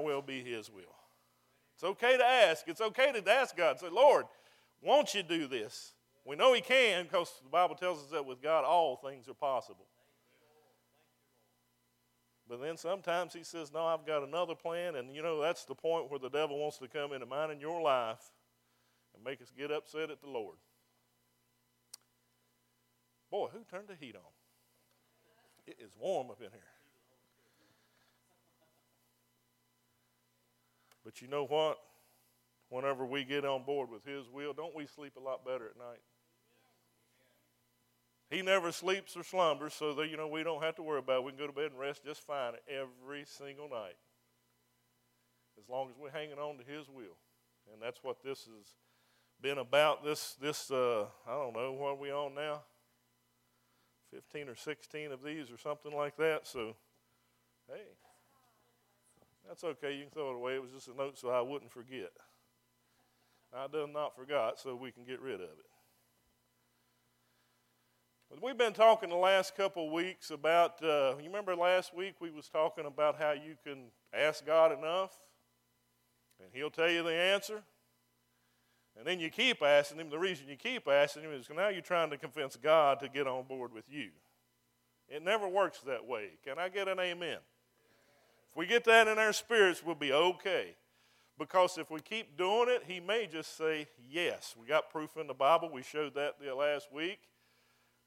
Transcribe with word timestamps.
our 0.00 0.04
will 0.04 0.22
be 0.22 0.42
His 0.42 0.70
will. 0.70 0.82
It's 1.74 1.84
okay 1.84 2.16
to 2.16 2.24
ask. 2.24 2.68
It's 2.68 2.80
okay 2.80 3.12
to 3.12 3.30
ask 3.32 3.56
God. 3.56 3.78
Say, 3.80 3.88
Lord, 3.90 4.26
won't 4.82 5.14
you 5.14 5.22
do 5.22 5.46
this? 5.46 5.92
We 6.26 6.36
know 6.36 6.52
He 6.52 6.60
can 6.60 7.04
because 7.04 7.32
the 7.42 7.48
Bible 7.48 7.74
tells 7.74 8.02
us 8.02 8.10
that 8.10 8.26
with 8.26 8.42
God 8.42 8.64
all 8.64 8.96
things 8.96 9.28
are 9.28 9.34
possible. 9.34 9.86
But 12.48 12.60
then 12.60 12.76
sometimes 12.76 13.32
He 13.32 13.44
says, 13.44 13.72
No, 13.72 13.86
I've 13.86 14.06
got 14.06 14.22
another 14.22 14.54
plan. 14.54 14.96
And 14.96 15.14
you 15.14 15.22
know, 15.22 15.40
that's 15.40 15.64
the 15.64 15.74
point 15.74 16.10
where 16.10 16.18
the 16.18 16.28
devil 16.28 16.58
wants 16.58 16.78
to 16.78 16.88
come 16.88 17.12
into 17.12 17.26
mine 17.26 17.50
and 17.50 17.60
your 17.60 17.80
life 17.80 18.32
and 19.14 19.24
make 19.24 19.40
us 19.40 19.52
get 19.56 19.70
upset 19.70 20.10
at 20.10 20.20
the 20.20 20.28
Lord. 20.28 20.56
Boy, 23.30 23.48
who 23.52 23.60
turned 23.70 23.88
the 23.88 23.94
heat 23.94 24.16
on? 24.16 24.22
It 25.66 25.76
is 25.78 25.92
warm 25.98 26.30
up 26.30 26.40
in 26.40 26.50
here. 26.50 26.79
But 31.10 31.20
you 31.20 31.26
know 31.26 31.44
what? 31.44 31.76
Whenever 32.68 33.04
we 33.04 33.24
get 33.24 33.44
on 33.44 33.64
board 33.64 33.90
with 33.90 34.04
His 34.04 34.28
will, 34.28 34.52
don't 34.52 34.76
we 34.76 34.86
sleep 34.86 35.14
a 35.16 35.20
lot 35.20 35.44
better 35.44 35.66
at 35.66 35.76
night? 35.76 35.98
He 38.30 38.42
never 38.42 38.70
sleeps 38.70 39.16
or 39.16 39.24
slumbers, 39.24 39.74
so 39.74 39.92
that 39.94 40.08
you 40.08 40.16
know 40.16 40.28
we 40.28 40.44
don't 40.44 40.62
have 40.62 40.76
to 40.76 40.84
worry 40.84 41.00
about 41.00 41.16
it. 41.16 41.24
We 41.24 41.32
can 41.32 41.40
go 41.40 41.48
to 41.48 41.52
bed 41.52 41.72
and 41.72 41.80
rest 41.80 42.04
just 42.04 42.24
fine 42.24 42.52
every 42.68 43.24
single 43.24 43.68
night. 43.68 43.96
As 45.60 45.68
long 45.68 45.88
as 45.90 45.96
we're 46.00 46.12
hanging 46.12 46.38
on 46.38 46.58
to 46.58 46.62
His 46.64 46.88
will. 46.88 47.18
And 47.72 47.82
that's 47.82 48.04
what 48.04 48.22
this 48.22 48.44
has 48.44 48.76
been 49.42 49.58
about. 49.58 50.04
This 50.04 50.36
this 50.40 50.70
uh, 50.70 51.06
I 51.26 51.32
don't 51.32 51.54
know, 51.54 51.72
what 51.72 51.88
are 51.88 51.96
we 51.96 52.12
on 52.12 52.36
now? 52.36 52.60
15 54.14 54.48
or 54.48 54.54
16 54.54 55.10
of 55.10 55.24
these 55.24 55.50
or 55.50 55.58
something 55.58 55.92
like 55.92 56.16
that. 56.18 56.46
So, 56.46 56.76
hey, 57.68 57.82
that's 59.50 59.64
okay. 59.64 59.96
You 59.96 60.02
can 60.02 60.10
throw 60.10 60.30
it 60.30 60.36
away. 60.36 60.54
It 60.54 60.62
was 60.62 60.70
just 60.70 60.86
a 60.86 60.94
note 60.94 61.18
so 61.18 61.28
I 61.28 61.40
wouldn't 61.40 61.72
forget. 61.72 62.12
I 63.52 63.66
done 63.66 63.92
not 63.92 64.14
forgot, 64.14 64.60
so 64.60 64.76
we 64.76 64.92
can 64.92 65.02
get 65.02 65.20
rid 65.20 65.34
of 65.34 65.40
it. 65.40 65.66
But 68.30 68.40
we've 68.40 68.56
been 68.56 68.72
talking 68.72 69.08
the 69.08 69.16
last 69.16 69.56
couple 69.56 69.90
weeks 69.90 70.30
about. 70.30 70.80
Uh, 70.80 71.16
you 71.18 71.24
remember 71.24 71.56
last 71.56 71.92
week 71.92 72.14
we 72.20 72.30
was 72.30 72.48
talking 72.48 72.86
about 72.86 73.18
how 73.18 73.32
you 73.32 73.56
can 73.66 73.86
ask 74.14 74.46
God 74.46 74.70
enough, 74.70 75.18
and 76.38 76.48
He'll 76.52 76.70
tell 76.70 76.88
you 76.88 77.02
the 77.02 77.12
answer. 77.12 77.60
And 78.96 79.04
then 79.04 79.18
you 79.18 79.30
keep 79.30 79.62
asking 79.62 79.98
him. 79.98 80.10
The 80.10 80.18
reason 80.18 80.46
you 80.48 80.56
keep 80.56 80.86
asking 80.86 81.22
him 81.24 81.32
is 81.32 81.48
now 81.54 81.68
you're 81.68 81.80
trying 81.80 82.10
to 82.10 82.18
convince 82.18 82.54
God 82.56 83.00
to 83.00 83.08
get 83.08 83.26
on 83.26 83.44
board 83.44 83.72
with 83.72 83.84
you. 83.88 84.10
It 85.08 85.24
never 85.24 85.48
works 85.48 85.80
that 85.86 86.06
way. 86.06 86.30
Can 86.44 86.58
I 86.58 86.68
get 86.68 86.86
an 86.86 87.00
amen? 87.00 87.38
If 88.50 88.56
we 88.56 88.66
get 88.66 88.84
that 88.84 89.08
in 89.08 89.18
our 89.18 89.32
spirits, 89.32 89.82
we'll 89.84 89.94
be 89.94 90.12
okay. 90.12 90.74
Because 91.38 91.78
if 91.78 91.90
we 91.90 92.00
keep 92.00 92.36
doing 92.36 92.68
it, 92.68 92.82
he 92.86 93.00
may 93.00 93.26
just 93.26 93.56
say 93.56 93.88
yes. 94.10 94.54
We 94.60 94.66
got 94.66 94.90
proof 94.90 95.16
in 95.16 95.26
the 95.26 95.34
Bible. 95.34 95.70
We 95.72 95.82
showed 95.82 96.14
that 96.14 96.34
the 96.40 96.54
last 96.54 96.92
week. 96.92 97.20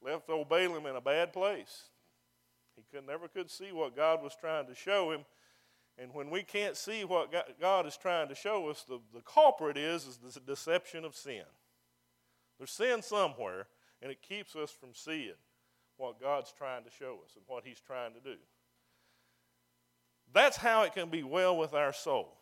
Left 0.03 0.29
old 0.29 0.49
Balaam 0.49 0.85
in 0.85 0.95
a 0.95 1.01
bad 1.01 1.33
place. 1.33 1.89
He 2.75 2.83
could 2.91 3.07
never 3.07 3.27
could 3.27 3.49
see 3.49 3.71
what 3.71 3.95
God 3.95 4.21
was 4.21 4.35
trying 4.39 4.67
to 4.67 4.75
show 4.75 5.11
him. 5.11 5.21
And 5.97 6.13
when 6.13 6.29
we 6.29 6.43
can't 6.43 6.75
see 6.75 7.05
what 7.05 7.33
God 7.59 7.85
is 7.85 7.97
trying 7.97 8.27
to 8.29 8.35
show 8.35 8.67
us, 8.69 8.83
the, 8.87 8.99
the 9.13 9.21
culprit 9.21 9.77
is, 9.77 10.05
is 10.05 10.17
the 10.33 10.39
deception 10.39 11.05
of 11.05 11.15
sin. 11.15 11.43
There's 12.57 12.71
sin 12.71 13.01
somewhere, 13.01 13.67
and 14.01 14.11
it 14.11 14.21
keeps 14.21 14.55
us 14.55 14.71
from 14.71 14.89
seeing 14.93 15.33
what 15.97 16.19
God's 16.19 16.51
trying 16.51 16.83
to 16.83 16.89
show 16.89 17.19
us 17.23 17.35
and 17.35 17.43
what 17.47 17.63
He's 17.65 17.79
trying 17.79 18.13
to 18.13 18.19
do. 18.19 18.37
That's 20.33 20.57
how 20.57 20.83
it 20.83 20.93
can 20.93 21.09
be 21.09 21.23
well 21.23 21.55
with 21.55 21.73
our 21.73 21.93
soul. 21.93 22.33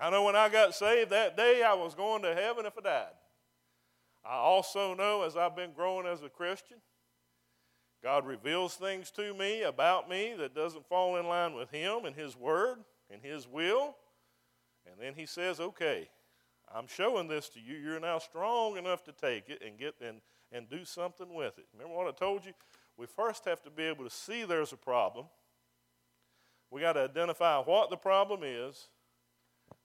I 0.00 0.10
know 0.10 0.24
when 0.24 0.36
I 0.36 0.48
got 0.48 0.74
saved 0.74 1.10
that 1.10 1.36
day, 1.36 1.62
I 1.62 1.74
was 1.74 1.94
going 1.94 2.22
to 2.22 2.34
heaven 2.34 2.66
if 2.66 2.72
I 2.78 2.80
died. 2.82 3.06
I 4.24 4.34
also 4.34 4.94
know 4.94 5.22
as 5.22 5.36
I've 5.36 5.56
been 5.56 5.72
growing 5.72 6.06
as 6.06 6.22
a 6.22 6.28
Christian, 6.28 6.78
God 8.02 8.26
reveals 8.26 8.74
things 8.74 9.10
to 9.12 9.34
me 9.34 9.62
about 9.62 10.08
me 10.08 10.34
that 10.38 10.54
doesn't 10.54 10.86
fall 10.86 11.16
in 11.16 11.26
line 11.26 11.54
with 11.54 11.70
Him 11.70 12.04
and 12.04 12.14
His 12.14 12.36
Word 12.36 12.78
and 13.10 13.20
His 13.22 13.48
will. 13.48 13.96
And 14.86 14.94
then 15.00 15.14
He 15.14 15.26
says, 15.26 15.58
okay, 15.58 16.08
I'm 16.72 16.86
showing 16.86 17.26
this 17.26 17.48
to 17.50 17.60
you. 17.60 17.74
You're 17.76 17.98
now 17.98 18.18
strong 18.18 18.76
enough 18.76 19.02
to 19.04 19.12
take 19.12 19.48
it 19.48 19.62
and 19.66 19.78
get 19.78 19.94
and, 20.00 20.20
and 20.52 20.68
do 20.68 20.84
something 20.84 21.34
with 21.34 21.58
it. 21.58 21.66
Remember 21.72 21.96
what 21.96 22.06
I 22.06 22.12
told 22.12 22.44
you? 22.44 22.52
We 22.98 23.06
first 23.06 23.44
have 23.44 23.62
to 23.62 23.70
be 23.70 23.84
able 23.84 24.04
to 24.04 24.10
see 24.10 24.44
there's 24.44 24.72
a 24.72 24.76
problem. 24.76 25.26
We 26.70 26.80
got 26.80 26.94
to 26.94 27.04
identify 27.04 27.58
what 27.58 27.90
the 27.90 27.96
problem 27.96 28.40
is. 28.42 28.88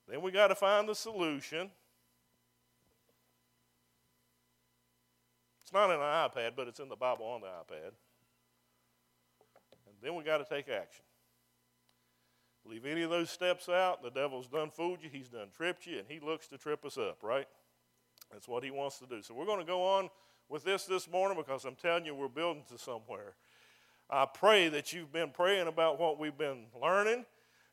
Then 0.09 0.21
we 0.21 0.31
got 0.31 0.47
to 0.47 0.55
find 0.55 0.89
the 0.89 0.95
solution. 0.95 1.69
It's 5.61 5.71
not 5.71 5.91
in 5.91 5.97
an 5.97 6.01
iPad, 6.01 6.53
but 6.57 6.67
it's 6.67 6.79
in 6.79 6.89
the 6.89 6.95
Bible 6.95 7.25
on 7.25 7.41
the 7.41 7.47
iPad. 7.47 7.91
And 9.85 9.95
then 10.01 10.15
we 10.15 10.23
got 10.23 10.39
to 10.39 10.45
take 10.45 10.67
action. 10.67 11.05
Leave 12.65 12.85
any 12.85 13.03
of 13.03 13.09
those 13.09 13.29
steps 13.29 13.69
out, 13.69 14.01
the 14.01 14.09
devil's 14.09 14.47
done 14.47 14.71
fooled 14.71 14.99
you, 15.03 15.09
he's 15.11 15.27
done 15.27 15.47
tripped 15.55 15.85
you, 15.85 15.99
and 15.99 16.07
he 16.07 16.19
looks 16.19 16.47
to 16.47 16.57
trip 16.57 16.85
us 16.85 16.97
up, 16.97 17.17
right? 17.21 17.47
That's 18.31 18.47
what 18.47 18.63
he 18.63 18.71
wants 18.71 18.99
to 18.99 19.05
do. 19.05 19.21
So 19.21 19.33
we're 19.33 19.45
going 19.45 19.59
to 19.59 19.65
go 19.65 19.83
on 19.83 20.09
with 20.53 20.63
this 20.63 20.85
this 20.85 21.09
morning 21.09 21.35
because 21.35 21.65
I'm 21.65 21.73
telling 21.73 22.05
you, 22.05 22.13
we're 22.13 22.27
building 22.27 22.61
to 22.69 22.77
somewhere. 22.77 23.33
I 24.07 24.27
pray 24.31 24.69
that 24.69 24.93
you've 24.93 25.11
been 25.11 25.31
praying 25.31 25.65
about 25.65 25.99
what 25.99 26.19
we've 26.19 26.37
been 26.37 26.65
learning 26.79 27.25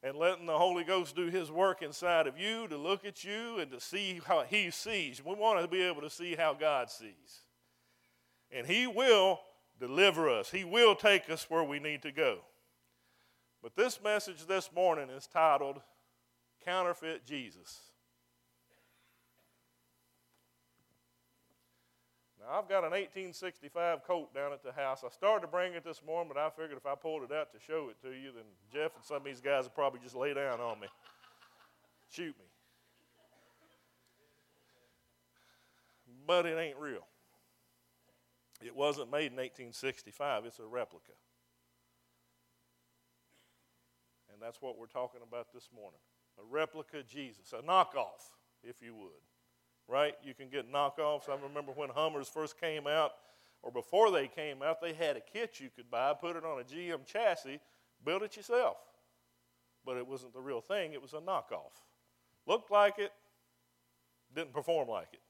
and 0.02 0.16
letting 0.16 0.46
the 0.46 0.56
Holy 0.56 0.82
Ghost 0.82 1.14
do 1.14 1.26
His 1.26 1.50
work 1.50 1.82
inside 1.82 2.26
of 2.26 2.38
you 2.38 2.66
to 2.68 2.78
look 2.78 3.04
at 3.04 3.22
you 3.22 3.58
and 3.58 3.70
to 3.70 3.80
see 3.80 4.22
how 4.26 4.44
He 4.48 4.70
sees. 4.70 5.22
We 5.22 5.34
want 5.34 5.60
to 5.60 5.68
be 5.68 5.82
able 5.82 6.00
to 6.00 6.08
see 6.08 6.34
how 6.34 6.54
God 6.54 6.88
sees. 6.88 7.42
And 8.50 8.66
He 8.66 8.86
will 8.86 9.41
deliver 9.78 10.30
us. 10.30 10.50
He 10.50 10.64
will 10.64 10.94
take 10.94 11.28
us 11.28 11.50
where 11.50 11.64
we 11.64 11.80
need 11.80 12.00
to 12.00 12.12
go. 12.12 12.38
But 13.62 13.76
this 13.76 14.02
message 14.02 14.47
this 14.47 14.70
morning 14.74 15.10
is 15.10 15.26
titled 15.26 15.82
Counterfeit 16.64 17.26
Jesus. 17.26 17.78
Now, 22.41 22.59
I've 22.59 22.69
got 22.69 22.84
an 22.84 22.93
1865 22.93 24.03
Colt 24.06 24.34
down 24.34 24.53
at 24.53 24.62
the 24.62 24.73
house. 24.73 25.05
I 25.05 25.11
started 25.11 25.43
to 25.43 25.47
bring 25.47 25.75
it 25.75 25.84
this 25.84 26.03
morning, 26.05 26.33
but 26.33 26.41
I 26.41 26.49
figured 26.49 26.78
if 26.78 26.87
I 26.87 26.95
pulled 26.95 27.23
it 27.23 27.33
out 27.33 27.53
to 27.53 27.61
show 27.61 27.91
it 27.91 28.01
to 28.01 28.15
you, 28.15 28.33
then 28.34 28.45
Jeff 28.73 28.97
and 28.97 29.05
some 29.05 29.19
of 29.19 29.25
these 29.25 29.41
guys 29.41 29.65
would 29.65 29.75
probably 29.75 30.01
just 30.01 30.17
lay 30.17 30.33
down 30.33 30.59
on 30.59 30.81
me, 30.81 30.87
shoot 32.11 32.34
me. 32.39 32.47
But 36.27 36.47
it 36.47 36.56
ain't 36.56 36.78
real. 36.78 37.06
It 38.65 38.75
wasn't 38.75 39.11
made 39.11 39.33
in 39.33 39.37
1865, 39.37 40.45
it's 40.47 40.59
a 40.59 40.67
replica. 40.67 41.12
And 44.33 44.41
that's 44.41 44.62
what 44.62 44.78
we're 44.78 44.87
talking 44.87 45.21
about 45.27 45.53
this 45.53 45.69
morning 45.75 46.01
a 46.39 46.45
replica 46.49 47.03
Jesus, 47.03 47.53
a 47.53 47.61
knockoff, 47.62 48.33
if 48.62 48.77
you 48.81 48.95
would. 48.95 49.29
Right? 49.91 50.15
You 50.23 50.34
can 50.34 50.49
get 50.49 50.73
knockoffs. 50.73 51.28
I 51.28 51.34
remember 51.34 51.73
when 51.73 51.89
Hummers 51.89 52.28
first 52.28 52.61
came 52.61 52.87
out, 52.87 53.12
or 53.62 53.73
before 53.73 54.11
they 54.12 54.28
came 54.28 54.62
out, 54.62 54.81
they 54.81 54.93
had 54.93 55.17
a 55.17 55.21
kit 55.21 55.59
you 55.59 55.69
could 55.75 55.91
buy, 55.91 56.15
put 56.15 56.37
it 56.37 56.45
on 56.45 56.61
a 56.61 56.62
GM 56.62 57.05
chassis, 57.05 57.59
build 58.05 58.23
it 58.23 58.37
yourself. 58.37 58.77
But 59.84 59.97
it 59.97 60.06
wasn't 60.06 60.33
the 60.33 60.41
real 60.41 60.61
thing, 60.61 60.93
it 60.93 61.03
was 61.03 61.12
a 61.12 61.19
knockoff. 61.19 61.73
Looked 62.47 62.71
like 62.71 62.99
it, 62.99 63.12
didn't 64.34 64.53
perform 64.53 64.89
like 64.89 65.09
it. 65.12 65.21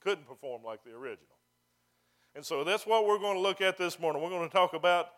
Couldn't 0.00 0.26
perform 0.26 0.62
like 0.64 0.82
the 0.84 0.92
original. 0.92 1.36
And 2.34 2.44
so 2.44 2.64
that's 2.64 2.86
what 2.86 3.06
we're 3.06 3.18
going 3.18 3.36
to 3.36 3.40
look 3.40 3.60
at 3.60 3.76
this 3.76 4.00
morning. 4.00 4.22
We're 4.22 4.30
going 4.30 4.48
to 4.48 4.52
talk 4.52 4.72
about 4.72 5.08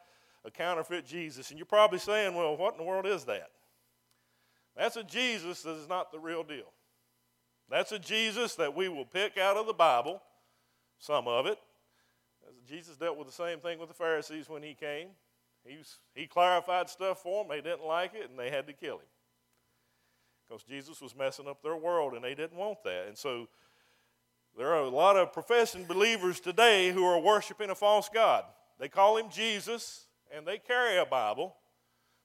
a 0.45 0.51
counterfeit 0.51 1.07
Jesus. 1.07 1.51
And 1.51 1.59
you're 1.59 1.67
probably 1.67 1.99
saying, 1.99 2.35
well, 2.35 2.57
what 2.57 2.75
in 2.75 2.79
the 2.79 2.85
world 2.85 3.07
is 3.07 3.25
that? 3.25 3.51
That's 4.77 4.97
a 4.97 5.05
Jesus 5.05 5.63
that 5.63 5.77
is 5.77 5.89
not 5.89 6.11
the 6.11 6.19
real 6.19 6.43
deal. 6.43 6.73
That's 7.71 7.93
a 7.93 7.99
Jesus 7.99 8.55
that 8.57 8.75
we 8.75 8.89
will 8.89 9.05
pick 9.05 9.39
out 9.39 9.57
of 9.57 9.67
the 9.67 9.73
Bible, 9.73 10.23
some 10.99 11.27
of 11.27 11.47
it. 11.47 11.59
Jesus 12.69 12.97
dealt 12.97 13.17
with 13.17 13.27
the 13.27 13.33
same 13.33 13.59
thing 13.59 13.79
with 13.79 13.89
the 13.89 13.95
Pharisees 13.95 14.49
when 14.49 14.63
he 14.63 14.75
came. 14.75 15.09
He, 15.67 15.79
was, 15.79 15.99
he 16.15 16.27
clarified 16.27 16.91
stuff 16.91 17.23
for 17.23 17.43
them. 17.43 17.51
They 17.51 17.63
didn't 17.63 17.87
like 17.87 18.15
it, 18.15 18.29
and 18.31 18.39
they 18.39 18.51
had 18.51 18.67
to 18.67 18.73
kill 18.73 18.97
him. 18.97 19.07
Because 20.47 20.63
Jesus 20.63 21.01
was 21.01 21.17
messing 21.17 21.49
up 21.49 21.63
their 21.63 21.77
world, 21.77 22.13
and 22.13 22.23
they 22.23 22.35
didn't 22.35 22.57
want 22.57 22.83
that. 22.85 23.07
And 23.09 23.17
so 23.17 23.49
there 24.57 24.73
are 24.73 24.85
a 24.85 24.89
lot 24.89 25.17
of 25.17 25.33
professing 25.33 25.85
believers 25.85 26.39
today 26.39 26.93
who 26.93 27.05
are 27.05 27.19
worshiping 27.19 27.71
a 27.71 27.75
false 27.75 28.09
God. 28.13 28.45
They 28.79 28.89
call 28.89 29.17
him 29.17 29.29
Jesus 29.29 30.07
and 30.35 30.47
they 30.47 30.59
carry 30.59 30.97
a 30.99 31.05
Bible, 31.05 31.57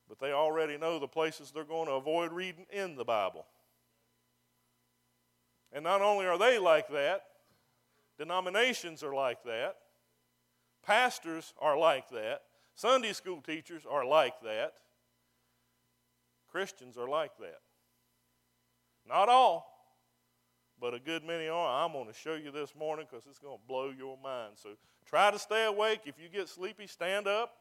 but 0.08 0.20
they 0.20 0.32
already 0.32 0.78
know 0.78 1.00
the 1.00 1.08
places 1.08 1.52
they're 1.52 1.64
going 1.64 1.88
to 1.88 1.94
avoid 1.94 2.32
reading 2.32 2.66
in 2.72 2.96
the 2.96 3.06
Bible. 3.06 3.46
And 5.72 5.84
not 5.84 6.02
only 6.02 6.26
are 6.26 6.38
they 6.38 6.58
like 6.58 6.90
that, 6.90 7.22
denominations 8.18 9.04
are 9.04 9.14
like 9.14 9.44
that, 9.44 9.76
pastors 10.84 11.54
are 11.60 11.78
like 11.78 12.10
that, 12.10 12.42
Sunday 12.76 13.14
school 13.14 13.42
teachers 13.42 13.84
are 13.90 14.06
like 14.06 14.42
that. 14.42 14.74
Christians 16.50 16.98
are 16.98 17.08
like 17.08 17.38
that. 17.40 17.60
Not 19.08 19.30
all, 19.30 19.70
but 20.80 20.94
a 20.94 21.00
good 21.00 21.24
many 21.24 21.48
are. 21.48 21.84
I'm 21.84 21.92
going 21.92 22.08
to 22.08 22.14
show 22.14 22.36
you 22.36 22.52
this 22.52 22.74
morning 22.76 23.06
because 23.10 23.26
it's 23.28 23.40
going 23.40 23.58
to 23.58 23.64
blow 23.68 23.92
your 23.96 24.18
mind. 24.24 24.54
So 24.56 24.70
try 25.06 25.30
to 25.30 25.38
stay 25.38 25.66
awake. 25.66 26.02
If 26.06 26.16
you 26.20 26.30
get 26.30 26.48
sleepy, 26.48 26.88
stand 26.88 27.28
up 27.28 27.52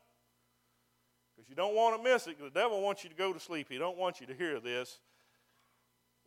because 1.35 1.49
you 1.49 1.57
don't 1.57 1.75
want 1.75 1.97
to 1.97 2.11
miss 2.11 2.27
it. 2.27 2.39
The 2.41 2.51
devil 2.51 2.81
wants 2.81 3.03
you 3.03 3.11
to 3.11 3.17
go 3.17 3.33
to 3.33 3.41
sleep. 3.41 3.67
He 3.69 3.79
don't 3.79 3.99
want 3.99 4.21
you 4.21 4.27
to 4.27 4.35
hear 4.35 4.61
this. 4.61 5.01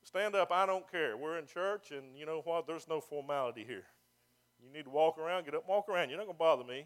Stand 0.03 0.35
up. 0.35 0.51
I 0.51 0.65
don't 0.65 0.89
care. 0.91 1.15
We're 1.15 1.37
in 1.37 1.45
church, 1.45 1.91
and 1.91 2.17
you 2.17 2.25
know 2.25 2.41
what? 2.43 2.67
There's 2.67 2.87
no 2.87 3.01
formality 3.01 3.63
here. 3.65 3.83
You 4.63 4.71
need 4.71 4.85
to 4.85 4.89
walk 4.89 5.17
around. 5.17 5.45
Get 5.45 5.55
up, 5.55 5.67
walk 5.67 5.89
around. 5.89 6.09
You're 6.09 6.17
not 6.17 6.25
going 6.25 6.35
to 6.35 6.39
bother 6.39 6.63
me. 6.63 6.85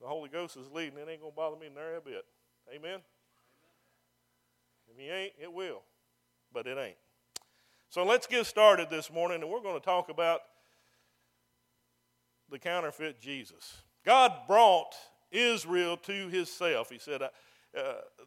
The 0.00 0.06
Holy 0.06 0.28
Ghost 0.28 0.56
is 0.56 0.70
leading. 0.72 0.98
It 0.98 1.08
ain't 1.10 1.20
going 1.20 1.32
to 1.32 1.36
bother 1.36 1.56
me 1.56 1.68
nary 1.74 1.96
a 1.96 2.00
bit. 2.00 2.24
Amen. 2.74 3.00
If 4.90 4.98
he 4.98 5.08
ain't, 5.08 5.32
it 5.40 5.52
will, 5.52 5.82
but 6.52 6.66
it 6.66 6.78
ain't. 6.78 6.96
So 7.90 8.04
let's 8.04 8.26
get 8.26 8.46
started 8.46 8.88
this 8.90 9.12
morning, 9.12 9.42
and 9.42 9.50
we're 9.50 9.62
going 9.62 9.78
to 9.78 9.84
talk 9.84 10.08
about 10.08 10.40
the 12.50 12.58
counterfeit 12.58 13.20
Jesus. 13.20 13.82
God 14.04 14.32
brought 14.48 14.94
Israel 15.30 15.96
to 15.98 16.28
himself. 16.28 16.90
He 16.90 16.98
said, 16.98 17.22
uh, 17.22 17.28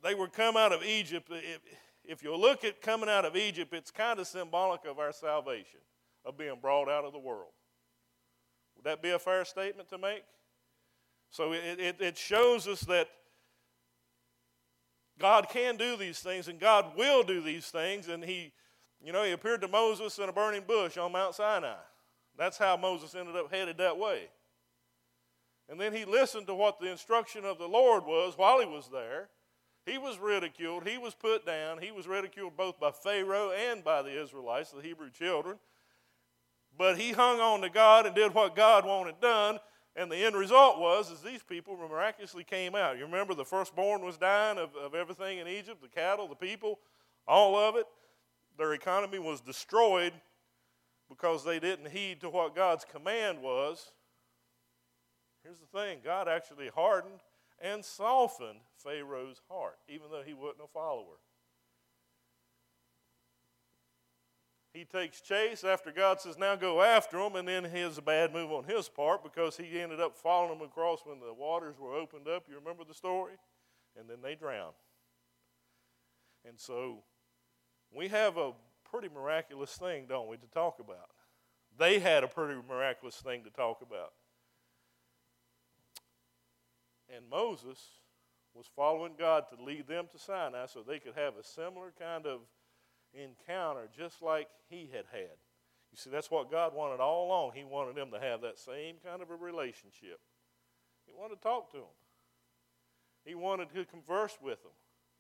they 0.03 0.15
were 0.15 0.27
come 0.27 0.55
out 0.55 0.71
of 0.71 0.83
Egypt. 0.83 1.29
If, 1.31 1.59
if 2.05 2.23
you 2.23 2.35
look 2.35 2.63
at 2.63 2.81
coming 2.81 3.09
out 3.09 3.25
of 3.25 3.35
Egypt, 3.35 3.73
it's 3.73 3.91
kind 3.91 4.19
of 4.19 4.27
symbolic 4.27 4.85
of 4.85 5.00
our 5.00 5.11
salvation, 5.11 5.79
of 6.25 6.38
being 6.38 6.55
brought 6.61 6.89
out 6.89 7.05
of 7.05 7.13
the 7.13 7.19
world. 7.19 7.51
Would 8.75 8.85
that 8.85 9.01
be 9.01 9.11
a 9.11 9.19
fair 9.19 9.45
statement 9.45 9.89
to 9.89 9.97
make? 9.97 10.23
So 11.29 11.53
it, 11.53 11.79
it, 11.79 11.95
it 12.00 12.17
shows 12.17 12.67
us 12.67 12.81
that 12.81 13.07
God 15.19 15.47
can 15.50 15.77
do 15.77 15.95
these 15.95 16.19
things 16.19 16.47
and 16.47 16.59
God 16.59 16.97
will 16.97 17.23
do 17.23 17.41
these 17.41 17.67
things. 17.67 18.07
And 18.07 18.23
he, 18.23 18.51
you 19.03 19.13
know, 19.13 19.23
he 19.23 19.31
appeared 19.31 19.61
to 19.61 19.67
Moses 19.67 20.17
in 20.19 20.29
a 20.29 20.33
burning 20.33 20.63
bush 20.67 20.97
on 20.97 21.11
Mount 21.11 21.35
Sinai. 21.35 21.75
That's 22.38 22.57
how 22.57 22.77
Moses 22.77 23.15
ended 23.15 23.35
up 23.35 23.51
headed 23.53 23.77
that 23.77 23.97
way. 23.97 24.27
And 25.69 25.79
then 25.79 25.94
he 25.94 26.05
listened 26.05 26.47
to 26.47 26.55
what 26.55 26.79
the 26.79 26.91
instruction 26.91 27.45
of 27.45 27.57
the 27.57 27.67
Lord 27.67 28.05
was 28.05 28.38
while 28.38 28.59
he 28.59 28.65
was 28.65 28.89
there. 28.91 29.29
He 29.85 29.97
was 29.97 30.18
ridiculed. 30.18 30.88
He 30.88 30.97
was 30.97 31.13
put 31.13 31.45
down. 31.45 31.80
He 31.80 31.91
was 31.91 32.07
ridiculed 32.07 32.56
both 32.56 32.80
by 32.80 32.91
Pharaoh 32.91 33.51
and 33.51 33.83
by 33.83 34.01
the 34.01 34.21
Israelites, 34.21 34.71
the 34.71 34.81
Hebrew 34.81 35.09
children. 35.09 35.57
But 36.77 36.97
he 36.97 37.12
hung 37.12 37.39
on 37.39 37.62
to 37.62 37.69
God 37.69 38.06
and 38.06 38.15
did 38.15 38.33
what 38.33 38.56
God 38.56 38.85
wanted 38.85 39.19
done. 39.19 39.59
And 39.95 40.12
the 40.12 40.25
end 40.25 40.35
result 40.35 40.80
was 40.80 41.12
is 41.12 41.21
these 41.21 41.44
people 41.44 41.77
miraculously 41.77 42.44
came 42.44 42.75
out. 42.75 42.97
You 42.97 43.06
remember 43.06 43.35
the 43.35 43.45
firstborn 43.45 44.01
was 44.01 44.18
dying 44.18 44.57
of, 44.57 44.75
of 44.75 44.95
everything 44.95 45.38
in 45.38 45.47
Egypt, 45.47 45.81
the 45.81 45.88
cattle, 45.88 46.27
the 46.27 46.36
people, 46.36 46.79
all 47.27 47.56
of 47.56 47.75
it. 47.75 47.86
Their 48.57 48.74
economy 48.74 49.19
was 49.19 49.41
destroyed 49.41 50.13
because 51.09 51.44
they 51.44 51.59
didn't 51.59 51.89
heed 51.89 52.21
to 52.21 52.29
what 52.29 52.56
God's 52.56 52.86
command 52.86 53.41
was. 53.41 53.91
Here's 55.44 55.59
the 55.59 55.65
thing 55.65 56.00
God 56.03 56.27
actually 56.27 56.69
hardened 56.74 57.19
and 57.61 57.83
softened 57.83 58.59
Pharaoh's 58.77 59.41
heart, 59.50 59.77
even 59.88 60.07
though 60.11 60.23
he 60.25 60.33
wasn't 60.33 60.63
a 60.65 60.67
follower. 60.67 61.17
He 64.73 64.85
takes 64.85 65.21
chase 65.21 65.63
after 65.63 65.91
God 65.91 66.19
says, 66.19 66.38
now 66.38 66.55
go 66.55 66.81
after 66.81 67.19
him, 67.19 67.35
and 67.35 67.47
then 67.47 67.65
a 67.65 68.01
bad 68.01 68.33
move 68.33 68.51
on 68.51 68.63
his 68.63 68.89
part 68.89 69.23
because 69.23 69.55
he 69.55 69.79
ended 69.79 70.00
up 70.00 70.17
following 70.17 70.57
him 70.57 70.65
across 70.65 71.01
when 71.05 71.19
the 71.19 71.31
waters 71.31 71.75
were 71.79 71.94
opened 71.94 72.27
up. 72.27 72.45
You 72.50 72.55
remember 72.55 72.83
the 72.83 72.95
story? 72.95 73.33
And 73.97 74.09
then 74.09 74.17
they 74.23 74.33
drowned. 74.33 74.73
And 76.44 76.59
so 76.59 77.03
we 77.95 78.07
have 78.07 78.38
a 78.38 78.53
pretty 78.89 79.09
miraculous 79.13 79.75
thing, 79.75 80.05
don't 80.09 80.27
we, 80.27 80.38
to 80.38 80.47
talk 80.47 80.79
about? 80.79 81.09
They 81.77 82.00
had 82.00 82.23
a 82.23 82.27
pretty 82.27 82.59
miraculous 82.67 83.17
thing 83.17 83.44
to 83.44 83.51
talk 83.51 83.83
about. 83.88 84.13
And 87.15 87.30
Moses 87.30 87.80
was 88.54 88.65
following 88.75 89.13
God 89.18 89.45
to 89.50 89.63
lead 89.63 89.88
them 89.88 90.06
to 90.12 90.19
Sinai 90.19 90.65
so 90.68 90.81
they 90.81 91.00
could 91.00 91.15
have 91.15 91.36
a 91.38 91.44
similar 91.44 91.94
kind 92.00 92.25
of 92.25 92.42
encounter 93.13 93.89
just 93.95 94.21
like 94.21 94.48
he 94.69 94.89
had 94.92 95.06
had. 95.12 95.38
You 95.92 95.98
see, 95.98 96.10
that's 96.10 96.31
what 96.31 96.50
God 96.50 96.74
wanted 96.74 97.00
all 97.00 97.27
along. 97.27 97.51
He 97.54 97.63
wanted 97.63 97.95
them 97.95 98.10
to 98.12 98.19
have 98.19 98.42
that 98.42 98.57
same 98.57 98.95
kind 99.06 99.21
of 99.21 99.30
a 99.30 99.36
relationship. 99.36 100.19
He 101.06 101.13
wanted 101.15 101.36
to 101.36 101.42
talk 101.42 101.69
to 101.71 101.77
them, 101.77 101.95
He 103.25 103.36
wanted 103.36 103.74
to 103.74 103.86
converse 103.86 104.38
with 104.42 104.62
them, 104.63 104.71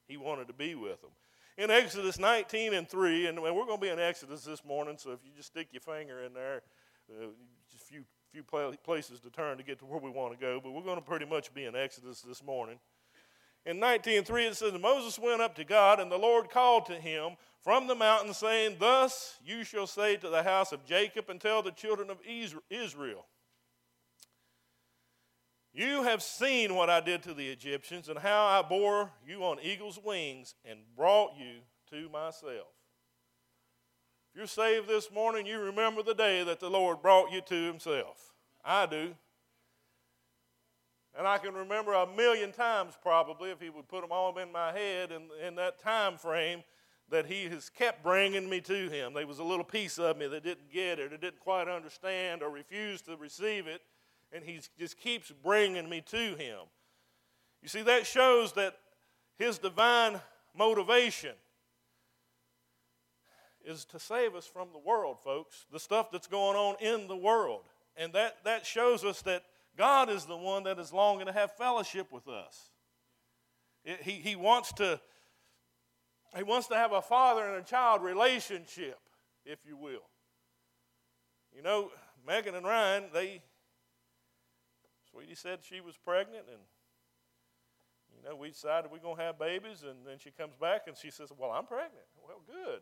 He 0.07 0.17
wanted 0.17 0.47
to 0.47 0.53
be 0.53 0.75
with 0.75 1.01
them. 1.01 1.11
In 1.55 1.69
Exodus 1.69 2.17
19 2.17 2.73
and 2.73 2.89
3, 2.89 3.27
and 3.27 3.39
we're 3.39 3.51
going 3.51 3.77
to 3.77 3.81
be 3.81 3.89
in 3.89 3.99
Exodus 3.99 4.43
this 4.43 4.65
morning, 4.65 4.95
so 4.97 5.11
if 5.11 5.19
you 5.23 5.31
just 5.35 5.49
stick 5.49 5.67
your 5.71 5.81
finger 5.81 6.23
in 6.23 6.33
there, 6.33 6.63
uh, 7.11 7.27
just 7.71 7.83
a 7.83 7.85
few, 7.85 8.05
few 8.33 8.43
places 8.83 9.19
to 9.19 9.29
turn 9.29 9.57
to 9.59 9.63
get 9.63 9.77
to 9.77 9.85
where 9.85 9.99
we 9.99 10.09
want 10.09 10.33
to 10.33 10.39
go, 10.39 10.59
but 10.59 10.71
we're 10.71 10.81
going 10.81 10.97
to 10.97 11.03
pretty 11.03 11.25
much 11.25 11.53
be 11.53 11.65
in 11.65 11.75
Exodus 11.75 12.21
this 12.21 12.43
morning. 12.43 12.79
In 13.63 13.77
19.3 13.77 14.49
it 14.49 14.57
says, 14.57 14.73
Moses 14.81 15.19
went 15.19 15.39
up 15.39 15.55
to 15.55 15.63
God, 15.63 15.99
and 15.99 16.11
the 16.11 16.17
Lord 16.17 16.49
called 16.49 16.87
to 16.87 16.95
him 16.95 17.33
from 17.61 17.85
the 17.85 17.93
mountain, 17.93 18.33
saying, 18.33 18.77
Thus 18.79 19.37
you 19.45 19.63
shall 19.63 19.85
say 19.85 20.17
to 20.17 20.29
the 20.29 20.41
house 20.41 20.71
of 20.71 20.83
Jacob 20.83 21.29
and 21.29 21.39
tell 21.39 21.61
the 21.61 21.71
children 21.71 22.09
of 22.09 22.17
Israel, 22.71 23.27
You 25.71 26.01
have 26.01 26.23
seen 26.23 26.73
what 26.73 26.89
I 26.89 27.01
did 27.01 27.21
to 27.23 27.35
the 27.35 27.47
Egyptians, 27.47 28.09
and 28.09 28.17
how 28.17 28.45
I 28.45 28.67
bore 28.67 29.11
you 29.27 29.43
on 29.43 29.59
eagle's 29.61 29.99
wings 30.03 30.55
and 30.65 30.79
brought 30.97 31.37
you 31.37 31.59
to 31.91 32.09
myself. 32.09 32.72
If 34.33 34.37
you're 34.37 34.47
saved 34.47 34.87
this 34.87 35.11
morning, 35.11 35.45
you 35.45 35.59
remember 35.59 36.01
the 36.01 36.15
day 36.15 36.43
that 36.43 36.59
the 36.59 36.69
Lord 36.69 37.03
brought 37.03 37.31
you 37.31 37.39
to 37.41 37.67
himself. 37.67 38.33
I 38.65 38.87
do. 38.87 39.13
And 41.15 41.27
I 41.27 41.37
can 41.37 41.53
remember 41.53 41.93
a 41.93 42.07
million 42.07 42.51
times 42.51 42.95
probably 42.99 43.51
if 43.51 43.61
he 43.61 43.69
would 43.69 43.87
put 43.87 44.01
them 44.01 44.11
all 44.11 44.35
in 44.39 44.51
my 44.51 44.71
head 44.71 45.11
in, 45.11 45.29
in 45.45 45.53
that 45.57 45.77
time 45.77 46.17
frame 46.17 46.63
that 47.11 47.27
he 47.27 47.43
has 47.43 47.69
kept 47.69 48.01
bringing 48.01 48.49
me 48.49 48.59
to 48.61 48.89
him. 48.89 49.13
There 49.13 49.27
was 49.27 49.37
a 49.37 49.43
little 49.43 49.63
piece 49.63 49.99
of 49.99 50.17
me 50.17 50.25
that 50.25 50.43
didn't 50.43 50.71
get 50.71 50.97
it 50.97 51.13
or 51.13 51.17
didn't 51.17 51.39
quite 51.39 51.67
understand 51.67 52.41
or 52.41 52.49
refused 52.49 53.05
to 53.05 53.15
receive 53.15 53.67
it, 53.67 53.83
and 54.31 54.43
he 54.43 54.61
just 54.79 54.97
keeps 54.97 55.31
bringing 55.43 55.87
me 55.87 56.01
to 56.07 56.35
him. 56.35 56.61
You 57.61 57.67
see, 57.67 57.83
that 57.83 58.07
shows 58.07 58.53
that 58.53 58.79
his 59.37 59.59
divine 59.59 60.19
motivation 60.57 61.35
is 63.65 63.85
to 63.85 63.99
save 63.99 64.35
us 64.35 64.45
from 64.45 64.69
the 64.71 64.79
world, 64.79 65.17
folks, 65.23 65.65
the 65.71 65.79
stuff 65.79 66.11
that's 66.11 66.27
going 66.27 66.57
on 66.57 66.75
in 66.81 67.07
the 67.07 67.15
world. 67.15 67.61
And 67.95 68.13
that, 68.13 68.37
that 68.43 68.65
shows 68.65 69.03
us 69.03 69.21
that 69.23 69.43
God 69.77 70.09
is 70.09 70.25
the 70.25 70.37
one 70.37 70.63
that 70.63 70.79
is 70.79 70.91
longing 70.91 71.27
to 71.27 71.31
have 71.31 71.51
fellowship 71.53 72.11
with 72.11 72.27
us. 72.27 72.71
It, 73.85 74.01
he, 74.01 74.11
he, 74.11 74.35
wants 74.35 74.71
to, 74.73 74.99
he 76.35 76.43
wants 76.43 76.67
to 76.67 76.75
have 76.75 76.91
a 76.91 77.01
father 77.01 77.45
and 77.45 77.57
a 77.57 77.67
child 77.67 78.03
relationship, 78.03 78.99
if 79.45 79.59
you 79.67 79.77
will. 79.77 80.07
You 81.55 81.61
know, 81.61 81.91
Megan 82.25 82.55
and 82.55 82.65
Ryan, 82.65 83.05
they, 83.13 83.41
Sweetie 85.11 85.35
said 85.35 85.59
she 85.61 85.81
was 85.81 85.95
pregnant, 85.97 86.45
and, 86.49 86.61
you 88.15 88.27
know, 88.27 88.35
we 88.35 88.49
decided 88.49 88.91
we're 88.91 88.99
going 88.99 89.17
to 89.17 89.23
have 89.23 89.37
babies, 89.37 89.83
and 89.83 90.05
then 90.07 90.17
she 90.17 90.31
comes 90.31 90.55
back 90.55 90.83
and 90.87 90.97
she 90.97 91.11
says, 91.11 91.29
Well, 91.37 91.51
I'm 91.51 91.65
pregnant. 91.65 92.05
Well, 92.25 92.41
good. 92.47 92.81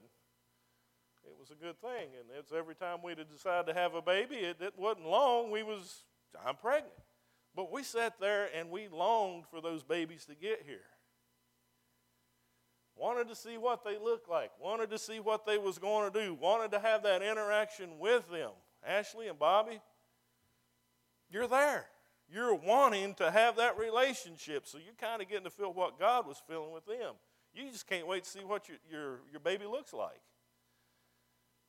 It 1.25 1.35
was 1.39 1.51
a 1.51 1.55
good 1.55 1.79
thing, 1.79 2.09
and 2.19 2.29
it's 2.37 2.51
every 2.51 2.75
time 2.75 2.99
we 3.03 3.15
decide 3.15 3.67
to 3.67 3.73
have 3.73 3.93
a 3.93 4.01
baby, 4.01 4.35
it, 4.35 4.57
it 4.59 4.73
wasn't 4.77 5.05
long. 5.05 5.51
We 5.51 5.63
was 5.63 6.03
I'm 6.45 6.55
pregnant. 6.55 6.93
But 7.55 7.71
we 7.71 7.83
sat 7.83 8.19
there 8.19 8.49
and 8.55 8.69
we 8.69 8.87
longed 8.87 9.45
for 9.51 9.59
those 9.59 9.83
babies 9.83 10.25
to 10.25 10.35
get 10.35 10.63
here. 10.65 10.85
Wanted 12.95 13.27
to 13.29 13.35
see 13.35 13.57
what 13.57 13.83
they 13.83 13.97
looked 13.97 14.29
like, 14.29 14.51
wanted 14.59 14.89
to 14.91 14.99
see 14.99 15.19
what 15.19 15.45
they 15.45 15.57
was 15.57 15.77
going 15.77 16.11
to 16.11 16.23
do, 16.25 16.33
wanted 16.33 16.71
to 16.71 16.79
have 16.79 17.03
that 17.03 17.21
interaction 17.21 17.99
with 17.99 18.29
them. 18.29 18.51
Ashley 18.85 19.27
and 19.27 19.39
Bobby, 19.39 19.79
you're 21.29 21.47
there. 21.47 21.85
You're 22.31 22.55
wanting 22.55 23.13
to 23.15 23.29
have 23.29 23.57
that 23.57 23.77
relationship. 23.77 24.65
So 24.65 24.77
you're 24.77 24.93
kind 24.93 25.21
of 25.21 25.27
getting 25.27 25.43
to 25.43 25.49
feel 25.49 25.73
what 25.73 25.99
God 25.99 26.25
was 26.25 26.41
feeling 26.47 26.71
with 26.71 26.85
them. 26.85 27.15
You 27.53 27.69
just 27.69 27.87
can't 27.87 28.07
wait 28.07 28.23
to 28.23 28.29
see 28.29 28.39
what 28.39 28.69
your, 28.69 28.77
your, 28.89 29.19
your 29.31 29.39
baby 29.41 29.65
looks 29.65 29.93
like, 29.93 30.21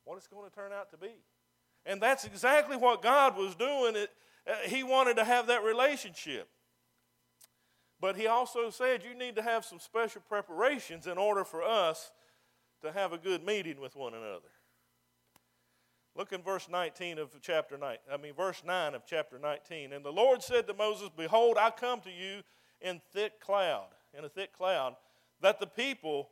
what 0.05 0.17
it's 0.17 0.27
going 0.27 0.49
to 0.49 0.55
turn 0.55 0.71
out 0.71 0.91
to 0.91 0.97
be. 0.97 1.13
And 1.85 2.01
that's 2.01 2.25
exactly 2.25 2.77
what 2.77 3.01
God 3.01 3.37
was 3.37 3.55
doing. 3.55 3.95
It, 3.95 4.09
uh, 4.47 4.67
he 4.67 4.83
wanted 4.83 5.17
to 5.17 5.23
have 5.23 5.47
that 5.47 5.63
relationship. 5.63 6.47
But 7.99 8.17
he 8.17 8.27
also 8.27 8.69
said 8.69 9.03
you 9.03 9.17
need 9.17 9.35
to 9.37 9.41
have 9.41 9.63
some 9.63 9.79
special 9.79 10.21
preparations 10.27 11.07
in 11.07 11.17
order 11.17 11.45
for 11.45 11.63
us 11.63 12.11
to 12.81 12.91
have 12.91 13.13
a 13.13 13.17
good 13.17 13.45
meeting 13.45 13.79
with 13.79 13.95
one 13.95 14.13
another. 14.13 14.49
Look 16.15 16.31
in 16.31 16.41
verse 16.41 16.67
19 16.69 17.17
of 17.17 17.31
chapter 17.41 17.77
9. 17.77 17.97
I 18.11 18.17
mean, 18.17 18.33
verse 18.33 18.61
9 18.65 18.93
of 18.93 19.03
chapter 19.05 19.39
19. 19.39 19.93
And 19.93 20.05
the 20.05 20.11
Lord 20.11 20.43
said 20.43 20.67
to 20.67 20.73
Moses, 20.73 21.09
Behold, 21.15 21.57
I 21.57 21.71
come 21.71 22.01
to 22.01 22.11
you 22.11 22.41
in 22.81 23.01
thick 23.13 23.39
cloud, 23.39 23.87
in 24.15 24.23
a 24.23 24.29
thick 24.29 24.55
cloud, 24.55 24.95
that 25.41 25.59
the 25.59 25.65
people 25.65 26.29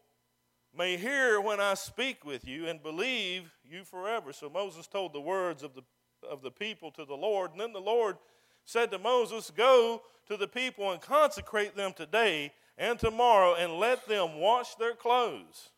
may 0.77 0.97
hear 0.97 1.41
when 1.41 1.59
I 1.59 1.73
speak 1.73 2.25
with 2.25 2.47
you 2.47 2.67
and 2.67 2.81
believe 2.81 3.51
you 3.63 3.83
forever. 3.83 4.31
So 4.33 4.49
Moses 4.49 4.87
told 4.87 5.13
the 5.13 5.21
words 5.21 5.63
of 5.63 5.73
the, 5.75 5.83
of 6.27 6.41
the 6.41 6.51
people 6.51 6.91
to 6.91 7.05
the 7.05 7.15
Lord. 7.15 7.51
And 7.51 7.59
then 7.59 7.73
the 7.73 7.79
Lord 7.79 8.17
said 8.65 8.91
to 8.91 8.99
Moses, 8.99 9.51
Go 9.55 10.01
to 10.27 10.37
the 10.37 10.47
people 10.47 10.91
and 10.91 11.01
consecrate 11.01 11.75
them 11.75 11.93
today 11.93 12.53
and 12.77 12.97
tomorrow, 12.97 13.55
and 13.55 13.73
let 13.73 14.07
them 14.07 14.39
wash 14.39 14.75
their 14.75 14.95
clothes. 14.95 15.69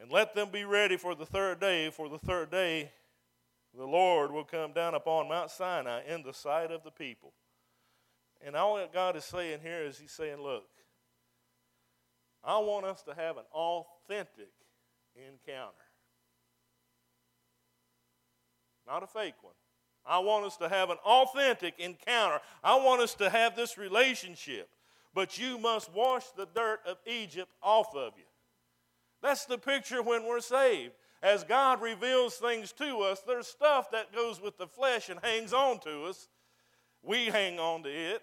And 0.00 0.10
let 0.10 0.34
them 0.34 0.50
be 0.50 0.64
ready 0.64 0.96
for 0.96 1.14
the 1.14 1.26
third 1.26 1.60
day, 1.60 1.90
for 1.90 2.08
the 2.08 2.18
third 2.18 2.50
day 2.50 2.92
the 3.76 3.86
Lord 3.86 4.32
will 4.32 4.44
come 4.44 4.72
down 4.72 4.94
upon 4.94 5.28
Mount 5.28 5.50
Sinai 5.50 6.02
in 6.06 6.22
the 6.22 6.32
sight 6.32 6.70
of 6.70 6.82
the 6.84 6.90
people. 6.90 7.32
And 8.44 8.54
all 8.54 8.76
that 8.76 8.92
God 8.92 9.16
is 9.16 9.24
saying 9.24 9.60
here 9.62 9.82
is 9.82 9.98
He's 9.98 10.12
saying, 10.12 10.40
Look, 10.40 10.64
I 12.48 12.56
want 12.60 12.86
us 12.86 13.02
to 13.02 13.14
have 13.14 13.36
an 13.36 13.44
authentic 13.52 14.48
encounter, 15.14 15.74
not 18.86 19.02
a 19.02 19.06
fake 19.06 19.34
one. 19.42 19.52
I 20.06 20.20
want 20.20 20.46
us 20.46 20.56
to 20.56 20.68
have 20.70 20.88
an 20.88 20.96
authentic 21.04 21.74
encounter. 21.78 22.40
I 22.64 22.76
want 22.76 23.02
us 23.02 23.12
to 23.16 23.28
have 23.28 23.54
this 23.54 23.76
relationship. 23.76 24.70
But 25.12 25.38
you 25.38 25.58
must 25.58 25.92
wash 25.92 26.24
the 26.36 26.48
dirt 26.54 26.80
of 26.86 26.96
Egypt 27.06 27.52
off 27.62 27.94
of 27.94 28.14
you. 28.16 28.24
That's 29.22 29.44
the 29.44 29.58
picture 29.58 30.02
when 30.02 30.24
we're 30.24 30.40
saved. 30.40 30.94
As 31.22 31.44
God 31.44 31.82
reveals 31.82 32.36
things 32.36 32.72
to 32.72 33.00
us, 33.00 33.20
there's 33.26 33.46
stuff 33.46 33.90
that 33.90 34.14
goes 34.14 34.40
with 34.40 34.56
the 34.56 34.66
flesh 34.66 35.10
and 35.10 35.20
hangs 35.22 35.52
on 35.52 35.80
to 35.80 36.04
us. 36.04 36.28
We 37.02 37.26
hang 37.26 37.58
on 37.58 37.82
to 37.82 37.90
it. 37.90 38.22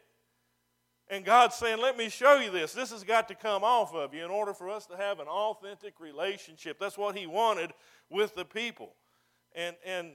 And 1.10 1.24
God's 1.24 1.56
saying, 1.56 1.80
Let 1.80 1.98
me 1.98 2.10
show 2.10 2.40
you 2.40 2.50
this. 2.52 2.74
This 2.74 2.92
has 2.92 3.04
got 3.04 3.28
to 3.28 3.36
come 3.36 3.64
off 3.64 3.94
of 3.94 4.14
you 4.14 4.26
in 4.26 4.32
order 4.32 4.54
for 4.54 4.70
us 4.70 4.86
to 4.88 4.98
have 4.98 5.20
an 5.20 5.28
authentic 5.28 6.00
relationship. 6.00 6.80
That's 6.80 6.98
what 6.98 7.16
He 7.16 7.28
wanted 7.28 7.72
with 8.10 8.36
the 8.36 8.46
people. 8.46 8.94
And, 9.56 9.76
and 9.86 10.12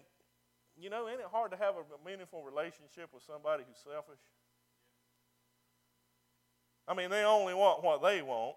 you 0.76 0.90
know, 0.90 1.06
isn't 1.08 1.20
it 1.20 1.26
hard 1.30 1.52
to 1.52 1.56
have 1.56 1.74
a 1.74 2.08
meaningful 2.08 2.42
relationship 2.42 3.10
with 3.12 3.22
somebody 3.22 3.62
who's 3.66 3.78
selfish? 3.78 4.18
I 6.88 6.94
mean, 6.94 7.10
they 7.10 7.22
only 7.22 7.54
want 7.54 7.84
what 7.84 8.02
they 8.02 8.22
want. 8.22 8.56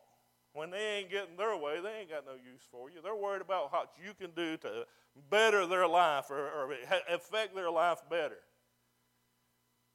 When 0.54 0.70
they 0.70 0.98
ain't 1.00 1.10
getting 1.10 1.36
their 1.36 1.58
way, 1.58 1.82
they 1.82 2.02
ain't 2.02 2.10
got 2.10 2.26
no 2.26 2.34
use 2.34 2.62
for 2.72 2.90
you. 2.90 2.98
They're 3.04 3.16
worried 3.16 3.42
about 3.42 3.72
what 3.72 3.90
you 4.04 4.14
can 4.14 4.32
do 4.36 4.56
to 4.58 4.86
better 5.30 5.66
their 5.66 5.88
life 5.88 6.30
or, 6.30 6.48
or 6.48 6.76
affect 7.10 7.56
their 7.56 7.72
life 7.72 8.00
better. 8.10 8.38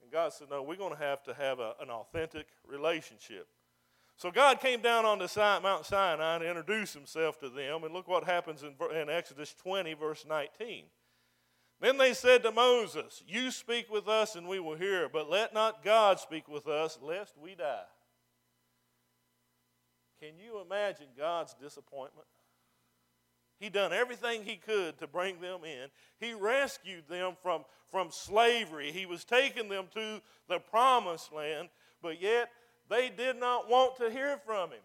And 0.09 0.13
God 0.15 0.33
said, 0.33 0.49
No, 0.49 0.63
we're 0.63 0.77
going 0.77 0.95
to 0.95 0.99
have 0.99 1.23
to 1.25 1.35
have 1.35 1.59
a, 1.59 1.75
an 1.83 1.91
authentic 1.91 2.47
relationship. 2.67 3.47
So 4.17 4.31
God 4.31 4.59
came 4.59 4.81
down 4.81 5.05
on 5.05 5.19
the 5.19 5.61
Mount 5.63 5.85
Sinai 5.85 6.37
and 6.37 6.45
introduced 6.45 6.95
himself 6.95 7.39
to 7.41 7.51
them. 7.51 7.85
And 7.85 7.93
look 7.93 8.09
what 8.09 8.25
happens 8.25 8.63
in, 8.63 8.73
in 8.97 9.11
Exodus 9.11 9.55
20, 9.63 9.93
verse 9.93 10.25
19. 10.27 10.85
Then 11.83 11.99
they 11.99 12.15
said 12.15 12.43
to 12.45 12.51
Moses, 12.51 13.23
You 13.27 13.51
speak 13.51 13.93
with 13.93 14.09
us 14.09 14.35
and 14.35 14.49
we 14.49 14.61
will 14.61 14.77
hear, 14.77 15.11
but 15.11 15.29
let 15.29 15.53
not 15.53 15.85
God 15.85 16.19
speak 16.19 16.49
with 16.49 16.67
us, 16.67 16.99
lest 17.03 17.35
we 17.37 17.55
die. 17.55 17.83
Can 20.23 20.39
you 20.39 20.63
imagine 20.63 21.09
God's 21.19 21.55
disappointment? 21.61 22.27
He 23.59 23.69
done 23.69 23.93
everything 23.93 24.45
he 24.45 24.57
could 24.57 24.99
to 24.99 25.07
bring 25.07 25.41
them 25.41 25.61
in. 25.65 25.89
He 26.21 26.33
rescued 26.33 27.09
them 27.09 27.33
from, 27.43 27.65
from 27.91 28.11
slavery. 28.11 28.93
He 28.93 29.05
was 29.05 29.25
taking 29.25 29.69
them 29.69 29.87
to 29.95 30.21
the 30.49 30.61
promised 30.61 31.33
land, 31.33 31.69
but 32.01 32.21
yet 32.23 32.51
they 32.89 33.09
did 33.09 33.39
not 33.39 33.69
want 33.69 33.97
to 33.97 34.11
hear 34.11 34.39
from 34.47 34.71
him. 34.71 34.81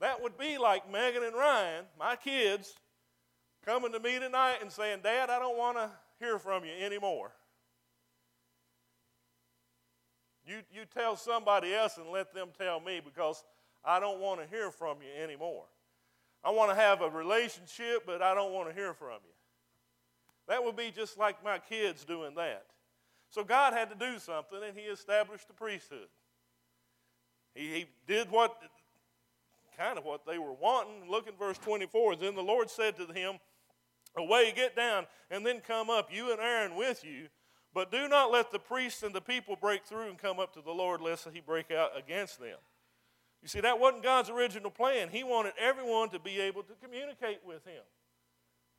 That 0.00 0.22
would 0.22 0.36
be 0.36 0.58
like 0.58 0.90
Megan 0.90 1.22
and 1.22 1.34
Ryan, 1.34 1.84
my 1.98 2.16
kids, 2.16 2.74
coming 3.64 3.92
to 3.92 4.00
me 4.00 4.18
tonight 4.18 4.58
and 4.60 4.70
saying, 4.70 5.00
Dad, 5.02 5.30
I 5.30 5.38
don't 5.38 5.56
want 5.56 5.78
to 5.78 5.90
hear 6.20 6.38
from 6.38 6.64
you 6.64 6.72
anymore. 6.84 7.32
You, 10.46 10.58
you 10.70 10.82
tell 10.84 11.16
somebody 11.16 11.74
else 11.74 11.96
and 11.96 12.08
let 12.08 12.32
them 12.32 12.48
tell 12.56 12.78
me 12.78 13.00
because 13.04 13.42
I 13.84 13.98
don't 13.98 14.20
want 14.20 14.40
to 14.40 14.46
hear 14.54 14.70
from 14.70 14.98
you 15.00 15.22
anymore. 15.22 15.64
I 16.46 16.50
want 16.50 16.70
to 16.70 16.76
have 16.76 17.00
a 17.00 17.10
relationship, 17.10 18.04
but 18.06 18.22
I 18.22 18.32
don't 18.32 18.52
want 18.52 18.68
to 18.68 18.74
hear 18.74 18.94
from 18.94 19.08
you. 19.24 19.34
That 20.46 20.62
would 20.62 20.76
be 20.76 20.92
just 20.94 21.18
like 21.18 21.42
my 21.42 21.58
kids 21.58 22.04
doing 22.04 22.36
that. 22.36 22.66
So 23.30 23.42
God 23.42 23.72
had 23.72 23.90
to 23.90 23.96
do 23.96 24.20
something, 24.20 24.60
and 24.64 24.78
He 24.78 24.84
established 24.84 25.48
the 25.48 25.54
priesthood. 25.54 26.06
He, 27.52 27.66
he 27.66 27.86
did 28.06 28.30
what, 28.30 28.56
kind 29.76 29.98
of 29.98 30.04
what 30.04 30.24
they 30.24 30.38
were 30.38 30.52
wanting. 30.52 31.10
Look 31.10 31.26
at 31.26 31.36
verse 31.36 31.58
24. 31.58 32.14
Then 32.14 32.36
the 32.36 32.42
Lord 32.42 32.70
said 32.70 32.96
to 32.98 33.12
him, 33.12 33.40
Away, 34.16 34.52
get 34.54 34.76
down, 34.76 35.06
and 35.32 35.44
then 35.44 35.60
come 35.60 35.90
up, 35.90 36.14
you 36.14 36.30
and 36.30 36.40
Aaron 36.40 36.76
with 36.76 37.04
you. 37.04 37.26
But 37.74 37.90
do 37.90 38.06
not 38.08 38.30
let 38.30 38.52
the 38.52 38.60
priests 38.60 39.02
and 39.02 39.12
the 39.12 39.20
people 39.20 39.56
break 39.56 39.84
through 39.84 40.10
and 40.10 40.16
come 40.16 40.38
up 40.38 40.54
to 40.54 40.62
the 40.62 40.70
Lord, 40.70 41.00
lest 41.00 41.26
he 41.34 41.40
break 41.40 41.72
out 41.72 41.90
against 41.98 42.38
them. 42.38 42.56
You 43.46 43.48
see, 43.48 43.60
that 43.60 43.78
wasn't 43.78 44.02
God's 44.02 44.28
original 44.28 44.72
plan. 44.72 45.08
He 45.08 45.22
wanted 45.22 45.52
everyone 45.56 46.08
to 46.08 46.18
be 46.18 46.40
able 46.40 46.64
to 46.64 46.72
communicate 46.82 47.38
with 47.46 47.64
Him. 47.64 47.80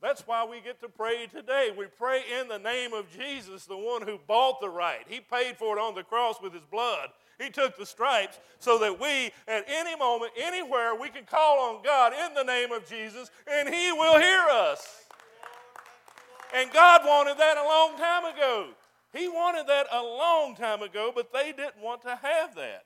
That's 0.02 0.26
why 0.26 0.44
we 0.44 0.60
get 0.60 0.78
to 0.82 0.90
pray 0.90 1.26
today. 1.26 1.70
We 1.74 1.86
pray 1.86 2.20
in 2.38 2.48
the 2.48 2.58
name 2.58 2.92
of 2.92 3.06
Jesus, 3.10 3.64
the 3.64 3.78
one 3.78 4.02
who 4.02 4.18
bought 4.26 4.60
the 4.60 4.68
right. 4.68 5.06
He 5.08 5.20
paid 5.20 5.56
for 5.56 5.78
it 5.78 5.80
on 5.80 5.94
the 5.94 6.02
cross 6.02 6.36
with 6.42 6.52
His 6.52 6.66
blood. 6.70 7.08
He 7.40 7.48
took 7.48 7.78
the 7.78 7.86
stripes 7.86 8.40
so 8.58 8.78
that 8.80 9.00
we, 9.00 9.30
at 9.50 9.64
any 9.68 9.96
moment, 9.96 10.32
anywhere, 10.36 10.94
we 10.94 11.08
can 11.08 11.24
call 11.24 11.74
on 11.74 11.82
God 11.82 12.12
in 12.12 12.34
the 12.34 12.44
name 12.44 12.70
of 12.70 12.86
Jesus 12.86 13.30
and 13.50 13.70
He 13.70 13.90
will 13.92 14.20
hear 14.20 14.42
us. 14.50 15.06
And 16.54 16.70
God 16.72 17.06
wanted 17.06 17.38
that 17.38 17.56
a 17.56 17.64
long 17.64 17.96
time 17.96 18.34
ago. 18.36 18.68
He 19.14 19.28
wanted 19.28 19.66
that 19.66 19.86
a 19.90 20.02
long 20.02 20.54
time 20.54 20.82
ago, 20.82 21.10
but 21.14 21.32
they 21.32 21.52
didn't 21.52 21.80
want 21.82 22.02
to 22.02 22.18
have 22.20 22.54
that 22.56 22.84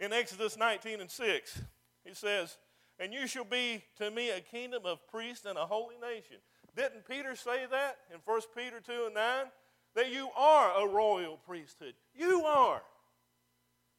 in 0.00 0.12
Exodus 0.12 0.56
19 0.56 1.00
and 1.00 1.10
6. 1.10 1.62
He 2.04 2.14
says, 2.14 2.56
And 2.98 3.12
you 3.12 3.26
shall 3.26 3.44
be 3.44 3.82
to 3.98 4.10
me 4.10 4.30
a 4.30 4.40
kingdom 4.40 4.82
of 4.84 5.06
priests 5.08 5.44
and 5.44 5.58
a 5.58 5.66
holy 5.66 5.96
nation. 6.00 6.36
Didn't 6.76 7.06
Peter 7.06 7.34
say 7.34 7.66
that 7.70 7.98
in 8.12 8.20
1 8.24 8.40
Peter 8.56 8.80
2 8.80 9.06
and 9.06 9.14
9? 9.14 9.44
That 9.94 10.12
you 10.12 10.28
are 10.36 10.82
a 10.82 10.86
royal 10.86 11.38
priesthood. 11.38 11.94
You 12.14 12.44
are. 12.44 12.82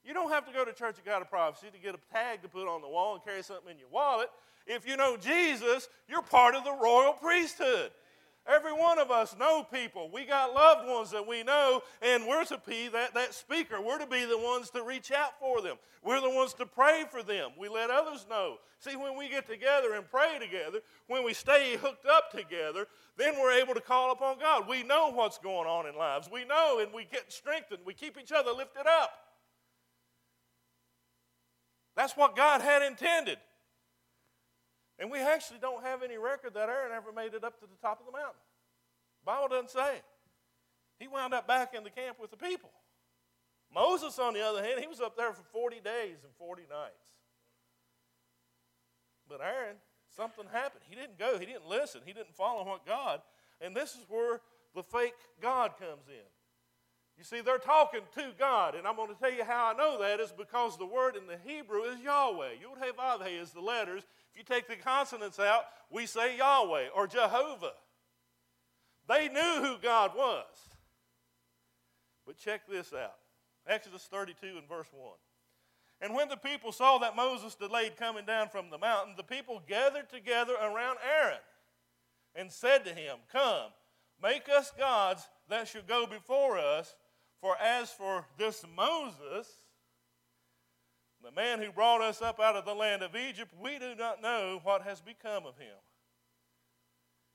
You 0.04 0.14
don't 0.14 0.32
have 0.32 0.46
to 0.48 0.54
go 0.54 0.64
to 0.64 0.72
Church 0.72 0.98
of 0.98 1.06
God 1.06 1.22
of 1.22 1.30
Prophecy 1.30 1.68
to 1.74 1.78
get 1.78 1.94
a 1.94 2.14
tag 2.14 2.42
to 2.44 2.48
put 2.48 2.68
on 2.68 2.82
the 2.82 2.88
wall 2.88 3.16
and 3.16 3.24
carry 3.24 3.44
something 3.44 3.72
in 3.72 3.78
your 3.78 3.90
wallet. 3.90 4.30
If 4.66 4.88
you 4.88 4.96
know 4.96 5.18
Jesus, 5.18 5.90
you're 6.08 6.22
part 6.22 6.56
of 6.56 6.64
the 6.64 6.72
royal 6.72 7.14
priesthood. 7.14 7.92
Every 8.48 8.74
one 8.74 8.98
of 8.98 9.12
us 9.12 9.36
know 9.38 9.64
people. 9.64 10.10
We 10.12 10.26
got 10.26 10.54
loved 10.54 10.88
ones 10.88 11.12
that 11.12 11.28
we 11.28 11.44
know, 11.44 11.84
and 12.02 12.26
we're 12.26 12.46
to 12.46 12.60
be 12.66 12.88
that, 12.88 13.14
that 13.14 13.34
speaker. 13.34 13.80
We're 13.82 14.00
to 14.00 14.08
be 14.08 14.26
the 14.26 14.38
ones 14.38 14.72
to 14.72 14.84
reach 14.84 15.12
out 15.12 15.40
for 15.40 15.62
them. 15.62 15.78
We're 16.04 16.22
the 16.22 16.30
ones 16.30 16.54
to 16.56 16.66
pray 16.66 17.04
for 17.12 17.22
them. 17.22 17.52
We 17.60 17.70
let 17.70 17.90
others 17.90 18.26
know. 18.30 18.58
See, 18.80 18.96
when 18.96 19.18
we 19.18 19.30
get 19.30 19.46
together 19.46 19.94
and 19.94 20.10
pray 20.10 20.40
together, 20.40 20.80
when 21.08 21.24
we 21.24 21.34
stay 21.34 21.78
hooked 21.78 22.06
up 22.06 22.32
together, 22.32 22.88
then 23.18 23.36
we're 23.40 23.52
able 23.52 23.74
to 23.74 23.82
call 23.82 24.12
upon 24.12 24.40
God. 24.40 24.68
We 24.68 24.84
know 24.84 25.12
what's 25.12 25.38
going 25.38 25.68
on 25.68 25.86
in 25.86 25.96
lives. 25.96 26.30
We 26.32 26.46
know, 26.46 26.80
and 26.80 26.94
we 26.94 27.04
get 27.04 27.32
strengthened. 27.32 27.82
We 27.86 27.94
keep 27.94 28.18
each 28.18 28.32
other 28.32 28.52
lifted 28.52 28.88
up. 28.88 29.12
That's 31.96 32.16
what 32.16 32.36
God 32.36 32.62
had 32.62 32.82
intended. 32.82 33.38
And 35.00 35.10
we 35.10 35.20
actually 35.20 35.60
don't 35.60 35.84
have 35.84 36.04
any 36.04 36.18
record 36.18 36.54
that 36.56 36.68
Aaron 36.70 36.92
ever 36.94 37.12
made 37.14 37.34
it 37.34 37.44
up 37.44 37.60
to 37.62 37.66
the 37.66 37.80
top 37.82 38.00
of 38.02 38.06
the 38.06 38.12
mountain. 38.12 38.42
The 39.22 39.32
Bible 39.32 39.48
doesn't 39.48 39.72
say. 39.72 39.96
It. 39.96 40.04
He 41.00 41.08
wound 41.08 41.34
up 41.34 41.48
back 41.48 41.74
in 41.74 41.84
the 41.84 41.90
camp 41.90 42.18
with 42.20 42.32
the 42.32 42.38
people. 42.38 42.72
Moses, 43.74 44.20
on 44.20 44.34
the 44.34 44.42
other 44.42 44.62
hand, 44.62 44.80
he 44.80 44.88
was 44.88 45.00
up 45.00 45.16
there 45.16 45.32
for 45.32 45.44
40 45.54 45.80
days 45.80 46.18
and 46.24 46.34
40 46.38 46.64
nights. 46.64 47.10
But 49.30 49.42
Aaron, 49.42 49.78
something 50.16 50.46
happened. 50.52 50.84
He 50.90 50.96
didn't 50.96 51.18
go, 51.18 51.38
he 51.38 51.46
didn't 51.46 51.68
listen, 51.68 52.02
he 52.04 52.14
didn't 52.14 52.36
follow 52.36 52.66
what 52.66 52.86
God. 52.86 53.22
And 53.62 53.76
this 53.76 53.92
is 53.92 54.06
where 54.10 54.42
the 54.76 54.84
fake 54.84 55.14
God 55.40 55.78
comes 55.80 56.08
in. 56.10 56.28
You 57.18 57.26
see, 57.26 57.42
they're 57.42 57.58
talking 57.58 58.02
to 58.16 58.32
God, 58.40 58.76
and 58.76 58.88
I'm 58.88 58.96
going 58.96 59.10
to 59.10 59.20
tell 59.20 59.32
you 59.32 59.44
how 59.44 59.74
I 59.74 59.78
know 59.78 60.00
that 60.00 60.22
is 60.22 60.32
because 60.32 60.78
the 60.78 60.86
word 60.86 61.18
in 61.18 61.28
the 61.28 61.38
Hebrew 61.46 61.82
is 61.84 62.00
Yahweh. 62.00 62.52
Yud 62.64 62.84
He 62.84 62.92
Vav 62.92 63.28
He 63.28 63.36
is 63.36 63.52
the 63.52 63.60
letters, 63.60 64.04
you 64.40 64.46
take 64.46 64.68
the 64.68 64.76
consonants 64.76 65.38
out, 65.38 65.66
we 65.92 66.06
say 66.06 66.38
Yahweh 66.38 66.88
or 66.96 67.06
Jehovah. 67.08 67.74
They 69.08 69.28
knew 69.28 69.62
who 69.62 69.76
God 69.82 70.16
was. 70.16 70.46
But 72.26 72.38
check 72.38 72.62
this 72.70 72.94
out 72.94 73.16
Exodus 73.68 74.08
32 74.10 74.58
and 74.58 74.68
verse 74.68 74.88
1. 74.94 75.12
And 76.02 76.16
when 76.16 76.30
the 76.30 76.38
people 76.38 76.72
saw 76.72 76.98
that 77.00 77.16
Moses 77.16 77.56
delayed 77.56 77.98
coming 77.98 78.26
down 78.26 78.48
from 78.48 78.70
the 78.70 78.78
mountain, 78.78 79.16
the 79.18 79.24
people 79.24 79.62
gathered 79.68 80.10
together 80.10 80.54
around 80.54 80.98
Aaron 81.06 81.40
and 82.36 82.52
said 82.52 82.86
to 82.86 82.94
him, 82.94 83.18
Come, 83.32 83.72
make 84.24 84.48
us 84.48 84.72
gods 84.78 85.28
that 85.50 85.68
should 85.68 85.88
go 85.88 86.08
before 86.08 86.58
us, 86.58 86.96
for 87.42 87.58
as 87.58 87.92
for 87.92 88.26
this 88.38 88.64
Moses, 88.78 89.50
the 91.24 91.32
man 91.32 91.60
who 91.60 91.72
brought 91.72 92.02
us 92.02 92.22
up 92.22 92.40
out 92.40 92.56
of 92.56 92.66
the 92.66 92.74
land 92.74 93.02
of 93.02 93.16
Egypt, 93.16 93.54
we 93.62 93.78
do 93.78 93.96
not 93.96 94.22
know 94.22 94.60
what 94.64 94.84
has 94.84 95.02
become 95.02 95.46
of 95.46 95.58
him. 95.58 95.76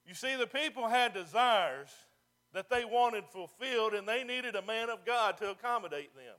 You 0.07 0.15
see, 0.15 0.37
the 0.37 0.47
people 0.47 0.89
had 0.89 1.15
desires 1.15 1.91
that 2.53 2.71
they 2.71 2.85
wanted 2.85 3.25
fulfilled, 3.27 3.95
and 3.95 4.07
they 4.07 4.25
needed 4.25 4.55
a 4.55 4.63
man 4.63 4.89
of 4.89 5.05
God 5.05 5.39
to 5.39 5.51
accommodate 5.51 6.15
them. 6.15 6.37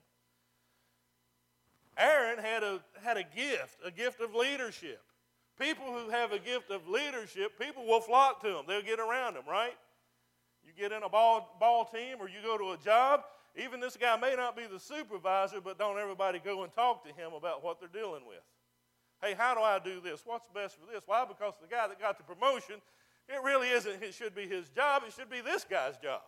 Aaron 1.98 2.40
had 2.40 2.64
a, 2.64 2.82
had 3.02 3.18
a 3.18 3.24
gift, 3.24 3.78
a 3.84 3.92
gift 3.92 4.22
of 4.22 4.34
leadership. 4.34 5.02
People 5.60 5.86
who 5.86 6.10
have 6.10 6.32
a 6.32 6.40
gift 6.40 6.70
of 6.70 6.88
leadership, 6.88 7.58
people 7.60 7.86
will 7.86 8.02
flock 8.02 8.42
to 8.42 8.50
them. 8.50 8.66
They'll 8.68 8.82
get 8.82 9.00
around 9.00 9.36
them, 9.36 9.44
right? 9.50 9.76
You 10.66 10.74
get 10.78 10.92
in 10.92 11.04
a 11.04 11.10
ball, 11.10 11.56
ball 11.60 11.86
team 11.86 12.18
or 12.20 12.28
you 12.28 12.40
go 12.44 12.58
to 12.58 12.72
a 12.72 12.78
job, 12.84 13.22
even 13.56 13.80
this 13.80 13.96
guy 13.96 14.18
may 14.18 14.36
not 14.36 14.56
be 14.56 14.64
the 14.66 14.80
supervisor, 14.80 15.62
but 15.62 15.80
don't 15.80 15.98
everybody 15.98 16.40
go 16.40 16.64
and 16.64 16.74
talk 16.74 17.06
to 17.06 17.14
him 17.14 17.34
about 17.34 17.64
what 17.64 17.80
they're 17.80 17.90
dealing 17.90 18.26
with. 18.28 18.42
Hey, 19.22 19.34
how 19.34 19.56
do 19.56 19.62
I 19.62 19.80
do 19.80 20.02
this? 20.02 20.22
What's 20.26 20.48
best 20.50 20.76
for 20.76 20.92
this? 20.92 21.04
Why? 21.06 21.26
Because 21.26 21.54
the 21.62 21.68
guy 21.68 21.88
that 21.88 22.00
got 22.00 22.18
the 22.18 22.24
promotion, 22.24 22.76
it 23.30 23.42
really 23.44 23.70
isn't, 23.70 24.04
it 24.04 24.14
should 24.14 24.36
be 24.36 24.48
his 24.48 24.68
job, 24.70 25.04
it 25.08 25.14
should 25.14 25.30
be 25.30 25.42
this 25.42 25.66
guy's 25.70 25.98
job. 25.98 26.22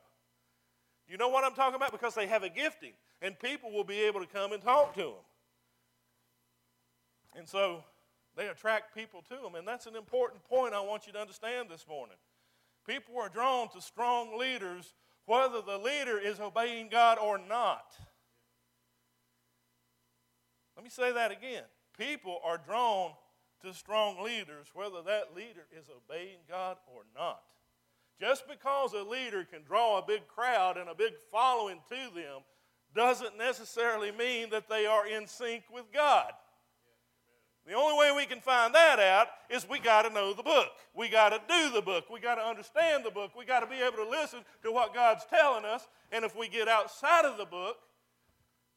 You 1.08 1.18
know 1.18 1.28
what 1.28 1.44
I'm 1.44 1.54
talking 1.54 1.76
about? 1.76 1.92
Because 1.92 2.16
they 2.16 2.28
have 2.28 2.44
a 2.44 2.50
gifting, 2.50 2.94
and 3.22 3.38
people 3.40 3.72
will 3.72 3.84
be 3.84 4.02
able 4.02 4.20
to 4.22 4.28
come 4.28 4.54
and 4.54 4.62
talk 4.62 4.94
to 4.96 5.02
them. 5.02 5.26
And 7.36 7.48
so 7.48 7.84
they 8.36 8.48
attract 8.48 8.96
people 8.96 9.22
to 9.30 9.36
them, 9.36 9.56
and 9.56 9.68
that's 9.68 9.86
an 9.86 9.96
important 9.96 10.44
point 10.46 10.74
I 10.74 10.82
want 10.82 11.08
you 11.08 11.14
to 11.14 11.20
understand 11.20 11.70
this 11.70 11.86
morning. 11.88 12.18
People 12.88 13.18
are 13.20 13.30
drawn 13.30 13.70
to 13.70 13.82
strong 13.82 14.38
leaders 14.40 14.94
whether 15.28 15.62
the 15.62 15.78
leader 15.78 16.18
is 16.18 16.40
obeying 16.40 16.88
God 16.90 17.20
or 17.20 17.38
not. 17.38 17.96
Let 20.76 20.84
me 20.84 20.90
say 20.90 21.12
that 21.12 21.32
again. 21.32 21.64
People 21.98 22.40
are 22.44 22.58
drawn 22.58 23.12
to 23.64 23.74
strong 23.74 24.24
leaders, 24.24 24.68
whether 24.74 25.02
that 25.06 25.36
leader 25.36 25.68
is 25.78 25.88
obeying 25.90 26.38
God 26.50 26.78
or 26.96 27.02
not. 27.16 27.42
Just 28.20 28.48
because 28.48 28.94
a 28.94 29.04
leader 29.04 29.44
can 29.44 29.64
draw 29.64 30.00
a 30.00 30.06
big 30.06 30.28
crowd 30.28 30.78
and 30.78 30.90
a 30.90 30.96
big 30.96 31.14
following 31.32 31.80
to 31.90 32.16
them 32.16 32.42
doesn't 32.96 33.38
necessarily 33.38 34.12
mean 34.12 34.50
that 34.52 34.70
they 34.70 34.86
are 34.86 35.06
in 35.06 35.28
sync 35.28 35.64
with 35.72 35.92
God. 35.94 36.32
The 37.68 37.74
only 37.74 38.00
way 38.00 38.14
we 38.16 38.26
can 38.26 38.40
find 38.40 38.74
that 38.76 38.98
out 38.98 39.28
is 39.50 39.68
we 39.70 39.80
got 39.80 40.04
to 40.04 40.10
know 40.10 40.34
the 40.34 40.42
book. 40.42 40.70
We 40.96 41.10
got 41.10 41.30
to 41.30 41.42
do 41.50 41.70
the 41.72 41.82
book. 41.82 42.06
We 42.10 42.22
got 42.22 42.36
to 42.36 42.42
understand 42.42 43.04
the 43.04 43.12
book. 43.12 43.32
We 43.38 43.44
got 43.44 43.60
to 43.60 43.68
be 43.68 43.82
able 43.82 43.98
to 44.06 44.10
listen 44.10 44.40
to 44.64 44.72
what 44.72 44.94
God's 44.94 45.26
telling 45.30 45.66
us. 45.66 45.86
And 46.14 46.24
if 46.24 46.34
we 46.34 46.48
get 46.48 46.70
outside 46.70 47.26
of 47.26 47.38
the 47.38 47.46
book, 47.46 47.76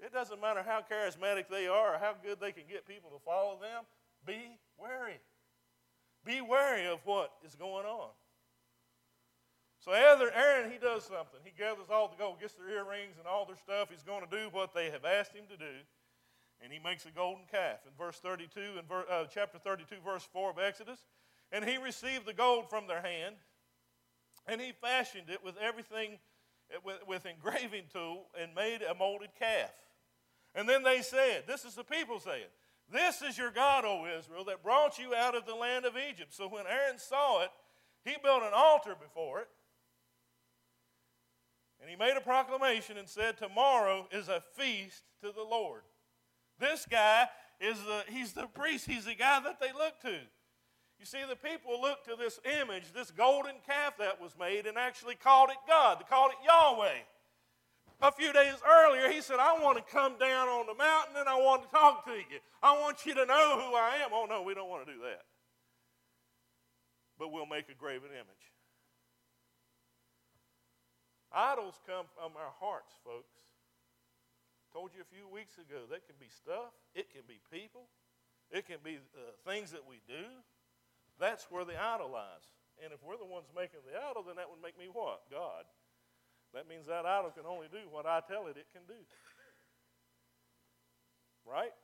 it 0.00 0.12
doesn't 0.12 0.40
matter 0.40 0.64
how 0.66 0.82
charismatic 0.90 1.44
they 1.48 1.68
are 1.68 1.94
or 1.94 1.98
how 1.98 2.14
good 2.20 2.40
they 2.40 2.50
can 2.50 2.64
get 2.68 2.84
people 2.84 3.10
to 3.10 3.24
follow 3.24 3.60
them. 3.60 3.84
Be 4.26 4.58
wary. 4.76 5.20
Be 6.24 6.40
wary 6.40 6.88
of 6.88 6.98
what 7.04 7.30
is 7.46 7.54
going 7.54 7.86
on. 7.86 8.10
So 9.78 9.92
Aaron, 9.92 10.70
he 10.70 10.78
does 10.78 11.04
something. 11.04 11.38
He 11.44 11.52
gathers 11.56 11.86
all 11.90 12.08
the 12.08 12.16
gold, 12.16 12.40
gets 12.40 12.54
their 12.54 12.68
earrings 12.68 13.14
and 13.18 13.26
all 13.28 13.46
their 13.46 13.56
stuff. 13.56 13.88
He's 13.88 14.02
going 14.02 14.24
to 14.28 14.36
do 14.36 14.48
what 14.50 14.74
they 14.74 14.90
have 14.90 15.04
asked 15.04 15.32
him 15.32 15.44
to 15.48 15.56
do 15.56 15.78
and 16.62 16.72
he 16.72 16.78
makes 16.78 17.06
a 17.06 17.10
golden 17.10 17.44
calf. 17.50 17.78
In 17.86 17.92
verse 17.98 18.18
32 18.18 18.60
and 18.78 18.88
ver, 18.88 19.04
uh, 19.10 19.24
chapter 19.32 19.58
32 19.58 19.96
verse 20.04 20.26
4 20.32 20.50
of 20.50 20.58
exodus 20.58 20.98
and 21.52 21.64
he 21.64 21.78
received 21.78 22.26
the 22.26 22.32
gold 22.32 22.68
from 22.68 22.86
their 22.86 23.00
hand 23.00 23.36
and 24.46 24.60
he 24.60 24.72
fashioned 24.72 25.28
it 25.28 25.44
with 25.44 25.56
everything 25.58 26.18
with, 26.84 26.98
with 27.06 27.26
engraving 27.26 27.84
tool 27.92 28.26
and 28.40 28.54
made 28.54 28.82
a 28.82 28.94
molded 28.94 29.30
calf. 29.38 29.72
And 30.54 30.68
then 30.68 30.82
they 30.82 31.02
said 31.02 31.44
this 31.46 31.64
is 31.64 31.74
the 31.74 31.84
people 31.84 32.20
saying 32.20 32.50
this 32.92 33.22
is 33.22 33.38
your 33.38 33.50
god 33.50 33.84
o 33.84 34.06
israel 34.18 34.44
that 34.44 34.62
brought 34.62 34.98
you 34.98 35.14
out 35.14 35.34
of 35.34 35.46
the 35.46 35.54
land 35.54 35.84
of 35.84 35.94
egypt. 35.96 36.34
So 36.34 36.48
when 36.48 36.66
aaron 36.66 36.98
saw 36.98 37.42
it 37.42 37.50
he 38.04 38.16
built 38.22 38.42
an 38.42 38.52
altar 38.54 38.94
before 39.00 39.40
it 39.40 39.48
and 41.80 41.88
he 41.88 41.96
made 41.96 42.16
a 42.16 42.20
proclamation 42.20 42.98
and 42.98 43.08
said 43.08 43.38
tomorrow 43.38 44.06
is 44.12 44.28
a 44.28 44.42
feast 44.56 45.02
to 45.22 45.32
the 45.32 45.42
lord 45.42 45.82
this 46.60 46.86
guy 46.88 47.26
is 47.60 47.78
the, 47.82 48.04
he's 48.12 48.32
the 48.32 48.46
priest. 48.46 48.86
He's 48.86 49.06
the 49.06 49.14
guy 49.14 49.40
that 49.40 49.58
they 49.60 49.72
look 49.72 50.00
to. 50.02 50.18
You 50.98 51.06
see, 51.06 51.18
the 51.28 51.36
people 51.36 51.80
looked 51.80 52.06
to 52.08 52.16
this 52.16 52.38
image, 52.60 52.92
this 52.94 53.10
golden 53.10 53.54
calf 53.66 53.94
that 53.98 54.20
was 54.20 54.32
made, 54.38 54.66
and 54.66 54.76
actually 54.76 55.14
called 55.14 55.48
it 55.48 55.56
God. 55.66 55.98
They 55.98 56.04
called 56.04 56.32
it 56.32 56.46
Yahweh. 56.46 57.00
A 58.02 58.12
few 58.12 58.32
days 58.32 58.54
earlier, 58.66 59.10
he 59.10 59.20
said, 59.20 59.38
I 59.40 59.60
want 59.62 59.76
to 59.76 59.84
come 59.92 60.18
down 60.18 60.48
on 60.48 60.66
the 60.66 60.74
mountain 60.74 61.16
and 61.18 61.28
I 61.28 61.36
want 61.36 61.62
to 61.64 61.68
talk 61.68 62.04
to 62.06 62.12
you. 62.12 62.40
I 62.62 62.78
want 62.78 63.04
you 63.04 63.14
to 63.14 63.26
know 63.26 63.60
who 63.60 63.74
I 63.76 64.00
am. 64.04 64.10
Oh, 64.12 64.26
no, 64.28 64.42
we 64.42 64.54
don't 64.54 64.70
want 64.70 64.86
to 64.86 64.92
do 64.92 64.98
that. 65.00 65.22
But 67.18 67.30
we'll 67.30 67.46
make 67.46 67.68
a 67.68 67.74
graven 67.74 68.08
image. 68.08 68.46
Idols 71.32 71.78
come 71.86 72.06
from 72.16 72.32
our 72.36 72.52
hearts, 72.58 72.94
folks. 73.04 73.36
Told 74.72 74.94
you 74.94 75.02
a 75.02 75.10
few 75.10 75.26
weeks 75.26 75.58
ago, 75.58 75.82
that 75.90 76.06
can 76.06 76.14
be 76.22 76.30
stuff, 76.30 76.70
it 76.94 77.10
can 77.10 77.26
be 77.26 77.42
people, 77.50 77.90
it 78.50 78.66
can 78.66 78.78
be 78.82 79.02
uh, 79.18 79.34
things 79.42 79.74
that 79.74 79.82
we 79.82 79.98
do. 80.06 80.24
That's 81.18 81.50
where 81.50 81.66
the 81.66 81.74
idol 81.74 82.14
lies. 82.14 82.46
And 82.82 82.94
if 82.94 83.02
we're 83.02 83.18
the 83.18 83.26
ones 83.26 83.50
making 83.50 83.82
the 83.84 83.98
idol, 83.98 84.22
then 84.22 84.38
that 84.38 84.48
would 84.48 84.62
make 84.62 84.78
me 84.78 84.86
what? 84.86 85.26
God. 85.30 85.66
That 86.54 86.68
means 86.68 86.86
that 86.86 87.04
idol 87.04 87.30
can 87.30 87.46
only 87.46 87.66
do 87.70 87.82
what 87.90 88.06
I 88.06 88.22
tell 88.26 88.46
it 88.46 88.56
it 88.56 88.66
can 88.72 88.82
do. 88.86 88.98
Right? 91.46 91.74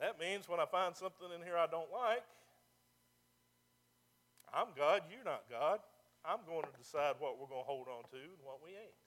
That 0.00 0.18
means 0.18 0.48
when 0.48 0.58
I 0.58 0.66
find 0.66 0.96
something 0.96 1.30
in 1.34 1.42
here 1.42 1.56
I 1.56 1.66
don't 1.66 1.90
like, 1.92 2.26
I'm 4.52 4.74
God, 4.76 5.02
you're 5.08 5.24
not 5.24 5.44
God. 5.48 5.80
I'm 6.24 6.42
going 6.46 6.62
to 6.62 6.74
decide 6.78 7.16
what 7.18 7.38
we're 7.38 7.48
going 7.48 7.62
to 7.62 7.70
hold 7.70 7.88
on 7.88 8.04
to 8.10 8.18
and 8.18 8.42
what 8.44 8.58
we 8.62 8.70
ain't. 8.70 9.01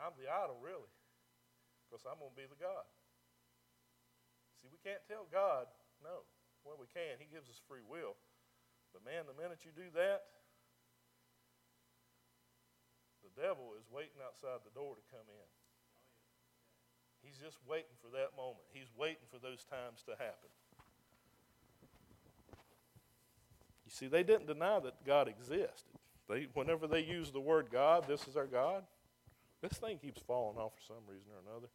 I'm 0.00 0.16
the 0.16 0.26
idol, 0.26 0.56
really, 0.58 0.88
because 1.86 2.02
I'm 2.08 2.18
going 2.18 2.32
to 2.32 2.40
be 2.40 2.48
the 2.48 2.56
God. 2.56 2.88
See, 4.60 4.68
we 4.72 4.80
can't 4.80 5.00
tell 5.08 5.28
God 5.28 5.68
no. 6.00 6.24
Well, 6.64 6.76
we 6.76 6.88
can. 6.92 7.16
He 7.16 7.28
gives 7.28 7.48
us 7.48 7.60
free 7.68 7.84
will. 7.84 8.16
But 8.92 9.04
man, 9.04 9.24
the 9.24 9.36
minute 9.36 9.64
you 9.64 9.72
do 9.72 9.88
that, 9.96 10.24
the 13.24 13.32
devil 13.36 13.72
is 13.78 13.86
waiting 13.88 14.20
outside 14.20 14.60
the 14.64 14.74
door 14.74 14.96
to 14.96 15.04
come 15.08 15.24
in. 15.24 15.48
He's 17.22 17.38
just 17.38 17.56
waiting 17.68 17.94
for 18.00 18.08
that 18.16 18.36
moment. 18.36 18.64
He's 18.72 18.90
waiting 18.96 19.24
for 19.30 19.38
those 19.38 19.64
times 19.64 20.02
to 20.04 20.12
happen. 20.12 20.50
You 23.84 23.92
see, 23.92 24.06
they 24.06 24.22
didn't 24.22 24.46
deny 24.46 24.80
that 24.80 25.04
God 25.04 25.28
existed. 25.28 25.92
They, 26.28 26.48
whenever 26.54 26.86
they 26.86 27.00
use 27.00 27.30
the 27.30 27.40
word 27.40 27.68
God, 27.70 28.06
this 28.08 28.26
is 28.28 28.36
our 28.36 28.46
God, 28.46 28.84
this 29.62 29.72
thing 29.78 29.98
keeps 29.98 30.22
falling 30.22 30.58
off 30.58 30.72
for 30.74 30.94
some 30.94 31.04
reason 31.06 31.30
or 31.32 31.50
another. 31.50 31.68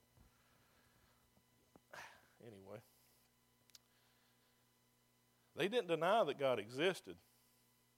Anyway, 2.42 2.80
they 5.56 5.68
didn't 5.68 5.88
deny 5.88 6.24
that 6.24 6.38
God 6.38 6.60
existed. 6.60 7.16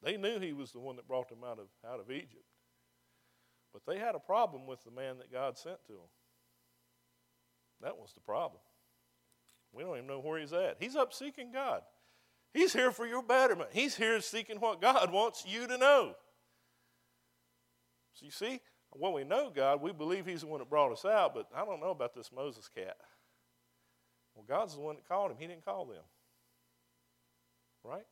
They 0.03 0.15
knew 0.15 0.39
He 0.39 0.53
was 0.53 0.71
the 0.71 0.79
one 0.79 0.95
that 0.95 1.07
brought 1.07 1.27
them 1.27 1.39
out 1.43 1.59
of, 1.59 1.67
out 1.89 1.99
of 1.99 2.11
Egypt. 2.11 2.45
But 3.73 3.81
they 3.85 3.99
had 3.99 4.15
a 4.15 4.19
problem 4.19 4.65
with 4.67 4.83
the 4.83 4.91
man 4.91 5.17
that 5.17 5.31
God 5.31 5.57
sent 5.57 5.83
to 5.87 5.93
them. 5.93 6.09
That 7.81 7.97
was 7.97 8.13
the 8.13 8.21
problem. 8.21 8.61
We 9.73 9.83
don't 9.83 9.95
even 9.97 10.07
know 10.07 10.19
where 10.19 10.39
he's 10.39 10.53
at. 10.53 10.77
He's 10.79 10.95
up 10.95 11.13
seeking 11.13 11.51
God. 11.51 11.81
He's 12.53 12.73
here 12.73 12.91
for 12.91 13.05
your 13.05 13.21
betterment. 13.21 13.69
He's 13.71 13.95
here 13.95 14.19
seeking 14.21 14.59
what 14.59 14.81
God 14.81 15.11
wants 15.13 15.45
you 15.47 15.67
to 15.67 15.77
know. 15.77 16.15
So 18.13 18.25
you 18.25 18.31
see, 18.31 18.61
well, 18.95 19.13
we 19.13 19.23
know 19.23 19.51
God. 19.53 19.81
We 19.81 19.91
believe 19.91 20.25
He's 20.25 20.41
the 20.41 20.47
one 20.47 20.59
that 20.59 20.69
brought 20.69 20.91
us 20.91 21.05
out, 21.05 21.33
but 21.33 21.47
I 21.55 21.65
don't 21.65 21.79
know 21.79 21.91
about 21.91 22.13
this 22.15 22.31
Moses 22.33 22.69
cat. 22.73 22.97
Well, 24.35 24.45
God's 24.47 24.75
the 24.75 24.81
one 24.81 24.95
that 24.95 25.07
called 25.07 25.31
him. 25.31 25.37
He 25.39 25.47
didn't 25.47 25.65
call 25.65 25.85
them. 25.85 26.03
Right? 27.83 28.05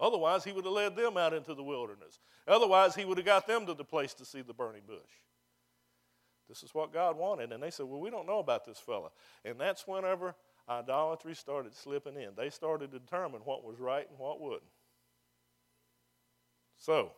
Otherwise, 0.00 0.44
He 0.44 0.52
would 0.52 0.64
have 0.64 0.74
led 0.74 0.96
them 0.96 1.16
out 1.16 1.34
into 1.34 1.54
the 1.54 1.62
wilderness. 1.62 2.18
Otherwise, 2.48 2.94
He 2.94 3.04
would 3.04 3.18
have 3.18 3.26
got 3.26 3.46
them 3.46 3.66
to 3.66 3.74
the 3.74 3.84
place 3.84 4.14
to 4.14 4.24
see 4.24 4.42
the 4.42 4.54
burning 4.54 4.82
bush. 4.86 4.98
This 6.48 6.62
is 6.62 6.74
what 6.74 6.92
God 6.92 7.16
wanted. 7.16 7.52
And 7.52 7.62
they 7.62 7.70
said, 7.70 7.86
Well, 7.86 8.00
we 8.00 8.10
don't 8.10 8.26
know 8.26 8.38
about 8.38 8.66
this 8.66 8.78
fella. 8.78 9.10
And 9.44 9.58
that's 9.58 9.86
whenever 9.86 10.34
idolatry 10.68 11.34
started 11.34 11.74
slipping 11.74 12.16
in. 12.16 12.30
They 12.36 12.50
started 12.50 12.92
to 12.92 12.98
determine 12.98 13.42
what 13.44 13.64
was 13.64 13.78
right 13.78 14.08
and 14.08 14.18
what 14.18 14.40
wouldn't. 14.40 14.62
So, 16.78 17.12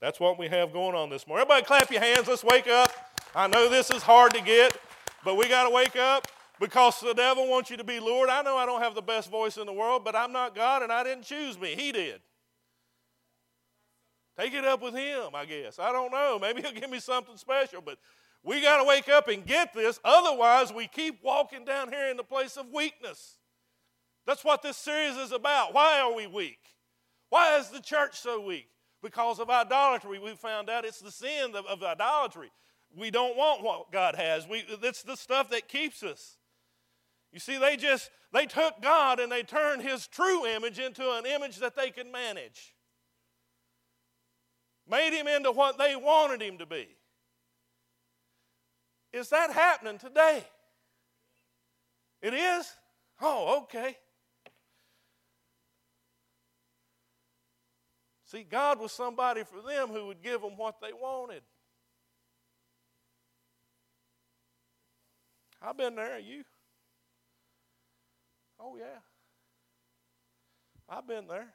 that's 0.00 0.20
what 0.20 0.38
we 0.38 0.48
have 0.48 0.72
going 0.72 0.94
on 0.94 1.10
this 1.10 1.26
morning. 1.26 1.42
Everybody 1.42 1.66
clap 1.66 1.90
your 1.90 2.00
hands. 2.00 2.28
Let's 2.28 2.44
wake 2.44 2.68
up. 2.68 2.92
I 3.34 3.46
know 3.46 3.68
this 3.68 3.90
is 3.90 4.02
hard 4.02 4.34
to 4.34 4.42
get, 4.42 4.76
but 5.24 5.36
we 5.36 5.48
got 5.48 5.64
to 5.68 5.70
wake 5.74 5.96
up 5.96 6.28
because 6.60 7.00
the 7.00 7.14
devil 7.14 7.48
wants 7.48 7.70
you 7.70 7.76
to 7.76 7.84
be 7.84 8.00
Lord. 8.00 8.28
I 8.28 8.42
know 8.42 8.56
I 8.56 8.66
don't 8.66 8.82
have 8.82 8.94
the 8.94 9.02
best 9.02 9.30
voice 9.30 9.56
in 9.56 9.66
the 9.66 9.72
world, 9.72 10.04
but 10.04 10.16
I'm 10.16 10.32
not 10.32 10.54
God 10.54 10.82
and 10.82 10.92
I 10.92 11.04
didn't 11.04 11.24
choose 11.24 11.58
me. 11.58 11.74
He 11.74 11.92
did. 11.92 12.20
Take 14.38 14.54
it 14.54 14.64
up 14.64 14.82
with 14.82 14.94
him, 14.94 15.30
I 15.34 15.44
guess. 15.44 15.78
I 15.78 15.92
don't 15.92 16.12
know. 16.12 16.38
Maybe 16.42 16.62
he'll 16.62 16.72
give 16.72 16.90
me 16.90 17.00
something 17.00 17.36
special, 17.36 17.80
but 17.80 17.98
We 18.44 18.60
got 18.62 18.78
to 18.78 18.84
wake 18.84 19.08
up 19.08 19.28
and 19.28 19.44
get 19.44 19.74
this. 19.74 19.98
Otherwise, 20.04 20.72
we 20.72 20.86
keep 20.86 21.22
walking 21.24 21.64
down 21.64 21.90
here 21.90 22.06
in 22.08 22.16
the 22.16 22.24
place 22.24 22.56
of 22.56 22.66
weakness. 22.72 23.36
That's 24.26 24.44
what 24.44 24.62
this 24.62 24.76
series 24.76 25.16
is 25.16 25.32
about. 25.32 25.74
Why 25.74 26.00
are 26.00 26.14
we 26.14 26.26
weak? 26.26 26.60
Why 27.30 27.58
is 27.58 27.70
the 27.70 27.80
church 27.80 28.18
so 28.18 28.40
weak? 28.40 28.68
Because 29.02 29.38
of 29.38 29.48
idolatry. 29.48 30.18
We 30.18 30.34
found 30.34 30.68
out 30.68 30.84
it's 30.84 31.00
the 31.00 31.10
sin 31.10 31.54
of, 31.54 31.66
of 31.66 31.82
idolatry. 31.82 32.50
We 32.96 33.10
don't 33.10 33.36
want 33.36 33.62
what 33.62 33.92
God 33.92 34.14
has. 34.16 34.48
We, 34.48 34.64
it's 34.82 35.02
the 35.02 35.16
stuff 35.16 35.50
that 35.50 35.68
keeps 35.68 36.02
us. 36.02 36.36
You 37.32 37.38
see, 37.38 37.58
they 37.58 37.76
just 37.76 38.10
they 38.32 38.46
took 38.46 38.80
God 38.82 39.20
and 39.20 39.30
they 39.30 39.42
turned 39.42 39.82
his 39.82 40.06
true 40.06 40.46
image 40.46 40.78
into 40.78 41.02
an 41.12 41.26
image 41.26 41.58
that 41.58 41.76
they 41.76 41.90
could 41.90 42.10
manage. 42.10 42.74
Made 44.88 45.12
him 45.12 45.28
into 45.28 45.52
what 45.52 45.78
they 45.78 45.94
wanted 45.96 46.40
him 46.40 46.58
to 46.58 46.66
be. 46.66 46.88
Is 49.12 49.28
that 49.30 49.52
happening 49.52 49.98
today? 49.98 50.44
It 52.22 52.34
is? 52.34 52.70
Oh, 53.20 53.62
okay. 53.62 53.96
See, 58.28 58.44
God 58.44 58.78
was 58.78 58.92
somebody 58.92 59.42
for 59.42 59.62
them 59.66 59.88
who 59.88 60.06
would 60.08 60.22
give 60.22 60.42
them 60.42 60.58
what 60.58 60.82
they 60.82 60.92
wanted. 60.92 61.42
I've 65.62 65.78
been 65.78 65.94
there, 65.94 66.18
you. 66.18 66.44
Oh, 68.60 68.76
yeah. 68.76 69.00
I've 70.90 71.08
been 71.08 71.26
there. 71.26 71.48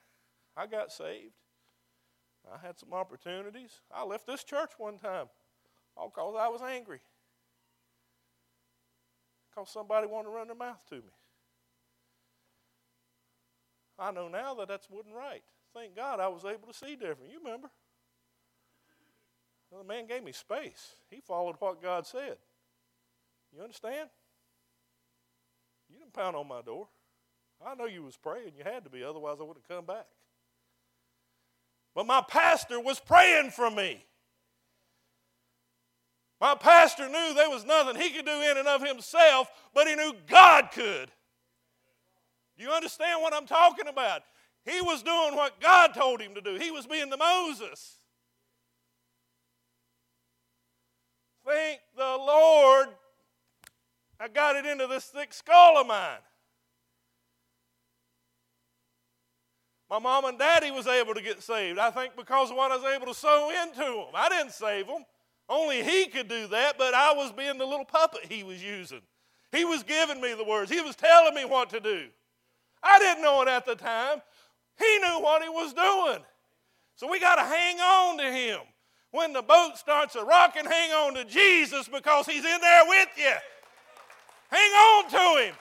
I 0.58 0.66
got 0.66 0.92
saved. 0.92 1.34
I 2.52 2.66
had 2.66 2.80
some 2.80 2.92
opportunities. 2.92 3.72
I 3.94 4.04
left 4.04 4.26
this 4.26 4.44
church 4.44 4.72
one 4.80 4.98
time 4.98 5.28
all 5.96 6.10
because 6.10 6.36
I 6.40 6.48
was 6.48 6.62
angry. 6.62 7.02
Because 9.50 9.70
somebody 9.70 10.08
wanted 10.08 10.30
to 10.30 10.36
run 10.36 10.48
their 10.48 10.56
mouth 10.56 10.82
to 10.90 10.96
me. 10.96 11.14
I 14.00 14.10
know 14.10 14.28
now 14.28 14.56
that 14.56 14.68
that's 14.68 14.90
wasn't 14.90 15.14
right. 15.14 15.44
Thank 15.74 15.96
God 15.96 16.20
I 16.20 16.28
was 16.28 16.46
able 16.46 16.68
to 16.68 16.74
see 16.74 16.96
different. 16.96 17.32
You 17.32 17.40
remember? 17.44 17.70
Well, 19.72 19.82
the 19.82 19.88
man 19.88 20.06
gave 20.06 20.24
me 20.24 20.32
space. 20.32 20.94
He 21.10 21.20
followed 21.20 21.56
what 21.60 21.82
God 21.82 22.06
said. 22.06 22.38
You 23.56 23.64
understand? 23.64 24.10
You 25.90 25.98
didn't 25.98 26.14
pound 26.14 26.36
on 26.36 26.48
my 26.48 26.62
door. 26.62 26.88
I 27.66 27.76
know 27.76 27.86
you 27.86 28.04
was 28.04 28.18
praying. 28.18 28.54
You 28.58 28.64
had 28.64 28.84
to 28.84 28.90
be, 28.90 29.04
otherwise 29.04 29.38
I 29.40 29.44
wouldn't 29.44 29.68
come 29.68 29.86
back. 29.86 30.06
But 31.96 32.06
my 32.06 32.24
pastor 32.28 32.80
was 32.80 33.00
praying 33.00 33.52
for 33.52 33.70
me. 33.70 34.06
My 36.42 36.56
pastor 36.56 37.08
knew 37.08 37.34
there 37.34 37.50
was 37.50 37.64
nothing 37.64 38.00
he 38.02 38.10
could 38.10 38.26
do 38.26 38.32
in 38.32 38.58
and 38.58 38.68
of 38.68 38.86
himself, 38.86 39.50
but 39.74 39.88
he 39.88 39.96
knew 39.96 40.14
God 40.28 40.70
could. 40.74 41.10
Do 42.58 42.64
you 42.64 42.72
understand 42.72 43.22
what 43.22 43.34
I'm 43.34 43.46
talking 43.46 43.88
about? 43.88 44.24
He 44.65 44.82
was 44.82 45.04
doing 45.04 45.36
what 45.36 45.60
God 45.60 45.93
told 45.93 46.21
him 46.21 46.36
to 46.36 46.41
do. 46.41 46.56
He 46.56 46.71
was 46.71 46.88
being 46.88 47.10
the 47.10 47.17
Moses. 47.17 47.97
Thank 51.45 51.80
the 51.97 52.04
Lord 52.04 52.89
I 54.23 54.30
got 54.30 54.56
it 54.56 54.65
into 54.65 54.88
this 54.88 55.04
thick 55.04 55.34
skull 55.34 55.78
of 55.78 55.86
mine. 55.86 56.19
My 59.89 59.99
mom 59.99 60.23
and 60.23 60.39
daddy 60.39 60.71
was 60.71 60.88
able 60.88 61.13
to 61.13 61.21
get 61.21 61.43
saved, 61.43 61.78
I 61.78 61.91
think, 61.91 62.15
because 62.15 62.49
of 62.49 62.56
what 62.56 62.71
I 62.71 62.78
was 62.78 62.86
able 62.86 63.08
to 63.08 63.13
sow 63.13 63.52
into 63.63 63.82
them. 63.82 64.15
I 64.15 64.30
didn't 64.30 64.54
save 64.54 64.88
them. 64.88 65.04
Only 65.49 65.84
he 65.84 66.06
could 66.06 66.30
do 66.30 66.47
that, 66.47 66.78
but 66.78 66.93
I 66.93 67.13
was 67.13 67.34
being 67.34 67.58
the 67.58 67.65
little 67.65 67.84
puppet 67.84 68.32
he 68.32 68.43
was 68.43 68.63
using. 68.63 69.02
He 69.52 69.65
was 69.65 69.84
giving 69.84 70.21
me 70.21 70.34
the 70.34 70.45
words, 70.45 70.71
he 70.71 70.80
was 70.80 70.95
telling 70.95 71.36
me 71.36 71.43
what 71.43 71.69
to 71.71 71.82
do. 71.82 72.08
I 72.82 72.99
didn't 72.99 73.23
know 73.23 73.41
it 73.41 73.49
at 73.49 73.65
the 73.65 73.76
time. 73.76 74.21
He 74.80 75.00
knew 75.00 75.20
what 75.22 75.44
he 75.44 75.50
was 75.50 75.74
doing. 75.74 76.24
So 76.96 77.10
we 77.10 77.20
got 77.20 77.36
to 77.36 77.44
hang 77.44 77.80
on 77.80 78.18
to 78.18 78.32
him. 78.32 78.60
When 79.12 79.34
the 79.34 79.42
boat 79.44 79.74
starts 79.76 80.16
a 80.16 80.24
rocking, 80.24 80.66
hang 80.66 80.92
on 80.92 81.14
to 81.16 81.26
Jesus 81.26 81.88
because 81.88 82.26
he's 82.26 82.44
in 82.44 82.62
there 82.62 82.84
with 82.88 83.10
you. 83.18 83.34
Hang 84.50 84.72
on 84.72 85.10
to 85.10 85.46
him. 85.46 85.56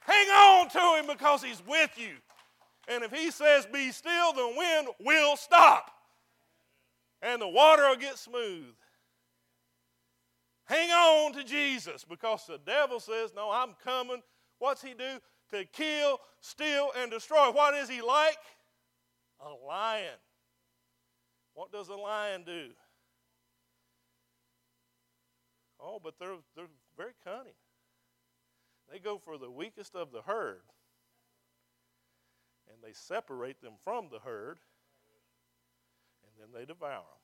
Hang 0.00 0.28
on 0.28 0.68
to 0.70 0.98
him 0.98 1.06
because 1.06 1.42
he's 1.42 1.62
with 1.66 1.90
you. 1.96 2.14
And 2.88 3.04
if 3.04 3.12
he 3.12 3.30
says, 3.30 3.66
Be 3.66 3.92
still, 3.92 4.32
the 4.32 4.52
wind 4.56 4.88
will 5.00 5.36
stop. 5.36 5.90
And 7.20 7.42
the 7.42 7.48
water 7.48 7.88
will 7.88 7.96
get 7.96 8.18
smooth. 8.18 8.74
Hang 10.64 10.90
on 10.90 11.32
to 11.34 11.44
Jesus 11.44 12.04
because 12.04 12.46
the 12.46 12.58
devil 12.64 13.00
says, 13.00 13.32
No, 13.36 13.50
I'm 13.50 13.74
coming. 13.84 14.22
What's 14.58 14.82
he 14.82 14.94
do? 14.94 15.18
To 15.52 15.64
kill, 15.64 16.18
steal, 16.40 16.90
and 17.00 17.10
destroy. 17.10 17.50
What 17.50 17.74
is 17.74 17.88
he 17.88 18.02
like? 18.02 18.38
A 19.40 19.66
lion. 19.66 20.18
What 21.54 21.72
does 21.72 21.88
a 21.88 21.94
lion 21.94 22.44
do? 22.44 22.68
Oh, 25.80 26.00
but 26.02 26.14
they're, 26.18 26.36
they're 26.54 26.66
very 26.96 27.12
cunning. 27.24 27.54
They 28.90 28.98
go 28.98 29.18
for 29.18 29.38
the 29.38 29.50
weakest 29.50 29.94
of 29.94 30.12
the 30.12 30.22
herd 30.22 30.62
and 32.72 32.78
they 32.82 32.92
separate 32.92 33.60
them 33.60 33.74
from 33.82 34.08
the 34.10 34.18
herd 34.18 34.58
and 36.22 36.32
then 36.38 36.48
they 36.58 36.64
devour 36.64 36.90
them. 36.90 37.22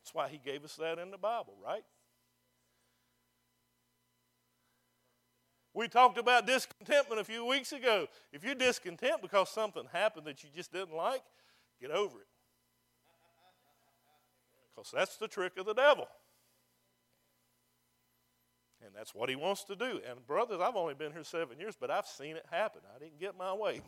That's 0.00 0.14
why 0.14 0.28
he 0.28 0.38
gave 0.38 0.64
us 0.64 0.76
that 0.76 0.98
in 0.98 1.10
the 1.10 1.18
Bible, 1.18 1.56
right? 1.64 1.84
We 5.72 5.86
talked 5.86 6.18
about 6.18 6.46
discontentment 6.46 7.20
a 7.20 7.24
few 7.24 7.44
weeks 7.44 7.72
ago. 7.72 8.08
If 8.32 8.42
you're 8.44 8.56
discontent 8.56 9.22
because 9.22 9.48
something 9.48 9.84
happened 9.92 10.26
that 10.26 10.42
you 10.42 10.50
just 10.54 10.72
didn't 10.72 10.94
like, 10.94 11.22
get 11.80 11.90
over 11.90 12.20
it. 12.20 12.26
Because 14.74 14.90
that's 14.92 15.16
the 15.16 15.28
trick 15.28 15.58
of 15.58 15.66
the 15.66 15.74
devil. 15.74 16.06
And 18.84 18.94
that's 18.96 19.14
what 19.14 19.28
he 19.28 19.36
wants 19.36 19.64
to 19.64 19.76
do. 19.76 20.00
And, 20.08 20.26
brothers, 20.26 20.60
I've 20.60 20.74
only 20.74 20.94
been 20.94 21.12
here 21.12 21.22
seven 21.22 21.60
years, 21.60 21.76
but 21.78 21.90
I've 21.90 22.06
seen 22.06 22.36
it 22.36 22.46
happen. 22.50 22.80
I 22.94 22.98
didn't 22.98 23.20
get 23.20 23.36
my 23.36 23.52
way. 23.52 23.82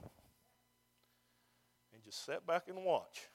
And 1.94 2.02
just 2.04 2.24
sit 2.24 2.46
back 2.46 2.64
and 2.68 2.84
watch. 2.84 3.28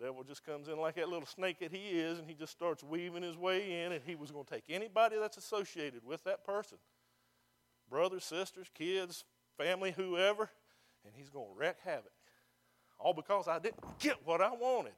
Devil 0.00 0.24
just 0.24 0.44
comes 0.44 0.68
in 0.68 0.78
like 0.78 0.96
that 0.96 1.08
little 1.08 1.26
snake 1.26 1.60
that 1.60 1.72
he 1.72 1.88
is, 1.98 2.18
and 2.18 2.28
he 2.28 2.34
just 2.34 2.52
starts 2.52 2.84
weaving 2.84 3.22
his 3.22 3.36
way 3.36 3.84
in, 3.84 3.92
and 3.92 4.02
he 4.04 4.14
was 4.14 4.30
going 4.30 4.44
to 4.44 4.50
take 4.50 4.64
anybody 4.68 5.16
that's 5.18 5.36
associated 5.36 6.04
with 6.04 6.22
that 6.24 6.44
person 6.44 6.78
brothers, 7.88 8.24
sisters, 8.24 8.66
kids, 8.74 9.24
family, 9.56 9.92
whoever 9.92 10.50
and 11.06 11.14
he's 11.16 11.30
going 11.30 11.46
to 11.46 11.58
wreak 11.58 11.76
havoc. 11.84 12.12
All 12.98 13.14
because 13.14 13.46
I 13.46 13.58
didn't 13.58 13.80
get 13.98 14.16
what 14.24 14.40
I 14.40 14.50
wanted. 14.50 14.94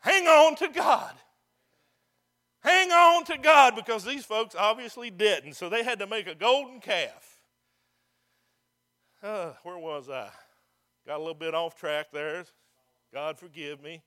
Hang 0.00 0.26
on 0.26 0.56
to 0.56 0.68
God. 0.68 1.14
Hang 2.60 2.90
on 2.90 3.24
to 3.24 3.38
God 3.38 3.76
because 3.76 4.04
these 4.04 4.24
folks 4.24 4.54
obviously 4.56 5.10
didn't. 5.10 5.54
So 5.54 5.68
they 5.68 5.84
had 5.84 5.98
to 6.00 6.06
make 6.06 6.26
a 6.26 6.34
golden 6.34 6.80
calf. 6.80 7.36
Uh, 9.22 9.52
where 9.62 9.78
was 9.78 10.08
I? 10.08 10.30
Got 11.06 11.16
a 11.16 11.18
little 11.18 11.34
bit 11.34 11.54
off 11.54 11.76
track 11.76 12.06
there. 12.12 12.44
God 13.16 13.38
forgive 13.38 13.82
me. 13.82 14.02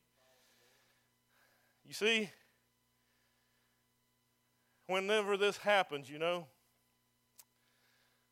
You 1.83 1.95
see, 1.95 2.29
whenever 4.85 5.35
this 5.35 5.57
happens, 5.57 6.07
you 6.07 6.19
know, 6.19 6.45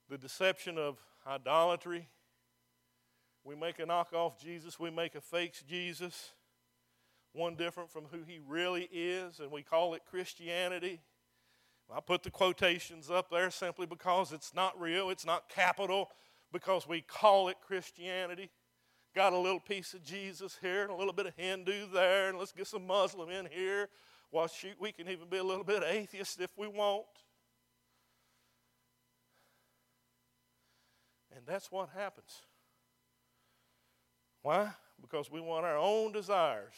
the 0.07 0.19
deception 0.19 0.77
of 0.77 0.99
idolatry, 1.25 2.07
we 3.43 3.55
make 3.55 3.79
a 3.79 3.87
knockoff 3.87 4.39
Jesus, 4.39 4.79
we 4.79 4.91
make 4.91 5.15
a 5.15 5.19
fake 5.19 5.55
Jesus 5.67 6.33
one 7.33 7.55
different 7.55 7.89
from 7.89 8.03
who 8.11 8.19
he 8.27 8.39
really 8.47 8.87
is, 8.93 9.39
and 9.39 9.49
we 9.51 9.63
call 9.63 9.95
it 9.95 10.03
Christianity. 10.07 11.01
I 11.91 12.01
put 12.01 12.21
the 12.21 12.29
quotations 12.29 13.09
up 13.09 13.31
there 13.31 13.49
simply 13.49 13.87
because 13.87 14.31
it's 14.31 14.53
not 14.53 14.79
real, 14.79 15.09
it's 15.09 15.25
not 15.25 15.49
capital, 15.49 16.11
because 16.53 16.87
we 16.87 17.01
call 17.01 17.49
it 17.49 17.57
Christianity. 17.65 18.51
Got 19.15 19.33
a 19.33 19.37
little 19.37 19.59
piece 19.59 19.93
of 19.93 20.03
Jesus 20.03 20.57
here 20.61 20.83
and 20.83 20.91
a 20.91 20.95
little 20.95 21.13
bit 21.13 21.25
of 21.25 21.33
Hindu 21.35 21.91
there, 21.91 22.29
and 22.29 22.37
let's 22.37 22.51
get 22.51 22.67
some 22.67 22.85
Muslim 22.85 23.29
in 23.29 23.47
here. 23.47 23.89
Well, 24.31 24.47
shoot, 24.47 24.75
we 24.79 24.91
can 24.91 25.07
even 25.09 25.27
be 25.29 25.37
a 25.37 25.43
little 25.43 25.63
bit 25.63 25.83
atheist 25.83 26.39
if 26.39 26.51
we 26.57 26.67
want. 26.67 27.05
And 31.35 31.45
that's 31.45 31.71
what 31.71 31.89
happens. 31.95 32.41
Why? 34.43 34.69
Because 35.01 35.31
we 35.31 35.41
want 35.41 35.65
our 35.65 35.77
own 35.77 36.11
desires 36.11 36.73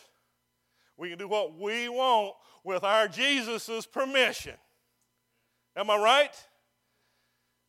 we 1.00 1.10
can 1.10 1.18
do 1.18 1.30
what 1.30 1.58
we 1.58 1.88
want 1.88 2.36
with 2.64 2.84
our 2.84 3.08
Jesus' 3.08 3.86
permission. 3.86 4.56
Am 5.76 5.90
I 5.90 5.98
right? 5.98 6.36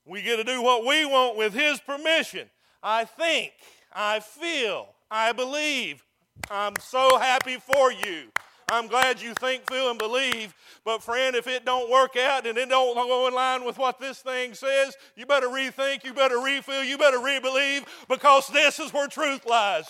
We 0.04 0.20
get 0.22 0.36
to 0.36 0.44
do 0.44 0.60
what 0.60 0.84
we 0.84 1.06
want 1.06 1.38
with 1.38 1.54
His 1.54 1.78
permission. 1.78 2.50
I 2.82 3.04
think, 3.04 3.52
I 3.92 4.20
feel, 4.20 4.88
I 5.10 5.32
believe. 5.32 6.04
I'm 6.50 6.74
so 6.80 7.18
happy 7.18 7.56
for 7.56 7.92
you. 7.92 8.28
I'm 8.70 8.86
glad 8.86 9.20
you 9.20 9.34
think, 9.34 9.68
feel, 9.68 9.90
and 9.90 9.98
believe. 9.98 10.54
But 10.84 11.02
friend, 11.02 11.34
if 11.34 11.48
it 11.48 11.64
don't 11.64 11.90
work 11.90 12.16
out 12.16 12.46
and 12.46 12.56
it 12.56 12.68
don't 12.68 12.94
go 12.94 13.26
in 13.26 13.34
line 13.34 13.64
with 13.64 13.78
what 13.78 13.98
this 13.98 14.20
thing 14.20 14.54
says, 14.54 14.96
you 15.16 15.26
better 15.26 15.48
rethink, 15.48 16.04
you 16.04 16.14
better 16.14 16.38
refill, 16.38 16.84
you 16.84 16.96
better 16.96 17.18
rebelieve, 17.18 17.84
because 18.08 18.46
this 18.48 18.78
is 18.78 18.92
where 18.92 19.08
truth 19.08 19.44
lies. 19.44 19.86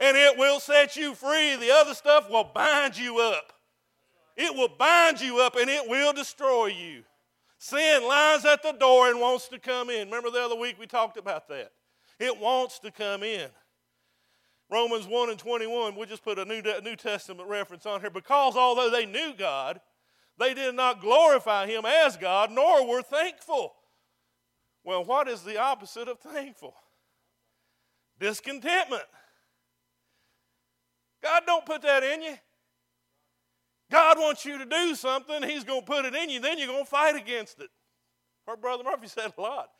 And 0.00 0.16
it 0.16 0.38
will 0.38 0.58
set 0.58 0.96
you 0.96 1.14
free. 1.14 1.56
The 1.56 1.70
other 1.70 1.94
stuff 1.94 2.30
will 2.30 2.50
bind 2.52 2.96
you 2.96 3.20
up. 3.20 3.52
It 4.36 4.56
will 4.56 4.68
bind 4.78 5.20
you 5.20 5.40
up 5.40 5.56
and 5.56 5.68
it 5.68 5.86
will 5.86 6.14
destroy 6.14 6.66
you. 6.66 7.02
Sin 7.58 8.02
lies 8.08 8.44
at 8.44 8.62
the 8.62 8.72
door 8.72 9.10
and 9.10 9.20
wants 9.20 9.48
to 9.48 9.58
come 9.58 9.90
in. 9.90 10.06
Remember 10.06 10.30
the 10.30 10.40
other 10.40 10.56
week 10.56 10.76
we 10.80 10.86
talked 10.86 11.18
about 11.18 11.46
that. 11.48 11.72
It 12.22 12.38
wants 12.38 12.78
to 12.78 12.92
come 12.92 13.24
in. 13.24 13.48
Romans 14.70 15.08
1 15.08 15.30
and 15.30 15.38
21, 15.40 15.96
we'll 15.96 16.06
just 16.06 16.22
put 16.22 16.38
a 16.38 16.44
New, 16.44 16.62
New 16.84 16.94
Testament 16.94 17.48
reference 17.48 17.84
on 17.84 18.00
here. 18.00 18.10
Because 18.10 18.54
although 18.54 18.90
they 18.90 19.06
knew 19.06 19.34
God, 19.36 19.80
they 20.38 20.54
did 20.54 20.76
not 20.76 21.00
glorify 21.00 21.66
Him 21.66 21.84
as 21.84 22.16
God, 22.16 22.52
nor 22.52 22.86
were 22.86 23.02
thankful. 23.02 23.74
Well, 24.84 25.04
what 25.04 25.26
is 25.26 25.42
the 25.42 25.58
opposite 25.58 26.06
of 26.06 26.20
thankful? 26.20 26.74
Discontentment. 28.20 29.02
God 31.24 31.42
don't 31.44 31.66
put 31.66 31.82
that 31.82 32.04
in 32.04 32.22
you. 32.22 32.36
God 33.90 34.18
wants 34.18 34.44
you 34.44 34.58
to 34.58 34.64
do 34.64 34.94
something, 34.94 35.42
He's 35.42 35.64
going 35.64 35.80
to 35.80 35.86
put 35.86 36.04
it 36.04 36.14
in 36.14 36.30
you, 36.30 36.38
then 36.38 36.56
you're 36.56 36.68
going 36.68 36.84
to 36.84 36.90
fight 36.90 37.16
against 37.16 37.58
it. 37.58 37.70
Our 38.46 38.56
brother 38.56 38.84
Murphy 38.84 39.08
said 39.08 39.32
a 39.36 39.40
lot. 39.40 39.70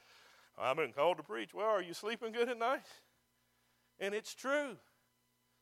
I've 0.58 0.76
been 0.76 0.92
called 0.92 1.16
to 1.16 1.22
preach. 1.22 1.54
Well, 1.54 1.66
are 1.66 1.82
you 1.82 1.94
sleeping 1.94 2.32
good 2.32 2.48
at 2.48 2.58
night? 2.58 2.82
And 3.98 4.14
it's 4.14 4.34
true. 4.34 4.76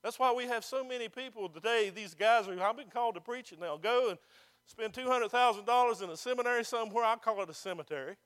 That's 0.03 0.18
why 0.18 0.33
we 0.33 0.44
have 0.46 0.64
so 0.64 0.83
many 0.83 1.09
people 1.09 1.48
today, 1.48 1.90
these 1.94 2.14
guys 2.14 2.46
who 2.46 2.61
I've 2.61 2.76
been 2.76 2.88
called 2.88 3.14
to 3.16 3.20
preach, 3.20 3.53
and 3.53 3.61
they'll 3.61 3.79
go 3.79 4.11
and 4.11 4.18
spend 4.66 4.94
$200,000 4.94 6.03
in 6.03 6.11
a 6.11 6.16
seminary 6.16 6.64
somewhere. 6.64 7.05
I 7.05 7.16
call 7.16 7.42
it 7.42 7.50
a 7.50 7.55
cemetery. 7.55 8.16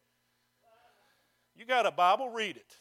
You 1.57 1.65
got 1.65 1.87
a 1.87 1.91
Bible, 1.91 2.31
read 2.31 2.57
it. 2.57 2.77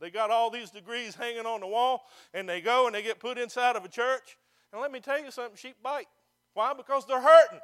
They 0.00 0.10
got 0.10 0.30
all 0.30 0.50
these 0.50 0.70
degrees 0.70 1.14
hanging 1.14 1.46
on 1.46 1.60
the 1.60 1.66
wall, 1.66 2.04
and 2.32 2.48
they 2.48 2.60
go 2.60 2.86
and 2.86 2.94
they 2.94 3.02
get 3.02 3.20
put 3.20 3.38
inside 3.38 3.76
of 3.76 3.84
a 3.84 3.88
church. 3.88 4.36
And 4.72 4.80
let 4.80 4.92
me 4.92 5.00
tell 5.00 5.22
you 5.22 5.30
something 5.30 5.56
sheep 5.56 5.76
bite. 5.82 6.08
Why? 6.52 6.74
Because 6.74 7.06
they're 7.06 7.20
hurting. 7.20 7.60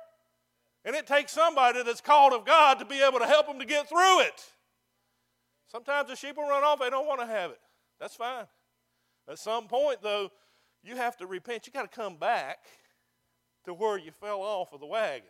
And 0.85 0.97
it 0.97 1.07
takes 1.07 1.33
somebody 1.33 1.83
that's 1.83 2.01
called 2.01 2.33
of 2.33 2.47
God 2.47 2.79
to 2.79 2.85
be 2.85 3.03
able 3.03 3.19
to 3.19 3.27
help 3.27 3.47
them 3.47 3.59
to 3.59 3.67
get 3.67 3.89
through 3.89 4.21
it. 4.21 4.45
Sometimes 5.69 6.09
the 6.09 6.17
sheep 6.17 6.37
will 6.37 6.49
run 6.49 6.65
off, 6.65 6.81
they 6.81 6.91
don't 6.91 7.07
want 7.07 7.21
to 7.21 7.27
have 7.27 7.51
it. 7.51 7.61
That's 8.01 8.17
fine. 8.17 8.47
At 9.29 9.39
some 9.39 9.69
point, 9.69 9.99
though, 10.03 10.31
you 10.83 10.97
have 10.97 11.17
to 11.19 11.27
repent. 11.27 11.67
You 11.67 11.73
got 11.73 11.91
to 11.91 11.97
come 11.97 12.17
back 12.17 12.59
to 13.65 13.75
where 13.75 13.99
you 13.99 14.11
fell 14.11 14.41
off 14.41 14.73
of 14.73 14.81
the 14.81 14.87
wagon 14.87 15.29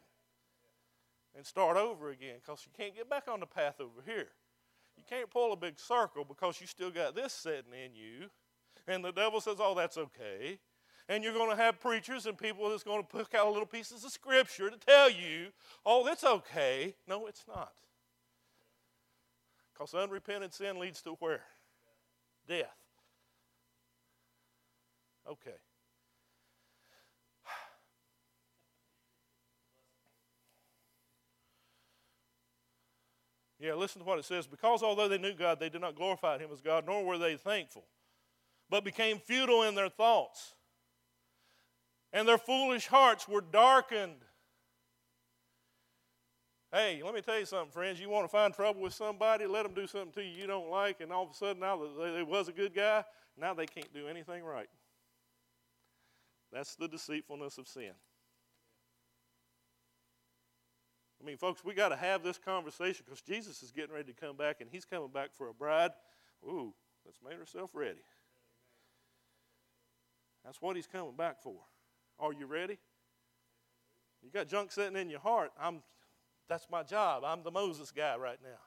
and 1.37 1.45
start 1.45 1.77
over 1.77 2.11
again 2.11 2.37
because 2.37 2.65
you 2.65 2.73
can't 2.77 2.95
get 2.95 3.11
back 3.11 3.25
on 3.29 3.41
the 3.41 3.47
path 3.47 3.81
over 3.81 4.01
here. 4.07 4.29
You 4.97 5.03
can't 5.09 5.31
pull 5.31 5.53
a 5.53 5.57
big 5.57 5.79
circle 5.79 6.25
because 6.25 6.61
you 6.61 6.67
still 6.67 6.91
got 6.91 7.15
this 7.15 7.33
sitting 7.33 7.73
in 7.73 7.95
you. 7.95 8.29
And 8.87 9.05
the 9.05 9.13
devil 9.13 9.41
says, 9.41 9.57
Oh, 9.59 9.75
that's 9.75 9.97
okay. 9.97 10.59
And 11.11 11.25
you're 11.25 11.35
going 11.35 11.51
to 11.51 11.61
have 11.61 11.81
preachers 11.81 12.27
and 12.27 12.39
people 12.39 12.71
that's 12.71 12.85
going 12.85 13.03
to 13.03 13.19
pick 13.19 13.35
out 13.35 13.49
little 13.51 13.67
pieces 13.67 14.05
of 14.05 14.13
scripture 14.13 14.71
to 14.71 14.77
tell 14.77 15.11
you, 15.11 15.49
Oh, 15.85 16.05
that's 16.05 16.23
okay. 16.23 16.95
No, 17.09 17.27
it's 17.27 17.45
not. 17.49 17.73
Because 19.73 19.93
unrepentant 19.93 20.55
sin 20.55 20.79
leads 20.79 21.03
to 21.03 21.11
where? 21.19 21.43
Death. 22.47 22.77
Okay. 25.29 25.51
Yeah, 33.59 33.75
listen 33.75 34.01
to 34.01 34.07
what 34.07 34.21
it 34.21 34.25
says. 34.25 34.47
Because 34.47 34.83
although 34.85 35.09
they 35.09 35.19
knew 35.19 35.35
God, 35.35 35.59
they 35.59 35.69
did 35.69 35.81
not 35.81 35.97
glorify 35.97 36.39
Him 36.39 36.51
as 36.53 36.61
God, 36.61 36.87
nor 36.87 37.05
were 37.05 37.19
they 37.19 37.37
thankful, 37.37 37.85
but 38.71 38.85
became 38.85 39.19
futile 39.19 39.65
in 39.65 39.75
their 39.75 39.89
thoughts. 39.89 40.55
And 42.13 42.27
their 42.27 42.39
foolish 42.39 42.87
hearts 42.87 43.29
were 43.29 43.41
darkened. 43.41 44.17
Hey, 46.73 47.03
let 47.05 47.15
me 47.15 47.21
tell 47.21 47.39
you 47.39 47.47
something, 47.47 47.73
friends. 47.73 48.01
You 48.01 48.09
want 48.09 48.25
to 48.25 48.29
find 48.29 48.55
trouble 48.55 48.81
with 48.81 48.95
somebody, 48.95 49.47
let 49.47 49.65
them 49.65 49.75
do 49.75 49.87
something 49.87 50.13
to 50.13 50.23
you 50.23 50.43
you 50.43 50.47
don't 50.47 50.71
like, 50.71 51.01
and 51.01 51.13
all 51.13 51.25
of 51.25 51.31
a 51.31 51.35
sudden 51.35 51.61
now 51.61 51.81
they, 51.99 52.13
they 52.13 52.23
was 52.23 52.49
a 52.49 52.53
good 52.53 52.75
guy, 52.75 53.05
now 53.37 53.55
they 53.55 53.67
can't 53.67 53.93
do 53.93 54.07
anything 54.07 54.45
right. 54.45 54.69
That's 56.53 56.77
the 56.77 56.87
deceitfulness 56.87 57.59
of 57.59 57.67
sin. 57.67 57.93
I 61.21 61.27
mean, 61.27 61.37
folks, 61.37 61.65
we 61.65 61.75
got 61.75 61.91
to 61.91 61.97
have 61.97 62.23
this 62.23 62.39
conversation 62.39 63.05
because 63.05 63.21
Jesus 63.21 63.63
is 63.63 63.73
getting 63.73 63.95
ready 63.95 64.13
to 64.13 64.19
come 64.19 64.37
back, 64.37 64.61
and 64.61 64.71
He's 64.71 64.85
coming 64.85 65.11
back 65.11 65.35
for 65.35 65.49
a 65.49 65.55
bride. 65.55 65.91
Ooh, 66.45 66.73
that's 67.05 67.19
made 67.27 67.39
herself 67.39 67.71
ready. 67.75 68.01
That's 70.45 70.63
what 70.63 70.77
He's 70.77 70.87
coming 70.87 71.17
back 71.17 71.43
for. 71.43 71.57
Are 72.21 72.33
you 72.33 72.47
ready? 72.47 72.79
You 74.23 74.31
got 74.31 74.49
junk 74.49 74.71
sitting 74.71 74.97
in 74.97 75.09
your 75.09 75.21
heart. 75.21 75.53
I'm 75.61 75.83
that's 76.49 76.67
my 76.71 76.83
job. 76.83 77.23
I'm 77.25 77.43
the 77.43 77.51
Moses 77.51 77.93
guy 77.93 78.17
right 78.17 78.39
now. 78.43 78.59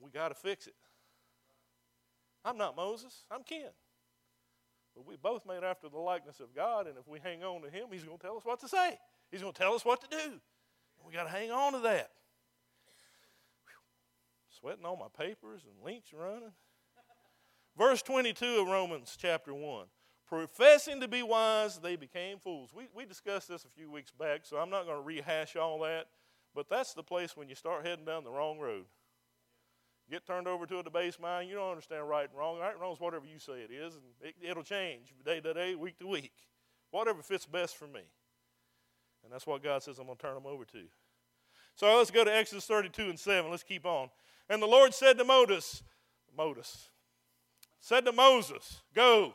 We 0.00 0.10
got 0.10 0.28
to 0.28 0.34
fix 0.34 0.66
it. 0.66 0.74
I'm 2.44 2.58
not 2.58 2.76
Moses, 2.76 3.24
I'm 3.30 3.42
Ken. 3.42 3.70
But 4.94 5.06
we 5.06 5.16
both 5.16 5.46
made 5.46 5.64
after 5.64 5.88
the 5.88 5.98
likeness 5.98 6.40
of 6.40 6.54
God, 6.54 6.86
and 6.86 6.98
if 6.98 7.08
we 7.08 7.18
hang 7.22 7.42
on 7.42 7.62
to 7.62 7.70
Him, 7.70 7.86
He's 7.90 8.04
going 8.04 8.18
to 8.18 8.22
tell 8.22 8.36
us 8.36 8.44
what 8.44 8.60
to 8.60 8.68
say. 8.68 8.98
He's 9.30 9.40
going 9.40 9.52
to 9.52 9.58
tell 9.58 9.74
us 9.74 9.84
what 9.84 10.00
to 10.02 10.08
do. 10.08 10.40
We 11.06 11.12
got 11.12 11.24
to 11.24 11.30
hang 11.30 11.50
on 11.50 11.72
to 11.72 11.78
that. 11.80 12.10
Sweating 14.60 14.84
all 14.84 14.96
my 14.96 15.24
papers 15.24 15.62
and 15.64 15.84
links 15.84 16.12
running. 16.12 16.52
Verse 17.78 18.02
22 18.02 18.44
of 18.60 18.68
Romans 18.68 19.16
chapter 19.18 19.54
1. 19.54 19.86
Professing 20.26 21.00
to 21.00 21.08
be 21.08 21.22
wise, 21.22 21.78
they 21.78 21.96
became 21.96 22.38
fools. 22.38 22.70
We, 22.74 22.88
we 22.94 23.04
discussed 23.04 23.48
this 23.48 23.64
a 23.64 23.68
few 23.68 23.90
weeks 23.90 24.10
back, 24.10 24.40
so 24.44 24.56
I'm 24.56 24.70
not 24.70 24.86
going 24.86 24.96
to 24.96 25.02
rehash 25.02 25.54
all 25.56 25.80
that. 25.80 26.06
But 26.54 26.68
that's 26.70 26.94
the 26.94 27.02
place 27.02 27.36
when 27.36 27.48
you 27.48 27.54
start 27.54 27.84
heading 27.84 28.04
down 28.04 28.24
the 28.24 28.30
wrong 28.30 28.58
road. 28.58 28.86
Get 30.10 30.26
turned 30.26 30.46
over 30.46 30.66
to 30.66 30.78
a 30.78 30.82
debased 30.82 31.20
mind. 31.20 31.48
You 31.48 31.56
don't 31.56 31.70
understand 31.70 32.08
right 32.08 32.28
and 32.28 32.38
wrong. 32.38 32.58
Right 32.58 32.72
and 32.72 32.80
wrong 32.80 32.92
is 32.92 33.00
whatever 33.00 33.26
you 33.26 33.38
say 33.38 33.54
it 33.54 33.70
is, 33.70 33.94
and 33.94 34.04
it, 34.20 34.34
it'll 34.42 34.62
change 34.62 35.12
day 35.24 35.40
to 35.40 35.54
day, 35.54 35.74
week 35.74 35.98
to 35.98 36.06
week. 36.06 36.32
Whatever 36.90 37.22
fits 37.22 37.46
best 37.46 37.76
for 37.76 37.86
me. 37.86 38.02
And 39.24 39.32
that's 39.32 39.46
what 39.46 39.62
God 39.62 39.82
says 39.82 39.98
I'm 39.98 40.06
going 40.06 40.16
to 40.16 40.22
turn 40.22 40.34
them 40.34 40.46
over 40.46 40.64
to. 40.66 40.82
So 41.74 41.96
let's 41.96 42.10
go 42.10 42.24
to 42.24 42.34
Exodus 42.34 42.66
32 42.66 43.02
and 43.04 43.18
7. 43.18 43.50
Let's 43.50 43.62
keep 43.62 43.84
on. 43.84 44.10
And 44.48 44.62
the 44.62 44.66
Lord 44.66 44.94
said 44.94 45.18
to 45.18 45.24
Moses, 45.24 45.82
Moses, 46.36 46.90
said 47.80 48.04
to 48.04 48.12
Moses, 48.12 48.82
Go, 48.94 49.34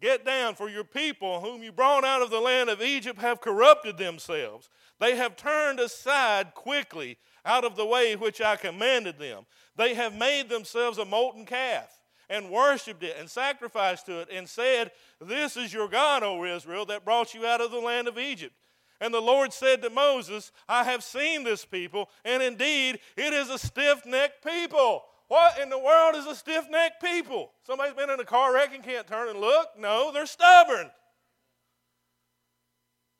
get 0.00 0.24
down, 0.24 0.54
for 0.54 0.68
your 0.68 0.84
people 0.84 1.40
whom 1.40 1.62
you 1.62 1.72
brought 1.72 2.04
out 2.04 2.22
of 2.22 2.30
the 2.30 2.40
land 2.40 2.70
of 2.70 2.82
Egypt 2.82 3.20
have 3.20 3.40
corrupted 3.40 3.96
themselves. 3.96 4.68
They 5.00 5.16
have 5.16 5.36
turned 5.36 5.80
aside 5.80 6.54
quickly 6.54 7.18
out 7.44 7.64
of 7.64 7.76
the 7.76 7.86
way 7.86 8.16
which 8.16 8.40
I 8.40 8.56
commanded 8.56 9.18
them. 9.18 9.46
They 9.76 9.94
have 9.94 10.14
made 10.14 10.48
themselves 10.48 10.98
a 10.98 11.04
molten 11.04 11.46
calf 11.46 11.98
and 12.28 12.50
worshiped 12.50 13.02
it 13.02 13.16
and 13.18 13.30
sacrificed 13.30 14.06
to 14.06 14.20
it 14.20 14.28
and 14.30 14.48
said, 14.48 14.90
This 15.20 15.56
is 15.56 15.72
your 15.72 15.88
God, 15.88 16.22
O 16.22 16.44
Israel, 16.44 16.84
that 16.86 17.04
brought 17.04 17.34
you 17.34 17.46
out 17.46 17.60
of 17.60 17.70
the 17.70 17.78
land 17.78 18.08
of 18.08 18.18
Egypt. 18.18 18.54
And 19.00 19.14
the 19.14 19.20
Lord 19.20 19.52
said 19.52 19.80
to 19.82 19.90
Moses, 19.90 20.50
I 20.68 20.84
have 20.84 21.04
seen 21.04 21.44
this 21.44 21.64
people, 21.64 22.10
and 22.24 22.42
indeed 22.42 22.98
it 23.16 23.32
is 23.32 23.48
a 23.48 23.58
stiff 23.58 24.04
necked 24.04 24.44
people. 24.44 25.04
What 25.28 25.58
in 25.58 25.68
the 25.68 25.78
world 25.78 26.16
is 26.16 26.26
a 26.26 26.34
stiff 26.34 26.68
necked 26.70 27.02
people? 27.02 27.52
Somebody's 27.66 27.94
been 27.94 28.10
in 28.10 28.18
a 28.18 28.24
car 28.24 28.54
wreck 28.54 28.74
and 28.74 28.82
can't 28.82 29.06
turn 29.06 29.28
and 29.28 29.38
look? 29.38 29.68
No, 29.78 30.10
they're 30.10 30.26
stubborn. 30.26 30.90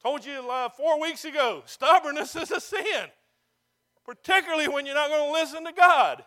Told 0.02 0.24
you 0.24 0.50
uh, 0.50 0.70
four 0.70 1.00
weeks 1.00 1.24
ago, 1.24 1.62
stubbornness 1.66 2.34
is 2.34 2.50
a 2.50 2.60
sin, 2.60 3.08
particularly 4.06 4.68
when 4.68 4.86
you're 4.86 4.94
not 4.94 5.10
going 5.10 5.26
to 5.26 5.32
listen 5.32 5.64
to 5.64 5.72
God. 5.72 6.24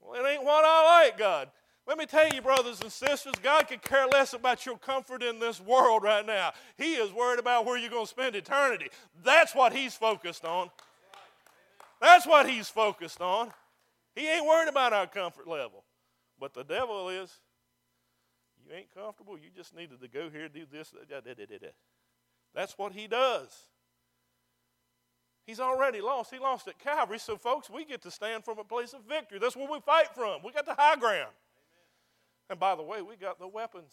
Well, 0.00 0.22
it 0.22 0.28
ain't 0.28 0.44
what 0.44 0.64
I 0.66 1.02
like, 1.04 1.18
God. 1.18 1.48
Let 1.86 1.96
me 1.98 2.06
tell 2.06 2.28
you, 2.28 2.42
brothers 2.42 2.80
and 2.82 2.92
sisters, 2.92 3.34
God 3.42 3.68
could 3.68 3.82
care 3.82 4.06
less 4.06 4.32
about 4.32 4.66
your 4.66 4.76
comfort 4.76 5.22
in 5.22 5.40
this 5.40 5.60
world 5.60 6.02
right 6.02 6.26
now. 6.26 6.52
He 6.76 6.94
is 6.94 7.12
worried 7.12 7.38
about 7.38 7.64
where 7.64 7.78
you're 7.78 7.90
going 7.90 8.04
to 8.04 8.10
spend 8.10 8.36
eternity. 8.36 8.88
That's 9.24 9.54
what 9.54 9.72
He's 9.72 9.94
focused 9.94 10.44
on. 10.44 10.70
That's 12.00 12.26
what 12.26 12.48
He's 12.48 12.68
focused 12.68 13.20
on. 13.20 13.50
He 14.14 14.28
ain't 14.28 14.46
worried 14.46 14.68
about 14.68 14.92
our 14.92 15.06
comfort 15.06 15.46
level. 15.46 15.84
But 16.38 16.54
the 16.54 16.64
devil 16.64 17.08
is. 17.08 17.38
You 18.66 18.74
ain't 18.74 18.94
comfortable. 18.94 19.36
You 19.36 19.50
just 19.54 19.74
needed 19.74 20.00
to 20.00 20.08
go 20.08 20.30
here, 20.30 20.48
do 20.48 20.64
this. 20.70 20.92
Da, 21.08 21.20
da, 21.20 21.34
da, 21.34 21.68
that's 22.54 22.76
what 22.76 22.92
he 22.92 23.06
does. 23.06 23.66
He's 25.46 25.60
already 25.60 26.00
lost. 26.00 26.30
He 26.30 26.38
lost 26.38 26.68
at 26.68 26.78
Calvary. 26.78 27.18
So, 27.18 27.36
folks, 27.36 27.68
we 27.70 27.84
get 27.84 28.02
to 28.02 28.10
stand 28.10 28.44
from 28.44 28.58
a 28.58 28.64
place 28.64 28.92
of 28.92 29.00
victory. 29.08 29.38
That's 29.38 29.56
where 29.56 29.68
we 29.70 29.80
fight 29.80 30.08
from. 30.14 30.42
We 30.44 30.52
got 30.52 30.66
the 30.66 30.74
high 30.74 30.96
ground. 30.96 31.32
Amen. 31.32 32.50
And 32.50 32.60
by 32.60 32.74
the 32.74 32.82
way, 32.82 33.02
we 33.02 33.16
got 33.16 33.38
the 33.38 33.48
weapons. 33.48 33.92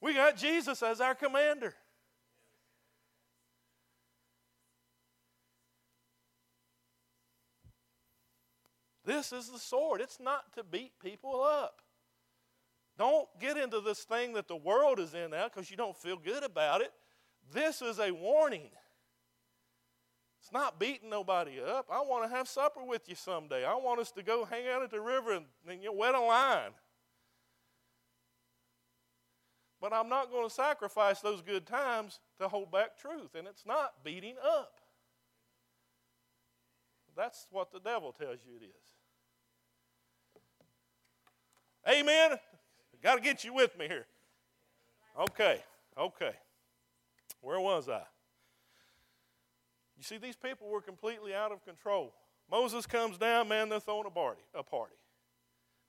We 0.00 0.14
got 0.14 0.36
Jesus 0.36 0.82
as 0.82 1.00
our 1.00 1.14
commander. 1.14 1.74
This 9.08 9.32
is 9.32 9.48
the 9.48 9.58
sword. 9.58 10.02
It's 10.02 10.20
not 10.20 10.52
to 10.52 10.62
beat 10.62 10.92
people 11.02 11.42
up. 11.42 11.80
Don't 12.98 13.26
get 13.40 13.56
into 13.56 13.80
this 13.80 14.00
thing 14.00 14.34
that 14.34 14.48
the 14.48 14.56
world 14.56 15.00
is 15.00 15.14
in 15.14 15.30
now 15.30 15.48
because 15.48 15.70
you 15.70 15.78
don't 15.78 15.96
feel 15.96 16.18
good 16.18 16.44
about 16.44 16.82
it. 16.82 16.92
This 17.54 17.80
is 17.80 17.98
a 18.00 18.10
warning. 18.10 18.68
It's 20.42 20.52
not 20.52 20.78
beating 20.78 21.08
nobody 21.08 21.58
up. 21.58 21.86
I 21.90 22.02
want 22.02 22.28
to 22.28 22.36
have 22.36 22.48
supper 22.48 22.84
with 22.84 23.08
you 23.08 23.14
someday. 23.14 23.64
I 23.64 23.76
want 23.76 23.98
us 23.98 24.10
to 24.10 24.22
go 24.22 24.44
hang 24.44 24.68
out 24.68 24.82
at 24.82 24.90
the 24.90 25.00
river 25.00 25.32
and, 25.32 25.46
and 25.66 25.80
you 25.82 25.88
know, 25.88 25.94
wet 25.94 26.14
a 26.14 26.20
line. 26.20 26.72
But 29.80 29.94
I'm 29.94 30.10
not 30.10 30.30
going 30.30 30.46
to 30.46 30.54
sacrifice 30.54 31.20
those 31.20 31.40
good 31.40 31.66
times 31.66 32.20
to 32.38 32.48
hold 32.48 32.70
back 32.70 32.98
truth. 32.98 33.34
And 33.34 33.48
it's 33.48 33.64
not 33.64 34.04
beating 34.04 34.34
up. 34.44 34.80
That's 37.16 37.46
what 37.50 37.72
the 37.72 37.80
devil 37.80 38.12
tells 38.12 38.40
you 38.46 38.56
it 38.60 38.64
is. 38.64 38.97
Amen. 41.88 42.38
Got 43.02 43.16
to 43.16 43.20
get 43.20 43.44
you 43.44 43.54
with 43.54 43.78
me 43.78 43.86
here. 43.86 44.06
Okay, 45.18 45.62
okay. 45.96 46.32
Where 47.40 47.60
was 47.60 47.88
I? 47.88 48.02
You 49.96 50.04
see, 50.04 50.18
these 50.18 50.36
people 50.36 50.68
were 50.68 50.80
completely 50.80 51.34
out 51.34 51.50
of 51.50 51.64
control. 51.64 52.12
Moses 52.50 52.86
comes 52.86 53.18
down, 53.18 53.48
man, 53.48 53.68
they're 53.68 53.80
throwing 53.80 54.06
a 54.06 54.10
party. 54.10 54.42
A 54.54 54.62
party. 54.62 54.94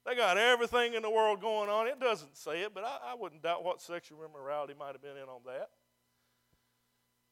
They 0.05 0.15
got 0.15 0.37
everything 0.37 0.93
in 0.93 1.01
the 1.01 1.09
world 1.09 1.41
going 1.41 1.69
on. 1.69 1.87
It 1.87 1.99
doesn't 1.99 2.35
say 2.35 2.61
it, 2.61 2.73
but 2.73 2.83
I, 2.83 3.11
I 3.11 3.15
wouldn't 3.15 3.43
doubt 3.43 3.63
what 3.63 3.81
sexual 3.81 4.19
immorality 4.23 4.73
might 4.77 4.93
have 4.93 5.01
been 5.01 5.17
in 5.17 5.29
on 5.29 5.41
that. 5.45 5.69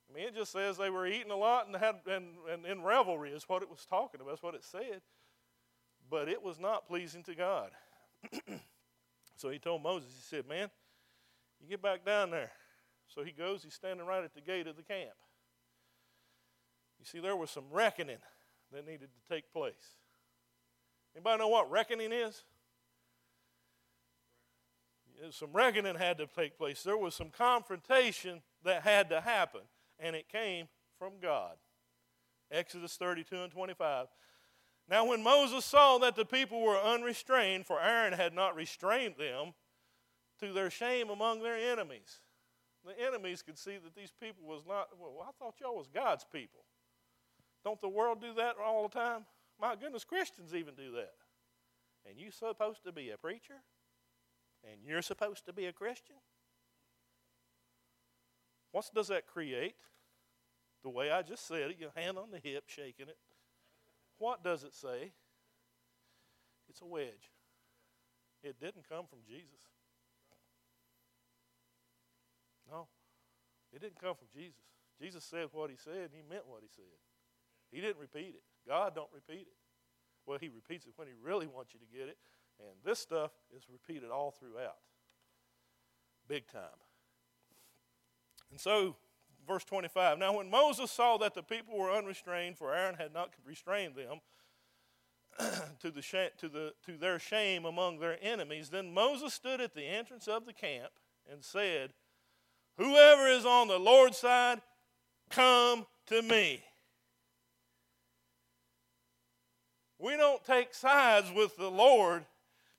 I 0.10 0.16
mean, 0.16 0.28
it 0.28 0.36
just 0.36 0.52
says 0.52 0.78
they 0.78 0.90
were 0.90 1.08
eating 1.08 1.32
a 1.32 1.36
lot 1.36 1.68
and 1.68 1.76
had 1.76 1.96
and, 2.10 2.26
and 2.52 2.66
in 2.66 2.84
revelry 2.84 3.32
is 3.32 3.44
what 3.48 3.62
it 3.62 3.70
was 3.70 3.86
talking 3.90 4.22
about. 4.22 4.32
That's 4.32 4.44
what 4.44 4.56
it 4.56 4.64
said. 4.64 5.02
But 6.10 6.30
it 6.30 6.42
was 6.42 6.60
not 6.60 6.88
pleasing 6.88 7.24
to 7.24 7.36
God. 7.36 7.72
so 9.36 9.50
he 9.50 9.60
told 9.60 9.84
Moses, 9.84 10.10
he 10.16 10.36
said, 10.36 10.48
Man, 10.48 10.70
you 11.60 11.68
get 11.70 11.82
back 11.82 12.06
down 12.06 12.32
there. 12.32 12.52
So 13.08 13.24
he 13.24 13.32
goes, 13.32 13.64
he's 13.64 13.74
standing 13.74 14.06
right 14.06 14.24
at 14.24 14.34
the 14.34 14.42
gate 14.42 14.68
of 14.68 14.76
the 14.76 14.84
camp. 14.84 15.16
You 17.00 17.06
see, 17.06 17.20
there 17.20 17.36
was 17.36 17.50
some 17.50 17.66
reckoning 17.72 18.18
that 18.72 18.86
needed 18.86 19.10
to 19.14 19.34
take 19.34 19.52
place. 19.54 19.96
Anybody 21.16 21.40
know 21.40 21.48
what 21.48 21.72
reckoning 21.72 22.12
is? 22.12 22.44
Some 25.32 25.50
reckoning 25.52 25.96
had 25.96 26.18
to 26.20 26.28
take 26.28 26.58
place. 26.58 26.84
There 26.84 26.98
was 26.98 27.16
some 27.16 27.30
confrontation 27.30 28.42
that 28.64 28.84
had 28.84 29.10
to 29.10 29.22
happen, 29.22 29.62
and 30.00 30.16
it 30.16 30.30
came 30.30 30.68
from 31.00 31.14
God. 31.22 31.56
Exodus 32.52 32.96
32 32.98 33.36
and 33.36 33.52
25. 33.52 34.08
Now, 34.90 35.06
when 35.06 35.22
Moses 35.22 35.66
saw 35.66 35.98
that 35.98 36.16
the 36.16 36.26
people 36.26 36.62
were 36.62 36.78
unrestrained, 36.78 37.66
for 37.66 37.82
Aaron 37.82 38.14
had 38.14 38.34
not 38.34 38.56
restrained 38.56 39.16
them, 39.18 39.54
to 40.40 40.54
their 40.54 40.70
shame 40.70 41.10
among 41.10 41.42
their 41.42 41.58
enemies. 41.58 42.20
The 42.86 42.94
enemies 43.06 43.42
could 43.42 43.58
see 43.58 43.78
that 43.84 43.96
these 43.96 44.14
people 44.22 44.46
was 44.46 44.64
not, 44.68 44.88
well, 45.00 45.26
I 45.28 45.32
thought 45.38 45.56
y'all 45.60 45.76
was 45.76 45.88
God's 45.94 46.26
people. 46.32 46.62
Don't 47.64 47.82
the 47.82 47.90
world 47.90 48.22
do 48.22 48.34
that 48.36 48.56
all 48.64 48.88
the 48.88 48.98
time? 48.98 49.26
My 49.60 49.76
goodness, 49.76 50.04
Christians 50.04 50.54
even 50.54 50.76
do 50.76 50.92
that. 50.92 51.16
And 52.08 52.18
you 52.18 52.32
supposed 52.32 52.84
to 52.86 52.92
be 52.92 53.10
a 53.10 53.18
preacher? 53.18 53.56
And 54.64 54.80
you're 54.86 55.02
supposed 55.02 55.46
to 55.48 55.54
be 55.54 55.66
a 55.66 55.74
Christian? 55.74 56.16
What 58.72 58.86
does 58.94 59.08
that 59.08 59.28
create? 59.28 59.76
The 60.84 60.90
way 60.90 61.12
I 61.12 61.24
just 61.24 61.48
said 61.48 61.72
it, 61.72 61.78
your 61.80 61.92
hand 61.96 62.18
on 62.18 62.32
the 62.32 62.40
hip, 62.40 62.66
shaking 62.68 63.08
it. 63.10 63.18
What 64.18 64.44
does 64.44 64.64
it 64.64 64.74
say? 64.74 65.12
It's 66.70 66.82
a 66.82 66.86
wedge. 66.86 67.32
It 68.44 68.60
didn't 68.60 68.88
come 68.88 69.06
from 69.06 69.20
Jesus. 69.28 69.60
No, 72.70 72.88
it 73.74 73.82
didn't 73.82 74.00
come 74.00 74.16
from 74.16 74.28
Jesus. 74.34 74.62
Jesus 75.02 75.24
said 75.24 75.48
what 75.52 75.70
he 75.70 75.78
said, 75.78 76.12
and 76.12 76.14
he 76.14 76.22
meant 76.28 76.48
what 76.48 76.62
he 76.62 76.68
said. 76.76 76.84
He 77.72 77.82
didn't 77.82 78.00
repeat 78.00 78.36
it. 78.36 78.44
God 78.68 78.96
don't 78.96 79.10
repeat 79.14 79.48
it. 79.48 79.58
Well, 80.26 80.38
he 80.40 80.50
repeats 80.50 80.86
it 80.86 80.94
when 80.96 81.08
he 81.08 81.14
really 81.22 81.48
wants 81.48 81.74
you 81.74 81.80
to 81.80 81.86
get 81.86 82.10
it. 82.10 82.18
And 82.60 82.76
this 82.84 83.00
stuff 83.00 83.32
is 83.56 83.64
repeated 83.72 84.10
all 84.10 84.32
throughout. 84.32 84.78
Big 86.28 86.48
time. 86.48 86.78
And 88.52 88.60
so, 88.60 88.96
verse 89.48 89.64
25 89.64 90.20
Now, 90.20 90.36
when 90.36 90.50
Moses 90.50 90.92
saw 90.92 91.18
that 91.18 91.34
the 91.34 91.44
people 91.44 91.78
were 91.78 91.92
unrestrained, 91.92 92.58
for 92.58 92.74
Aaron 92.74 92.96
had 92.96 93.14
not 93.14 93.32
restrained 93.46 93.96
them, 93.96 94.20
to, 95.80 95.92
the 95.92 96.02
sh- 96.02 96.36
to, 96.38 96.50
the, 96.50 96.74
to 96.86 96.98
their 96.98 97.20
shame 97.20 97.66
among 97.66 98.00
their 98.00 98.18
enemies, 98.22 98.70
then 98.70 98.94
Moses 98.94 99.34
stood 99.34 99.62
at 99.62 99.74
the 99.74 99.86
entrance 99.86 100.28
of 100.28 100.46
the 100.46 100.54
camp 100.54 100.92
and 101.32 101.44
said, 101.44 101.94
Whoever 102.78 103.28
is 103.28 103.46
on 103.46 103.68
the 103.68 103.80
Lord's 103.80 104.18
side, 104.18 104.62
come 105.30 105.86
to 106.08 106.22
me. 106.22 106.64
We 110.00 110.16
don't 110.16 110.44
take 110.46 110.76
sides 110.76 111.32
with 111.32 111.58
the 111.58 111.72
Lord 111.72 112.26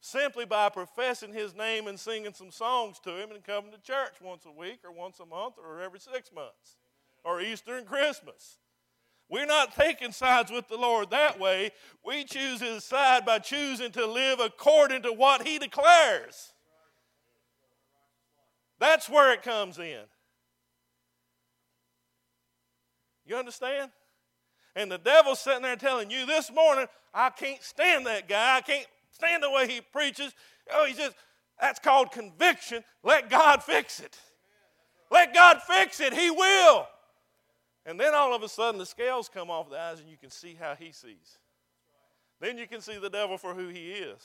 simply 0.01 0.45
by 0.45 0.69
professing 0.69 1.33
his 1.33 1.55
name 1.55 1.87
and 1.87 1.99
singing 1.99 2.33
some 2.35 2.51
songs 2.51 2.99
to 3.01 3.11
him 3.11 3.31
and 3.31 3.43
coming 3.45 3.73
to 3.73 3.81
church 3.81 4.15
once 4.23 4.45
a 4.47 4.53
week 4.53 4.81
or 4.85 4.93
once 4.93 5.19
a 5.21 5.27
month 5.27 5.55
or 5.59 5.81
every 5.81 6.01
six 6.01 6.33
months 6.33 6.77
or 7.25 7.41
Easter 7.41 7.77
and 7.77 7.87
Christmas. 7.87 8.59
We're 9.31 9.47
not 9.47 9.75
taking 9.75 10.13
sides 10.13 10.51
with 10.51 10.69
the 10.69 10.79
Lord 10.79 11.11
that 11.11 11.39
way. 11.39 11.73
We 12.05 12.25
choose 12.25 12.61
his 12.61 12.85
side 12.85 13.27
by 13.27 13.41
choosing 13.41 13.91
to 13.93 14.07
live 14.07 14.41
according 14.41 15.03
to 15.03 15.13
what 15.13 15.47
he 15.47 15.59
declares. 15.59 16.53
That's 18.79 19.09
where 19.09 19.33
it 19.33 19.43
comes 19.43 19.79
in. 19.79 20.05
You 23.27 23.37
understand? 23.37 23.91
And 24.75 24.91
the 24.91 24.99
devil's 24.99 25.41
sitting 25.41 25.63
there 25.63 25.77
telling 25.77 26.11
you 26.11 26.25
this 26.25 26.51
morning, 26.51 26.87
I 27.13 27.29
can't 27.31 27.63
stand 27.63 28.07
that 28.07 28.29
guy. 28.29 28.57
I 28.57 28.61
can't 28.63 28.87
stand 29.19 29.43
the 29.43 29.51
way 29.51 29.67
he 29.67 29.81
preaches. 29.81 30.35
Oh, 30.73 30.87
he 30.87 30.95
says, 30.95 31.13
that's 31.61 31.79
called 31.79 32.13
conviction. 32.13 32.85
Let 33.03 33.31
God 33.31 33.63
fix 33.63 34.01
it. 34.01 34.19
Let 35.11 35.35
God 35.35 35.61
fix 35.63 36.01
it. 36.01 36.13
He 36.13 36.31
will. 36.31 36.87
And 37.87 37.99
then 37.99 38.15
all 38.15 38.35
of 38.35 38.43
a 38.43 38.49
sudden 38.49 38.79
the 38.79 38.87
scales 38.87 39.29
come 39.29 39.51
off 39.51 39.71
the 39.71 39.79
eyes 39.79 40.01
and 40.01 40.09
you 40.09 40.17
can 40.17 40.31
see 40.31 40.57
how 40.59 40.75
he 40.75 40.93
sees. 40.93 41.39
Then 42.41 42.59
you 42.59 42.67
can 42.67 42.81
see 42.81 42.99
the 42.99 43.11
devil 43.11 43.39
for 43.39 43.55
who 43.55 43.69
he 43.69 43.91
is. 43.91 44.21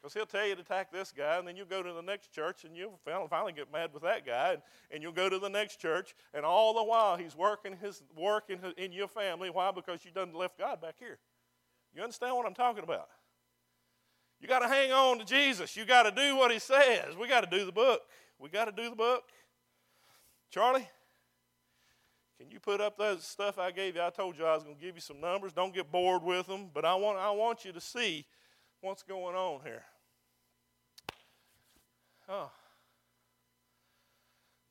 Because 0.00 0.14
he'll 0.14 0.26
tell 0.26 0.46
you 0.46 0.54
to 0.54 0.60
attack 0.60 0.92
this 0.92 1.12
guy, 1.16 1.38
and 1.38 1.46
then 1.46 1.56
you'll 1.56 1.66
go 1.66 1.82
to 1.82 1.92
the 1.92 2.02
next 2.02 2.32
church, 2.32 2.64
and 2.64 2.76
you'll 2.76 3.00
finally 3.28 3.52
get 3.52 3.72
mad 3.72 3.92
with 3.92 4.04
that 4.04 4.24
guy, 4.24 4.52
and, 4.52 4.62
and 4.92 5.02
you'll 5.02 5.10
go 5.10 5.28
to 5.28 5.40
the 5.40 5.48
next 5.48 5.80
church, 5.80 6.14
and 6.32 6.44
all 6.44 6.72
the 6.72 6.84
while 6.84 7.16
he's 7.16 7.34
working 7.34 7.76
his 7.76 8.04
work 8.16 8.44
in, 8.48 8.60
his, 8.60 8.74
in 8.76 8.92
your 8.92 9.08
family. 9.08 9.50
Why? 9.50 9.72
Because 9.72 10.04
you 10.04 10.12
done 10.12 10.32
left 10.32 10.56
God 10.56 10.80
back 10.80 10.94
here. 11.00 11.18
You 11.92 12.02
understand 12.02 12.36
what 12.36 12.46
I'm 12.46 12.54
talking 12.54 12.84
about? 12.84 13.08
You 14.40 14.48
got 14.48 14.60
to 14.60 14.68
hang 14.68 14.92
on 14.92 15.18
to 15.18 15.24
Jesus. 15.24 15.76
You 15.76 15.84
got 15.84 16.04
to 16.04 16.10
do 16.10 16.36
what 16.36 16.52
he 16.52 16.58
says. 16.58 17.16
We 17.20 17.28
got 17.28 17.42
to 17.42 17.58
do 17.58 17.66
the 17.66 17.72
book. 17.72 18.00
We 18.38 18.48
got 18.48 18.66
to 18.66 18.72
do 18.72 18.88
the 18.88 18.96
book. 18.96 19.24
Charlie, 20.50 20.88
can 22.38 22.50
you 22.50 22.60
put 22.60 22.80
up 22.80 22.96
that 22.98 23.20
stuff 23.20 23.58
I 23.58 23.72
gave 23.72 23.96
you? 23.96 24.02
I 24.02 24.10
told 24.10 24.38
you 24.38 24.46
I 24.46 24.54
was 24.54 24.62
going 24.62 24.76
to 24.76 24.80
give 24.80 24.94
you 24.94 25.00
some 25.00 25.20
numbers. 25.20 25.52
Don't 25.52 25.74
get 25.74 25.90
bored 25.90 26.22
with 26.22 26.46
them, 26.46 26.70
but 26.72 26.84
I 26.84 26.94
want, 26.94 27.18
I 27.18 27.32
want 27.32 27.64
you 27.64 27.72
to 27.72 27.80
see 27.80 28.24
what's 28.80 29.02
going 29.02 29.34
on 29.34 29.62
here. 29.64 29.82
Oh. 32.28 32.52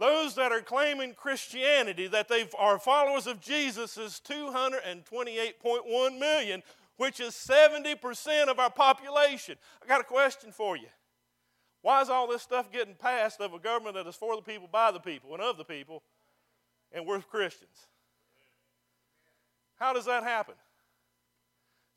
Those 0.00 0.34
that 0.36 0.50
are 0.50 0.62
claiming 0.62 1.12
Christianity, 1.12 2.06
that 2.06 2.26
they 2.26 2.48
are 2.58 2.78
followers 2.78 3.26
of 3.26 3.38
Jesus, 3.38 3.98
is 3.98 4.18
228.1 4.26 6.18
million, 6.18 6.62
which 6.96 7.20
is 7.20 7.34
70% 7.34 8.48
of 8.48 8.58
our 8.58 8.70
population. 8.70 9.56
I 9.84 9.86
got 9.86 10.00
a 10.00 10.04
question 10.04 10.52
for 10.52 10.74
you. 10.74 10.86
Why 11.82 12.00
is 12.00 12.08
all 12.08 12.26
this 12.26 12.40
stuff 12.40 12.72
getting 12.72 12.94
passed 12.94 13.42
of 13.42 13.52
a 13.52 13.58
government 13.58 13.94
that 13.94 14.06
is 14.06 14.16
for 14.16 14.34
the 14.36 14.42
people, 14.42 14.70
by 14.72 14.90
the 14.90 15.00
people, 15.00 15.34
and 15.34 15.42
of 15.42 15.58
the 15.58 15.64
people, 15.64 16.02
and 16.92 17.06
we're 17.06 17.20
Christians? 17.20 17.86
How 19.78 19.92
does 19.92 20.06
that 20.06 20.22
happen? 20.22 20.54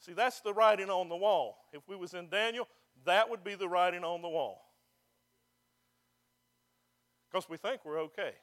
See, 0.01 0.11
that's 0.11 0.41
the 0.41 0.53
writing 0.53 0.89
on 0.89 1.07
the 1.07 1.15
wall. 1.15 1.55
If 1.71 1.87
we 1.87 1.95
was 1.95 2.13
in 2.13 2.27
Daniel, 2.27 2.67
that 3.05 3.29
would 3.29 3.45
be 3.45 3.55
the 3.55 3.69
writing 3.69 4.03
on 4.03 4.21
the 4.21 4.27
wall. 4.27 4.72
Because 7.33 7.49
we 7.49 7.57
think 7.57 7.81
we're 7.83 7.99
okay. 8.01 8.33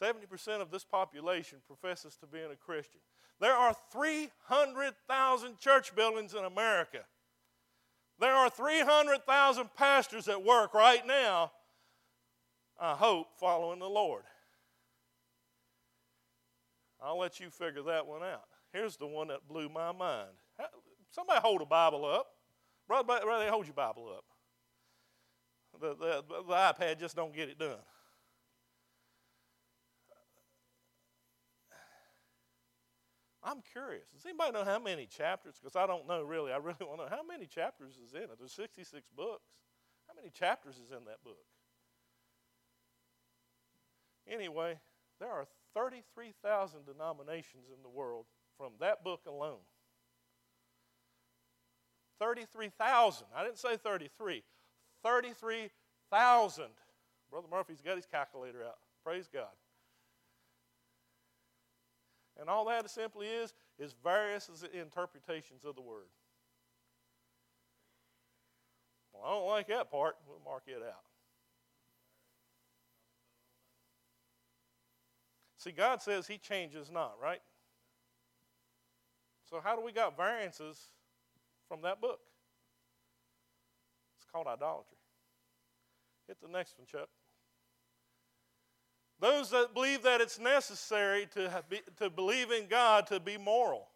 70% 0.00 0.60
of 0.60 0.70
this 0.70 0.84
population 0.84 1.58
professes 1.66 2.16
to 2.16 2.26
being 2.26 2.52
a 2.52 2.56
Christian. 2.56 3.00
There 3.40 3.52
are 3.52 3.74
300,000 3.92 5.58
church 5.58 5.94
buildings 5.96 6.34
in 6.34 6.44
America. 6.44 7.00
There 8.20 8.32
are 8.32 8.48
300,000 8.48 9.74
pastors 9.76 10.28
at 10.28 10.44
work 10.44 10.72
right 10.72 11.04
now, 11.04 11.50
I 12.78 12.94
hope, 12.94 13.26
following 13.40 13.80
the 13.80 13.88
Lord. 13.88 14.22
I'll 17.02 17.18
let 17.18 17.40
you 17.40 17.50
figure 17.50 17.82
that 17.82 18.06
one 18.06 18.22
out. 18.22 18.44
Here's 18.72 18.96
the 18.96 19.06
one 19.06 19.28
that 19.28 19.48
blew 19.48 19.68
my 19.68 19.90
mind. 19.90 20.30
Somebody 21.10 21.40
hold 21.40 21.60
a 21.60 21.66
Bible 21.66 22.04
up. 22.04 22.28
Brother, 22.86 23.20
hold 23.50 23.66
your 23.66 23.74
Bible 23.74 24.12
up. 24.16 24.24
The, 25.80 25.94
the, 25.94 26.24
the 26.28 26.52
iPad 26.52 26.98
just 26.98 27.16
don't 27.16 27.34
get 27.34 27.48
it 27.48 27.58
done. 27.58 27.78
I'm 33.42 33.60
curious. 33.72 34.04
Does 34.14 34.24
anybody 34.24 34.52
know 34.52 34.64
how 34.64 34.78
many 34.78 35.06
chapters? 35.06 35.56
Because 35.60 35.76
I 35.76 35.86
don't 35.86 36.08
know 36.08 36.22
really. 36.22 36.50
I 36.50 36.56
really 36.56 36.76
want 36.80 37.00
to 37.00 37.04
know 37.04 37.10
how 37.10 37.22
many 37.22 37.46
chapters 37.46 37.98
is 38.04 38.14
in 38.14 38.22
it. 38.22 38.38
There's 38.38 38.52
66 38.52 39.06
books. 39.14 39.50
How 40.08 40.14
many 40.16 40.30
chapters 40.30 40.76
is 40.76 40.90
in 40.90 41.04
that 41.04 41.22
book? 41.22 41.44
Anyway, 44.26 44.78
there 45.20 45.28
are 45.28 45.46
33,000 45.74 46.86
denominations 46.86 47.66
in 47.68 47.82
the 47.82 47.88
world 47.88 48.24
from 48.56 48.72
that 48.80 49.04
book 49.04 49.20
alone. 49.26 49.58
33,000. 52.20 53.26
I 53.36 53.44
didn't 53.44 53.58
say 53.58 53.76
33. 53.76 54.42
33,000. 55.04 56.64
Brother 57.30 57.46
Murphy's 57.50 57.80
got 57.80 57.96
his 57.96 58.06
calculator 58.06 58.64
out. 58.64 58.78
Praise 59.04 59.28
God. 59.32 59.46
And 62.40 62.48
all 62.48 62.64
that 62.66 62.90
simply 62.90 63.28
is, 63.28 63.54
is 63.78 63.94
various 64.02 64.50
interpretations 64.72 65.64
of 65.64 65.76
the 65.76 65.82
word. 65.82 66.08
Well, 69.12 69.22
I 69.24 69.30
don't 69.30 69.46
like 69.46 69.68
that 69.68 69.90
part. 69.90 70.16
We'll 70.26 70.40
mark 70.44 70.64
it 70.66 70.82
out. 70.82 71.04
See, 75.58 75.70
God 75.70 76.02
says 76.02 76.26
He 76.26 76.36
changes 76.36 76.90
not, 76.90 77.14
right? 77.22 77.40
So, 79.48 79.60
how 79.62 79.76
do 79.76 79.82
we 79.82 79.92
got 79.92 80.16
variances 80.16 80.88
from 81.68 81.82
that 81.82 82.00
book? 82.00 82.20
Called 84.34 84.48
idolatry. 84.48 84.98
Hit 86.26 86.38
the 86.42 86.48
next 86.48 86.76
one, 86.76 86.88
Chuck. 86.88 87.08
Those 89.20 89.50
that 89.50 89.72
believe 89.74 90.02
that 90.02 90.20
it's 90.20 90.40
necessary 90.40 91.28
to, 91.34 91.62
be, 91.70 91.80
to 91.98 92.10
believe 92.10 92.50
in 92.50 92.66
God 92.66 93.06
to 93.06 93.20
be 93.20 93.38
moral. 93.38 93.86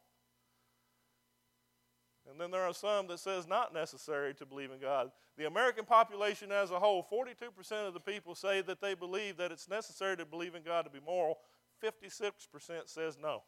And 2.31 2.41
then 2.41 2.53
there 2.53 2.63
are 2.63 2.73
some 2.73 3.09
that 3.09 3.19
says 3.19 3.49
not 3.49 3.75
necessary 3.75 4.33
to 4.35 4.47
believe 4.47 4.71
in 4.71 4.79
God. 4.79 5.11
The 5.37 5.47
American 5.47 5.85
population 5.85 6.53
as 6.53 6.71
a 6.71 6.79
whole, 6.79 7.05
42% 7.11 7.89
of 7.89 7.95
the 7.95 8.01
people 8.01 8.37
say 8.37 8.61
that 8.63 8.81
they 8.81 8.95
believe 8.95 9.39
that 9.39 9.51
it's 9.51 9.69
necessary 9.69 10.17
to 10.19 10.25
believe 10.25 10.55
in 10.55 10.63
God 10.63 10.83
to 10.83 10.91
be 10.91 11.01
moral. 11.05 11.39
56% 11.83 12.33
says 12.87 13.19
no. 13.21 13.43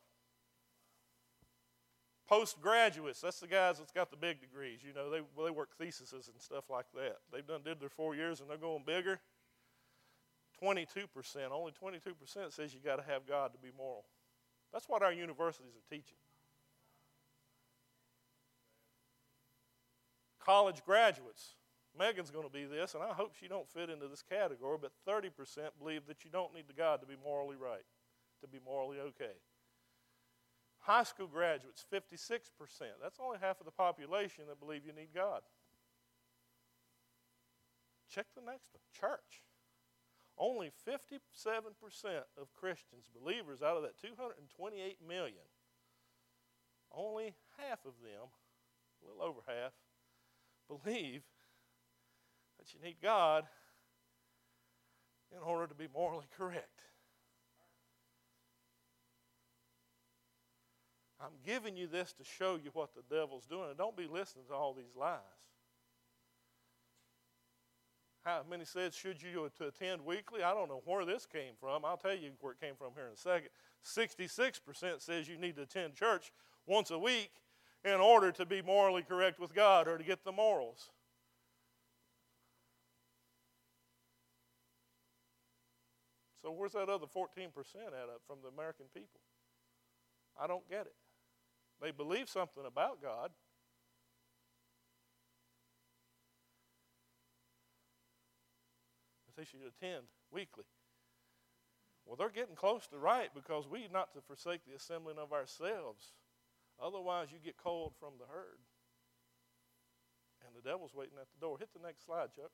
Postgraduates, 2.31 3.21
that's 3.21 3.41
the 3.41 3.49
guys 3.49 3.79
that's 3.79 3.91
got 3.91 4.13
the 4.13 4.17
big 4.17 4.41
degrees. 4.41 4.79
You 4.87 4.95
know, 4.95 5.11
they, 5.11 5.21
well, 5.35 5.47
they 5.47 5.51
work 5.51 5.77
theses 5.77 6.13
and 6.13 6.41
stuff 6.41 6.71
like 6.71 6.87
that. 6.95 7.17
They've 7.33 7.47
done 7.47 7.63
did 7.65 7.81
their 7.81 7.89
four 7.89 8.15
years 8.15 8.41
and 8.41 8.49
they're 8.49 8.57
going 8.57 8.85
bigger. 8.87 9.19
22%, 10.63 11.07
only 11.51 11.73
22% 11.73 12.53
says 12.53 12.73
you 12.73 12.81
got 12.85 12.97
to 12.97 13.11
have 13.11 13.27
God 13.27 13.53
to 13.53 13.59
be 13.59 13.71
moral. 13.77 14.05
That's 14.73 14.89
what 14.89 15.03
our 15.03 15.13
universities 15.13 15.73
are 15.75 15.95
teaching. 15.95 16.19
College 20.39 20.85
graduates, 20.87 21.55
Megan's 21.99 22.31
going 22.31 22.47
to 22.47 22.53
be 22.53 22.65
this, 22.65 22.95
and 22.95 23.03
I 23.03 23.13
hope 23.13 23.35
she 23.41 23.49
don't 23.49 23.69
fit 23.69 23.91
into 23.91 24.07
this 24.07 24.23
category, 24.23 24.79
but 24.81 24.93
30% 25.09 25.31
believe 25.79 26.07
that 26.07 26.25
you 26.25 26.31
don't 26.31 26.55
need 26.55 26.69
the 26.69 26.75
God 26.75 27.01
to 27.01 27.07
be 27.07 27.17
morally 27.25 27.57
right, 27.57 27.85
to 28.43 28.47
be 28.47 28.59
morally 28.65 28.99
okay. 29.01 29.35
High 30.81 31.05
school 31.05 31.27
graduates, 31.27 31.85
56%. 31.93 32.41
That's 33.03 33.19
only 33.21 33.39
half 33.41 33.61
of 33.61 33.67
the 33.67 33.73
population 33.73 34.45
that 34.49 34.59
believe 34.59 34.83
you 34.87 34.93
need 34.93 35.11
God. 35.15 35.43
Check 38.09 38.27
the 38.35 38.41
next 38.41 38.69
one. 38.73 38.83
Church. 38.99 39.45
Only 40.39 40.71
57% 40.89 41.21
of 42.41 42.53
Christians, 42.55 43.11
believers 43.13 43.61
out 43.63 43.77
of 43.77 43.83
that 43.83 44.01
228 44.01 44.97
million, 45.07 45.45
only 46.93 47.35
half 47.59 47.85
of 47.85 47.93
them, 48.03 48.29
a 49.03 49.07
little 49.07 49.23
over 49.23 49.41
half, 49.47 49.73
believe 50.67 51.23
that 52.59 52.73
you 52.73 52.81
need 52.83 52.97
God 53.03 53.45
in 55.31 55.43
order 55.43 55.67
to 55.67 55.75
be 55.75 55.89
morally 55.93 56.27
correct. 56.37 56.81
I'm 61.23 61.33
giving 61.45 61.77
you 61.77 61.87
this 61.87 62.13
to 62.15 62.25
show 62.25 62.59
you 62.63 62.71
what 62.73 62.91
the 62.95 63.03
devil's 63.15 63.47
doing. 63.47 63.69
And 63.69 63.79
don't 63.79 63.97
be 63.97 64.07
listening 64.07 64.47
to 64.49 64.55
all 64.55 64.73
these 64.73 64.97
lies. 64.99 65.19
How 68.25 68.43
many 68.49 68.65
said, 68.65 68.93
should 68.93 69.23
you 69.23 69.51
attend 69.61 70.05
weekly? 70.05 70.43
I 70.43 70.53
don't 70.53 70.69
know 70.69 70.83
where 70.85 71.05
this 71.05 71.27
came 71.27 71.55
from. 71.59 71.85
I'll 71.85 71.97
tell 71.97 72.15
you 72.15 72.33
where 72.41 72.53
it 72.53 72.61
came 72.61 72.75
from 72.75 72.93
here 72.95 73.07
in 73.07 73.13
a 73.13 73.17
second. 73.17 73.49
66% 73.85 75.01
says 75.01 75.29
you 75.29 75.39
need 75.39 75.57
to 75.57 75.63
attend 75.63 75.95
church 75.95 76.33
once 76.67 76.91
a 76.91 76.99
week 76.99 77.31
in 77.85 77.95
order 77.95 78.31
to 78.33 78.45
be 78.45 78.61
morally 78.61 79.03
correct 79.03 79.41
with 79.41 79.55
God 79.55 79.89
or 79.89 79.97
to 79.97 80.05
get 80.05 80.23
the 80.23 80.33
morals. 80.33 80.91
So 86.43 86.51
where's 86.51 86.73
that 86.73 86.89
other 86.89 87.07
14% 87.07 87.27
add 87.27 88.09
up 88.09 88.21
from 88.27 88.39
the 88.43 88.49
American 88.49 88.87
people? 88.95 89.21
I 90.39 90.47
don't 90.47 90.69
get 90.69 90.83
it. 90.83 90.95
They 91.81 91.91
believe 91.91 92.29
something 92.29 92.65
about 92.67 93.03
God, 93.03 93.31
they 99.41 99.47
should 99.47 99.61
attend 99.61 100.05
weekly. 100.31 100.65
Well, 102.05 102.17
they're 102.17 102.29
getting 102.29 102.55
close 102.55 102.87
to 102.89 102.99
right 102.99 103.31
because 103.35 103.67
we 103.67 103.89
not 103.91 104.13
to 104.13 104.21
forsake 104.21 104.67
the 104.67 104.75
assembling 104.75 105.17
of 105.17 105.33
ourselves. 105.33 106.13
Otherwise, 106.83 107.29
you 107.33 107.39
get 107.43 107.57
cold 107.57 107.93
from 107.99 108.15
the 108.19 108.27
herd. 108.27 108.61
And 110.45 110.55
the 110.55 110.69
devil's 110.69 110.95
waiting 110.95 111.17
at 111.21 111.29
the 111.33 111.41
door. 111.41 111.57
Hit 111.59 111.71
the 111.73 111.87
next 111.87 112.05
slide, 112.05 112.29
Chuck. 112.35 112.51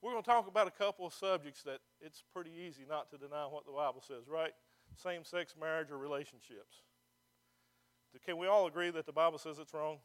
We're 0.00 0.12
going 0.12 0.22
to 0.22 0.30
talk 0.30 0.46
about 0.48 0.68
a 0.68 0.70
couple 0.70 1.06
of 1.06 1.14
subjects 1.14 1.62
that 1.62 1.80
it's 2.00 2.22
pretty 2.32 2.50
easy 2.50 2.84
not 2.88 3.10
to 3.10 3.18
deny 3.18 3.46
what 3.46 3.66
the 3.66 3.72
Bible 3.72 4.02
says, 4.06 4.28
right? 4.28 4.52
Same 4.96 5.24
sex 5.24 5.54
marriage 5.58 5.90
or 5.90 5.98
relationships. 5.98 6.82
Can 8.24 8.38
we 8.38 8.46
all 8.46 8.66
agree 8.66 8.90
that 8.90 9.06
the 9.06 9.12
Bible 9.12 9.38
says 9.38 9.58
it's 9.58 9.74
wrong? 9.74 9.98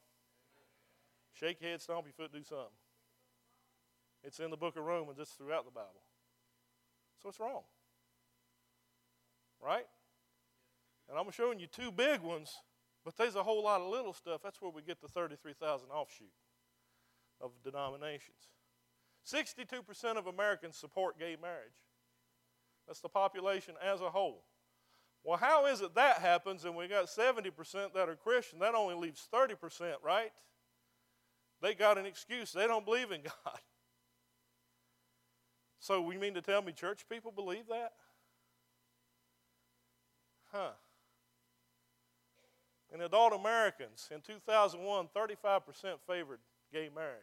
Shake 1.34 1.62
your 1.62 1.72
head, 1.72 1.82
stomp 1.82 2.06
your 2.06 2.14
foot, 2.14 2.34
do 2.34 2.44
something. 2.44 2.66
It's 4.24 4.40
in 4.40 4.50
the 4.50 4.58
book 4.58 4.76
of 4.76 4.84
Romans, 4.84 5.20
it's 5.20 5.32
throughout 5.32 5.66
the 5.66 5.72
Bible. 5.72 6.02
So 7.22 7.30
it's 7.30 7.40
wrong. 7.40 7.62
Right? 9.64 9.86
And 11.10 11.18
I'm 11.18 11.32
showing 11.32 11.60
you 11.60 11.68
two 11.68 11.92
big 11.92 12.22
ones, 12.22 12.54
but 13.06 13.16
there's 13.18 13.36
a 13.36 13.44
whole 13.44 13.64
lot 13.64 13.82
of 13.82 13.90
little 13.90 14.14
stuff. 14.14 14.42
That's 14.44 14.62
where 14.62 14.72
we 14.72 14.82
get 14.82 15.02
the 15.02 15.08
33,000 15.08 15.90
offshoot 15.90 16.28
of 17.42 17.52
denominations. 17.64 18.50
62% 19.26 20.18
of 20.18 20.28
Americans 20.28 20.78
support 20.78 21.20
gay 21.20 21.38
marriage. 21.42 21.72
That's 22.88 23.02
the 23.02 23.10
population 23.10 23.76
as 23.84 24.02
a 24.02 24.10
whole. 24.10 24.44
Well, 25.24 25.38
how 25.38 25.66
is 25.66 25.82
it 25.82 25.96
that 25.96 26.18
happens 26.18 26.66
and 26.66 26.76
we 26.76 26.88
got 26.88 27.06
70% 27.06 27.94
that 27.94 28.10
are 28.10 28.16
Christian? 28.16 28.60
That 28.60 28.76
only 28.76 28.96
leaves 28.96 29.28
30%, 29.34 29.94
right? 30.04 30.32
They 31.62 31.74
got 31.74 31.98
an 31.98 32.06
excuse. 32.06 32.52
They 32.52 32.68
don't 32.68 32.86
believe 32.86 33.12
in 33.12 33.22
God. 33.46 33.60
So, 35.82 36.02
we 36.02 36.18
mean 36.18 36.34
to 36.34 36.42
tell 36.42 36.62
me 36.62 36.74
church 36.74 37.06
people 37.10 37.32
believe 37.32 37.68
that? 37.70 37.94
Huh. 40.52 40.72
In 42.94 43.02
adult 43.02 43.34
Americans, 43.34 44.10
in 44.12 44.22
2001, 44.22 45.10
35% 45.16 45.62
favored 46.08 46.40
gay 46.74 46.90
marriage. 46.94 47.22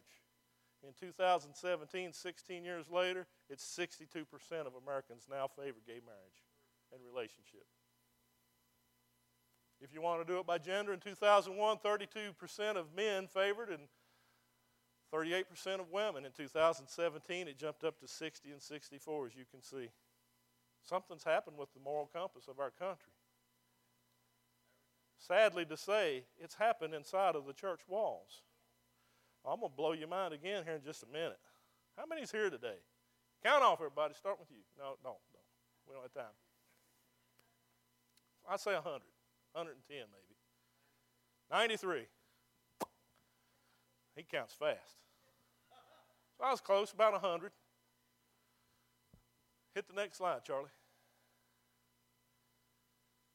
In 0.87 0.93
2017, 1.01 2.13
16 2.13 2.65
years 2.65 2.89
later, 2.91 3.27
it's 3.51 3.65
62% 3.65 4.25
of 4.67 4.75
Americans 4.81 5.27
now 5.29 5.49
favor 5.49 5.79
gay 5.87 6.01
marriage 6.05 6.45
and 6.93 7.01
relationship. 7.05 7.67
If 9.81 9.93
you 9.93 10.01
want 10.01 10.27
to 10.27 10.33
do 10.33 10.39
it 10.41 10.47
by 10.47 10.59
gender, 10.59 10.93
in 10.93 11.01
2001, 11.01 11.79
32% 11.79 12.77
of 12.77 12.95
men 12.95 13.27
favored 13.27 13.69
and 13.69 13.89
38% 15.13 15.45
of 15.81 15.91
women. 15.91 16.25
In 16.25 16.33
2017, 16.33 17.49
it 17.49 17.59
jumped 17.59 17.85
up 17.85 18.01
to 18.01 18.09
60 18.09 18.51
and 18.51 18.63
64, 18.63 19.27
as 19.27 19.35
you 19.35 19.45
can 19.51 19.63
see. 19.63 19.89
Something's 20.83 21.25
happened 21.25 21.59
with 21.59 21.73
the 21.75 21.81
moral 21.81 22.09
compass 22.13 22.49
of 22.49 22.59
our 22.59 22.71
country. 22.71 23.13
Sadly 25.19 25.65
to 25.67 25.77
say, 25.77 26.25
it's 26.39 26.55
happened 26.55 26.95
inside 26.95 27.35
of 27.35 27.47
the 27.47 27.53
church 27.53 27.81
walls. 27.89 28.43
I'm 29.45 29.61
going 29.61 29.71
to 29.71 29.77
blow 29.77 29.93
your 29.93 30.09
mind 30.09 30.35
again 30.35 30.65
here 30.65 30.75
in 30.75 30.83
just 30.83 31.03
a 31.03 31.07
minute. 31.07 31.39
How 31.97 32.05
many's 32.07 32.33
here 32.33 32.51
today? 32.51 32.79
Count 33.45 33.63
off, 33.63 33.79
everybody. 33.79 34.15
Start 34.15 34.39
with 34.41 34.51
you. 34.51 34.63
No, 34.77 34.97
don't, 35.03 35.05
no, 35.05 35.17
no. 35.33 35.41
We 35.87 35.95
don't 35.95 36.03
have 36.03 36.13
time. 36.13 36.35
I'd 38.49 38.61
say 38.61 38.75
100, 38.75 39.03
110 39.57 39.97
maybe. 40.13 40.37
93. 41.51 42.07
He 44.15 44.23
counts 44.23 44.55
fast. 44.55 44.97
So 46.37 46.45
I 46.45 46.51
was 46.51 46.61
close, 46.61 46.93
about 46.93 47.13
100. 47.13 47.51
Hit 49.75 49.89
the 49.89 49.95
next 49.95 50.19
slide, 50.19 50.45
Charlie. 50.45 50.71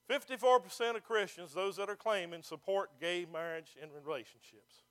54% 0.10 0.96
of 0.96 1.04
Christians, 1.04 1.54
those 1.54 1.78
that 1.78 1.90
are 1.90 1.96
claiming, 1.96 2.44
support 2.44 3.00
gay 3.00 3.26
marriage 3.32 3.78
and 3.82 3.92
relationships. 4.06 4.84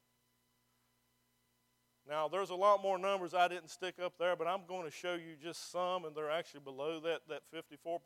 Now, 2.09 2.26
there's 2.26 2.51
a 2.51 2.55
lot 2.55 2.83
more 2.83 2.99
numbers 2.99 3.35
I 3.35 3.47
didn't 3.47 3.68
stick 3.68 3.97
up 4.03 4.14
there, 4.18 4.35
but 4.35 4.47
I'm 4.47 4.62
going 4.66 4.85
to 4.85 4.91
show 4.91 5.14
you 5.14 5.37
just 5.41 5.70
some, 5.70 6.05
and 6.05 6.16
they're 6.16 6.31
actually 6.31 6.61
below 6.61 6.99
that, 7.01 7.20
that 7.28 7.43
54%. 7.55 8.01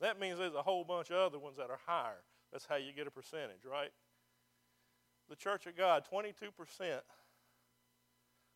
That 0.00 0.18
means 0.18 0.38
there's 0.38 0.54
a 0.54 0.62
whole 0.62 0.84
bunch 0.84 1.10
of 1.10 1.16
other 1.16 1.38
ones 1.38 1.56
that 1.56 1.70
are 1.70 1.78
higher. 1.86 2.22
That's 2.52 2.66
how 2.66 2.76
you 2.76 2.92
get 2.92 3.06
a 3.06 3.10
percentage, 3.10 3.64
right? 3.70 3.90
The 5.28 5.36
Church 5.36 5.66
of 5.66 5.76
God, 5.76 6.04
22% 6.12 6.50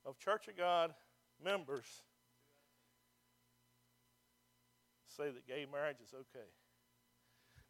of 0.05 0.19
Church 0.19 0.49
of 0.49 0.57
God 0.57 0.95
members 1.43 1.87
say 5.17 5.31
that 5.31 5.47
gay 5.47 5.67
marriage 5.71 5.99
is 6.05 6.13
okay. 6.13 6.49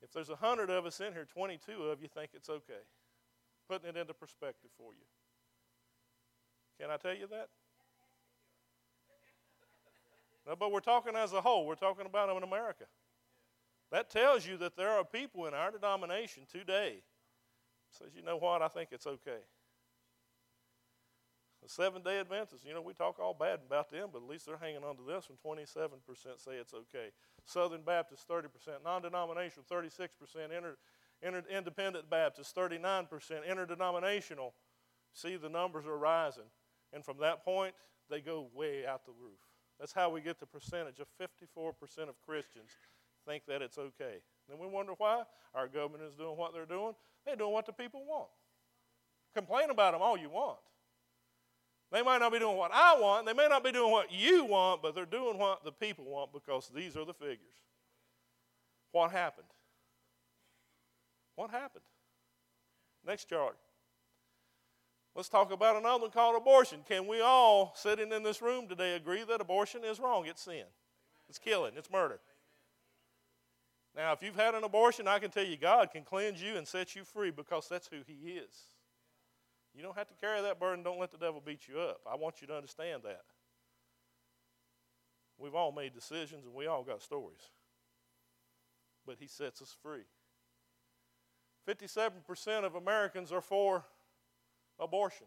If 0.02 0.12
there's 0.12 0.30
100 0.30 0.70
of 0.70 0.86
us 0.86 1.00
in 1.00 1.12
here, 1.12 1.26
22 1.26 1.72
of 1.84 2.00
you 2.00 2.08
think 2.08 2.30
it's 2.34 2.48
okay. 2.48 2.84
Putting 3.68 3.88
it 3.88 3.96
into 3.96 4.14
perspective 4.14 4.70
for 4.76 4.92
you. 4.92 5.06
Can 6.80 6.90
I 6.90 6.96
tell 6.96 7.14
you 7.14 7.26
that? 7.28 7.48
No, 10.46 10.56
but 10.56 10.72
we're 10.72 10.80
talking 10.80 11.14
as 11.16 11.32
a 11.32 11.40
whole. 11.40 11.66
We're 11.66 11.74
talking 11.74 12.04
about 12.06 12.34
in 12.36 12.42
America. 12.42 12.84
That 13.94 14.10
tells 14.10 14.44
you 14.44 14.56
that 14.56 14.76
there 14.76 14.90
are 14.90 15.04
people 15.04 15.46
in 15.46 15.54
our 15.54 15.70
denomination 15.70 16.42
today 16.50 16.96
says, 17.90 18.08
you 18.12 18.22
know 18.22 18.36
what, 18.36 18.60
I 18.60 18.66
think 18.66 18.88
it's 18.90 19.06
okay. 19.06 19.38
The 21.62 21.68
Seven 21.68 22.02
Day 22.02 22.18
Adventists, 22.18 22.64
you 22.66 22.74
know, 22.74 22.82
we 22.82 22.92
talk 22.92 23.20
all 23.20 23.36
bad 23.38 23.60
about 23.64 23.92
them, 23.92 24.08
but 24.12 24.20
at 24.20 24.28
least 24.28 24.46
they're 24.46 24.56
hanging 24.56 24.82
on 24.82 24.96
to 24.96 25.02
this 25.06 25.30
one. 25.30 25.38
27% 25.58 26.00
say 26.38 26.56
it's 26.56 26.74
okay. 26.74 27.10
Southern 27.44 27.82
Baptists, 27.82 28.26
30%. 28.28 28.48
Non 28.84 29.00
denominational, 29.00 29.64
36%. 29.70 30.08
Inter, 30.44 30.76
inter, 31.22 31.44
independent 31.48 32.10
Baptists, 32.10 32.52
39%. 32.52 33.48
Interdenominational, 33.48 34.54
see 35.12 35.36
the 35.36 35.48
numbers 35.48 35.86
are 35.86 35.96
rising. 35.96 36.50
And 36.92 37.04
from 37.04 37.18
that 37.20 37.44
point, 37.44 37.74
they 38.10 38.20
go 38.20 38.48
way 38.52 38.84
out 38.84 39.06
the 39.06 39.12
roof. 39.12 39.38
That's 39.78 39.92
how 39.92 40.10
we 40.10 40.20
get 40.20 40.40
the 40.40 40.46
percentage 40.46 40.98
of 40.98 41.06
54% 41.20 42.08
of 42.08 42.20
Christians 42.26 42.70
think 43.26 43.44
that 43.46 43.62
it's 43.62 43.78
okay. 43.78 44.16
Then 44.48 44.58
we 44.58 44.66
wonder 44.66 44.92
why 44.98 45.22
our 45.54 45.68
government 45.68 46.04
is 46.04 46.14
doing 46.14 46.36
what 46.36 46.52
they're 46.52 46.66
doing. 46.66 46.94
They're 47.24 47.36
doing 47.36 47.52
what 47.52 47.66
the 47.66 47.72
people 47.72 48.04
want. 48.06 48.28
Complain 49.34 49.70
about 49.70 49.92
them 49.92 50.02
all 50.02 50.16
you 50.16 50.30
want. 50.30 50.58
They 51.90 52.02
might 52.02 52.18
not 52.18 52.32
be 52.32 52.38
doing 52.38 52.56
what 52.56 52.72
I 52.74 52.98
want, 52.98 53.26
they 53.26 53.32
may 53.32 53.46
not 53.48 53.62
be 53.62 53.70
doing 53.70 53.92
what 53.92 54.12
you 54.12 54.44
want, 54.44 54.82
but 54.82 54.94
they're 54.94 55.06
doing 55.06 55.38
what 55.38 55.64
the 55.64 55.70
people 55.70 56.04
want 56.04 56.32
because 56.32 56.70
these 56.74 56.96
are 56.96 57.04
the 57.04 57.14
figures. 57.14 57.38
What 58.90 59.10
happened? 59.10 59.46
What 61.36 61.50
happened? 61.50 61.84
Next 63.06 63.28
chart. 63.28 63.56
Let's 65.14 65.28
talk 65.28 65.52
about 65.52 65.76
another 65.76 66.02
one 66.02 66.10
called 66.10 66.36
abortion. 66.36 66.80
Can 66.88 67.06
we 67.06 67.20
all, 67.20 67.72
sitting 67.76 68.10
in 68.10 68.24
this 68.24 68.42
room 68.42 68.66
today, 68.66 68.96
agree 68.96 69.22
that 69.22 69.40
abortion 69.40 69.84
is 69.84 70.00
wrong? 70.00 70.26
It's 70.26 70.42
sin, 70.42 70.64
it's 71.28 71.38
killing, 71.38 71.74
it's 71.76 71.90
murder. 71.90 72.18
Now, 73.96 74.12
if 74.12 74.22
you've 74.22 74.36
had 74.36 74.54
an 74.54 74.64
abortion, 74.64 75.06
I 75.06 75.18
can 75.18 75.30
tell 75.30 75.44
you 75.44 75.56
God 75.56 75.90
can 75.92 76.02
cleanse 76.02 76.42
you 76.42 76.56
and 76.56 76.66
set 76.66 76.96
you 76.96 77.04
free 77.04 77.30
because 77.30 77.68
that's 77.68 77.88
who 77.88 77.98
He 78.06 78.30
is. 78.32 78.74
You 79.74 79.82
don't 79.82 79.96
have 79.96 80.08
to 80.08 80.14
carry 80.14 80.40
that 80.42 80.60
burden. 80.60 80.84
Don't 80.84 81.00
let 81.00 81.10
the 81.10 81.18
devil 81.18 81.42
beat 81.44 81.66
you 81.68 81.80
up. 81.80 82.00
I 82.10 82.14
want 82.14 82.40
you 82.40 82.46
to 82.46 82.56
understand 82.56 83.02
that. 83.04 83.22
We've 85.36 85.54
all 85.54 85.72
made 85.72 85.94
decisions 85.94 86.44
and 86.44 86.54
we 86.54 86.66
all 86.66 86.84
got 86.84 87.02
stories. 87.02 87.50
But 89.04 89.16
he 89.18 89.26
sets 89.26 89.60
us 89.60 89.76
free. 89.82 90.04
57% 91.68 92.64
of 92.64 92.76
Americans 92.76 93.32
are 93.32 93.40
for 93.40 93.84
abortion. 94.78 95.26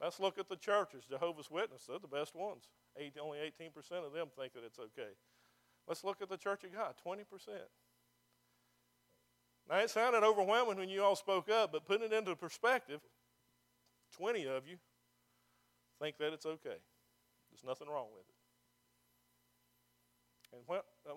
Let's 0.00 0.20
look 0.20 0.38
at 0.38 0.48
the 0.48 0.56
churches. 0.56 1.04
Jehovah's 1.08 1.50
Witnesses, 1.50 1.86
they're 1.88 1.98
the 1.98 2.08
best 2.08 2.34
ones. 2.34 2.64
Eight, 2.98 3.14
only 3.20 3.38
18% 3.38 3.68
of 4.04 4.12
them 4.12 4.28
think 4.36 4.52
that 4.54 4.64
it's 4.64 4.78
okay. 4.78 5.12
Let's 5.90 6.04
look 6.04 6.22
at 6.22 6.28
the 6.28 6.36
Church 6.36 6.62
of 6.62 6.72
God 6.72 6.94
20%. 7.04 7.24
Now, 9.68 9.78
it 9.78 9.90
sounded 9.90 10.22
overwhelming 10.22 10.78
when 10.78 10.88
you 10.88 11.02
all 11.02 11.16
spoke 11.16 11.50
up, 11.50 11.72
but 11.72 11.84
putting 11.84 12.06
it 12.06 12.12
into 12.12 12.36
perspective, 12.36 13.00
20 14.16 14.46
of 14.46 14.68
you 14.68 14.76
think 16.00 16.16
that 16.18 16.32
it's 16.32 16.46
okay. 16.46 16.78
There's 17.50 17.64
nothing 17.66 17.88
wrong 17.88 18.06
with 18.14 18.24
it. 18.28 18.34
And 20.52 20.62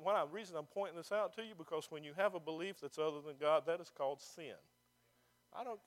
what 0.03 0.15
I, 0.15 0.25
reason 0.31 0.55
I'm 0.57 0.65
pointing 0.65 0.97
this 0.97 1.11
out 1.11 1.35
to 1.35 1.43
you 1.43 1.53
because 1.55 1.85
when 1.91 2.03
you 2.03 2.13
have 2.17 2.33
a 2.33 2.39
belief 2.39 2.77
that's 2.81 2.97
other 2.97 3.21
than 3.23 3.35
God, 3.39 3.67
that 3.67 3.79
is 3.79 3.91
called 3.95 4.21
sin. 4.23 4.55
I 5.55 5.63
don't, 5.63 5.79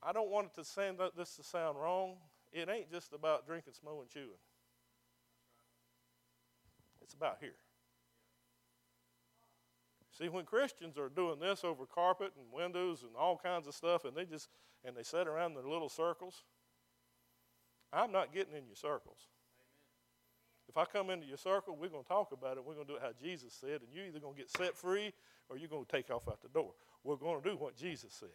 I 0.00 0.12
don't 0.12 0.30
want 0.30 0.46
it 0.46 0.54
to 0.54 0.64
sound 0.64 1.00
this 1.16 1.34
to 1.34 1.42
sound 1.42 1.78
wrong. 1.80 2.14
It 2.52 2.68
ain't 2.68 2.92
just 2.92 3.12
about 3.12 3.44
drinking, 3.44 3.72
smoking, 3.72 4.06
chewing. 4.08 4.38
It's 7.06 7.14
about 7.14 7.38
here. 7.40 7.54
See, 10.18 10.28
when 10.28 10.44
Christians 10.44 10.96
are 10.96 11.08
doing 11.08 11.38
this 11.40 11.62
over 11.62 11.84
carpet 11.84 12.32
and 12.36 12.52
windows 12.52 13.02
and 13.02 13.12
all 13.18 13.36
kinds 13.36 13.66
of 13.66 13.74
stuff, 13.74 14.04
and 14.04 14.16
they 14.16 14.24
just 14.24 14.48
and 14.84 14.96
they 14.96 15.02
sit 15.02 15.26
around 15.26 15.52
in 15.52 15.56
their 15.56 15.68
little 15.68 15.88
circles, 15.88 16.44
I'm 17.92 18.12
not 18.12 18.32
getting 18.32 18.54
in 18.54 18.66
your 18.66 18.76
circles. 18.76 19.28
Amen. 19.56 19.66
If 20.68 20.76
I 20.76 20.84
come 20.84 21.10
into 21.10 21.26
your 21.26 21.36
circle, 21.36 21.76
we're 21.78 21.90
going 21.90 22.02
to 22.02 22.08
talk 22.08 22.32
about 22.32 22.56
it. 22.56 22.64
We're 22.64 22.74
going 22.74 22.86
to 22.86 22.92
do 22.94 22.96
it 22.96 23.02
how 23.02 23.12
Jesus 23.20 23.52
said, 23.52 23.82
and 23.82 23.88
you're 23.92 24.06
either 24.06 24.20
going 24.20 24.34
to 24.34 24.38
get 24.38 24.50
set 24.50 24.76
free 24.76 25.12
or 25.48 25.58
you're 25.58 25.68
going 25.68 25.84
to 25.84 25.90
take 25.90 26.10
off 26.10 26.28
out 26.28 26.40
the 26.40 26.48
door. 26.48 26.72
We're 27.04 27.16
going 27.16 27.42
to 27.42 27.50
do 27.50 27.56
what 27.56 27.76
Jesus 27.76 28.12
said 28.12 28.28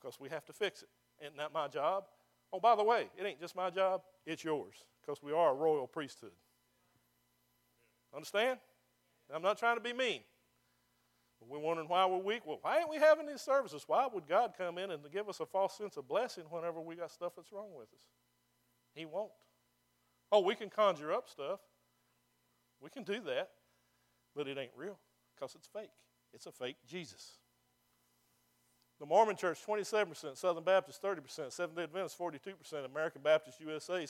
because 0.00 0.20
we 0.20 0.28
have 0.28 0.44
to 0.46 0.52
fix 0.52 0.82
it. 0.82 0.88
Isn't 1.24 1.36
that 1.38 1.52
my 1.52 1.68
job? 1.68 2.04
Oh, 2.52 2.60
by 2.60 2.76
the 2.76 2.84
way, 2.84 3.08
it 3.18 3.26
ain't 3.26 3.40
just 3.40 3.56
my 3.56 3.70
job, 3.70 4.02
it's 4.24 4.44
yours 4.44 4.74
because 5.00 5.22
we 5.22 5.32
are 5.32 5.50
a 5.50 5.54
royal 5.54 5.86
priesthood. 5.86 6.32
Understand? 8.14 8.58
I'm 9.32 9.42
not 9.42 9.58
trying 9.58 9.76
to 9.76 9.82
be 9.82 9.92
mean. 9.92 10.20
We're 11.46 11.58
wondering 11.58 11.88
why 11.88 12.04
we're 12.06 12.18
weak. 12.18 12.42
Well, 12.44 12.58
why 12.62 12.78
ain't 12.78 12.90
we 12.90 12.96
having 12.96 13.26
these 13.26 13.40
services? 13.40 13.84
Why 13.86 14.08
would 14.12 14.26
God 14.26 14.52
come 14.58 14.76
in 14.76 14.90
and 14.90 15.00
give 15.12 15.28
us 15.28 15.40
a 15.40 15.46
false 15.46 15.76
sense 15.78 15.96
of 15.96 16.08
blessing 16.08 16.44
whenever 16.50 16.80
we 16.80 16.96
got 16.96 17.10
stuff 17.10 17.34
that's 17.36 17.52
wrong 17.52 17.68
with 17.74 17.88
us? 17.92 18.00
He 18.94 19.06
won't. 19.06 19.30
Oh, 20.32 20.40
we 20.40 20.54
can 20.54 20.68
conjure 20.68 21.12
up 21.12 21.28
stuff. 21.28 21.60
We 22.80 22.90
can 22.90 23.02
do 23.02 23.20
that, 23.20 23.50
but 24.34 24.46
it 24.46 24.58
ain't 24.58 24.72
real 24.76 24.98
because 25.34 25.54
it's 25.54 25.66
fake. 25.66 25.90
It's 26.34 26.46
a 26.46 26.52
fake 26.52 26.76
Jesus. 26.86 27.38
The 28.98 29.06
Mormon 29.06 29.36
Church, 29.36 29.60
27%, 29.64 30.36
Southern 30.36 30.64
Baptist, 30.64 31.00
30%, 31.02 31.52
Seventh 31.52 31.76
day 31.76 31.84
Adventist, 31.84 32.18
42%, 32.18 32.84
American 32.84 33.22
Baptist 33.22 33.60
USA, 33.60 34.06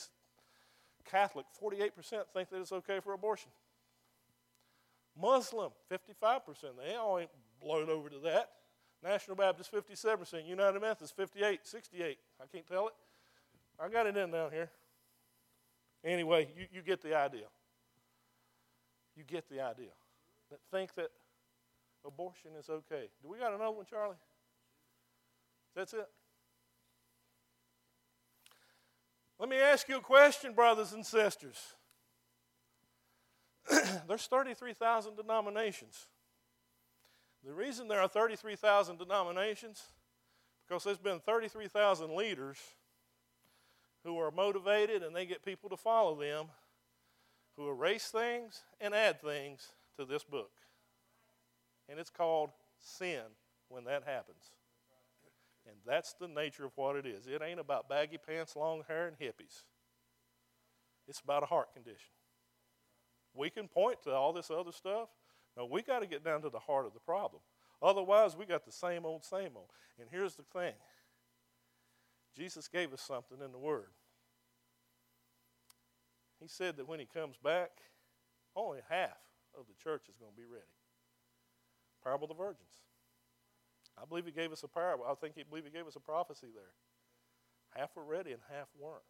Catholic, 1.04 1.44
48% 1.62 1.90
think 2.32 2.48
that 2.50 2.60
it's 2.60 2.72
okay 2.72 3.00
for 3.00 3.12
abortion. 3.12 3.50
Muslim, 5.20 5.70
55%. 5.90 6.42
They 6.84 6.94
all 6.94 7.18
ain't 7.18 7.30
blown 7.60 7.90
over 7.90 8.08
to 8.08 8.18
that. 8.20 8.50
National 9.02 9.36
Baptist, 9.36 9.72
57%. 9.72 10.46
United 10.46 10.80
Methodist, 10.80 11.16
58, 11.16 11.66
68. 11.66 12.18
I 12.40 12.44
can't 12.46 12.66
tell 12.66 12.88
it. 12.88 12.94
I 13.80 13.88
got 13.88 14.06
it 14.06 14.16
in 14.16 14.30
down 14.30 14.50
here. 14.50 14.70
Anyway, 16.04 16.48
you, 16.56 16.66
you 16.72 16.82
get 16.82 17.02
the 17.02 17.16
idea. 17.16 17.46
You 19.16 19.24
get 19.24 19.48
the 19.48 19.60
idea. 19.60 19.90
That 20.50 20.60
think 20.70 20.94
that 20.94 21.10
abortion 22.04 22.52
is 22.58 22.68
okay. 22.68 23.08
Do 23.22 23.28
we 23.28 23.38
got 23.38 23.52
another 23.52 23.72
one, 23.72 23.84
Charlie? 23.88 24.16
That's 25.74 25.92
it. 25.92 26.08
Let 29.38 29.48
me 29.48 29.56
ask 29.56 29.88
you 29.88 29.98
a 29.98 30.00
question, 30.00 30.52
brothers 30.54 30.92
and 30.92 31.06
sisters. 31.06 31.74
there's 34.08 34.26
33,000 34.26 35.16
denominations. 35.16 36.06
The 37.44 37.52
reason 37.52 37.88
there 37.88 38.00
are 38.00 38.08
33,000 38.08 38.98
denominations 38.98 39.82
because 40.66 40.84
there's 40.84 40.98
been 40.98 41.20
33,000 41.20 42.14
leaders 42.14 42.58
who 44.04 44.18
are 44.18 44.30
motivated 44.30 45.02
and 45.02 45.14
they 45.14 45.26
get 45.26 45.44
people 45.44 45.70
to 45.70 45.76
follow 45.76 46.18
them 46.18 46.46
who 47.56 47.68
erase 47.68 48.06
things 48.06 48.62
and 48.80 48.94
add 48.94 49.20
things 49.20 49.68
to 49.98 50.04
this 50.04 50.24
book. 50.24 50.52
And 51.88 51.98
it's 51.98 52.10
called 52.10 52.50
sin 52.78 53.22
when 53.68 53.84
that 53.84 54.04
happens. 54.04 54.52
And 55.66 55.76
that's 55.86 56.14
the 56.14 56.28
nature 56.28 56.64
of 56.64 56.72
what 56.76 56.96
it 56.96 57.04
is. 57.04 57.26
It 57.26 57.42
ain't 57.42 57.60
about 57.60 57.88
baggy 57.88 58.18
pants, 58.18 58.56
long 58.56 58.84
hair, 58.88 59.06
and 59.06 59.18
hippies. 59.18 59.64
It's 61.06 61.20
about 61.20 61.42
a 61.42 61.46
heart 61.46 61.72
condition. 61.74 62.10
We 63.38 63.50
can 63.50 63.68
point 63.68 64.02
to 64.02 64.12
all 64.12 64.32
this 64.32 64.50
other 64.50 64.72
stuff. 64.72 65.08
No, 65.56 65.64
we 65.64 65.82
got 65.82 66.00
to 66.00 66.06
get 66.06 66.24
down 66.24 66.42
to 66.42 66.50
the 66.50 66.58
heart 66.58 66.86
of 66.86 66.92
the 66.92 67.00
problem. 67.00 67.40
Otherwise, 67.80 68.36
we 68.36 68.44
got 68.44 68.64
the 68.64 68.72
same 68.72 69.06
old, 69.06 69.24
same 69.24 69.50
old. 69.54 69.68
And 70.00 70.08
here's 70.10 70.34
the 70.34 70.42
thing 70.42 70.74
Jesus 72.36 72.66
gave 72.66 72.92
us 72.92 73.00
something 73.00 73.38
in 73.44 73.52
the 73.52 73.58
Word. 73.58 73.90
He 76.40 76.48
said 76.48 76.76
that 76.76 76.88
when 76.88 76.98
He 76.98 77.06
comes 77.06 77.36
back, 77.36 77.70
only 78.56 78.80
half 78.88 79.18
of 79.56 79.66
the 79.68 79.74
church 79.82 80.08
is 80.08 80.16
going 80.16 80.32
to 80.32 80.36
be 80.36 80.46
ready. 80.46 80.64
Parable 82.02 82.24
of 82.24 82.36
the 82.36 82.42
virgins. 82.42 82.66
I 84.00 84.04
believe 84.04 84.26
He 84.26 84.32
gave 84.32 84.50
us 84.50 84.64
a 84.64 84.68
parable. 84.68 85.04
I 85.08 85.14
think 85.14 85.36
He 85.36 85.44
believe 85.44 85.64
He 85.64 85.70
gave 85.70 85.86
us 85.86 85.96
a 85.96 86.00
prophecy 86.00 86.48
there. 86.52 86.74
Half 87.76 87.94
were 87.94 88.04
ready 88.04 88.32
and 88.32 88.40
half 88.50 88.66
weren't. 88.78 89.02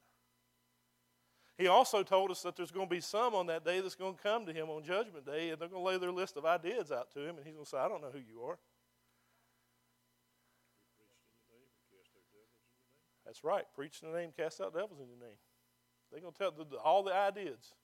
He 1.58 1.66
also 1.66 2.04
told 2.04 2.30
us 2.30 2.40
that 2.42 2.56
there's 2.56 2.70
going 2.70 2.86
to 2.86 2.94
be 2.94 3.00
some 3.00 3.34
on 3.34 3.46
that 3.48 3.64
day 3.64 3.80
that's 3.80 3.96
going 3.96 4.14
to 4.14 4.22
come 4.22 4.46
to 4.46 4.52
him 4.52 4.70
on 4.70 4.84
Judgment 4.84 5.26
Day, 5.26 5.50
and 5.50 5.60
they're 5.60 5.68
going 5.68 5.82
to 5.82 5.90
lay 5.90 5.98
their 5.98 6.12
list 6.12 6.36
of 6.36 6.46
ideas 6.46 6.92
out 6.92 7.10
to 7.14 7.20
him, 7.20 7.36
and 7.36 7.44
he's 7.44 7.54
going 7.54 7.64
to 7.64 7.70
say, 7.70 7.78
I 7.78 7.88
don't 7.88 8.00
know 8.00 8.10
who 8.12 8.20
you 8.20 8.42
are. 8.42 8.58
That's 13.26 13.42
right. 13.42 13.64
Preach 13.74 14.00
in 14.02 14.12
the 14.12 14.18
name, 14.18 14.30
cast 14.34 14.60
out 14.60 14.72
devils 14.72 15.00
in 15.00 15.08
your 15.08 15.18
name. 15.18 15.36
They're 16.10 16.20
going 16.20 16.32
to 16.32 16.38
tell 16.38 16.52
the, 16.52 16.64
the, 16.64 16.76
all 16.76 17.02
the 17.02 17.12
ideas. 17.12 17.74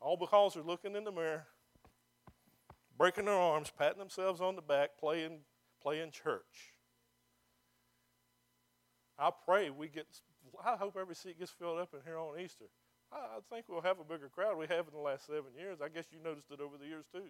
All 0.00 0.16
because 0.16 0.54
they're 0.54 0.62
looking 0.62 0.96
in 0.96 1.04
the 1.04 1.12
mirror, 1.12 1.46
breaking 2.96 3.26
their 3.26 3.34
arms, 3.34 3.70
patting 3.78 3.98
themselves 3.98 4.40
on 4.40 4.56
the 4.56 4.62
back, 4.62 4.98
playing, 4.98 5.40
playing 5.82 6.10
church. 6.10 6.72
I 9.18 9.30
pray 9.44 9.68
we 9.68 9.88
get 9.88 10.06
I 10.64 10.76
hope 10.76 10.96
every 11.00 11.14
seat 11.14 11.38
gets 11.38 11.50
filled 11.50 11.78
up 11.78 11.94
in 11.94 12.00
here 12.04 12.18
on 12.18 12.38
Easter. 12.38 12.66
I, 13.12 13.40
think 13.52 13.64
we'll 13.68 13.80
have 13.80 13.98
a 13.98 14.04
bigger 14.04 14.28
crowd 14.28 14.56
we 14.56 14.66
have 14.68 14.86
in 14.86 14.94
the 14.94 15.00
last 15.00 15.26
seven 15.26 15.50
years. 15.58 15.78
I 15.82 15.88
guess 15.88 16.04
you 16.12 16.18
noticed 16.22 16.50
it 16.52 16.60
over 16.60 16.76
the 16.78 16.86
years 16.86 17.04
too. 17.12 17.24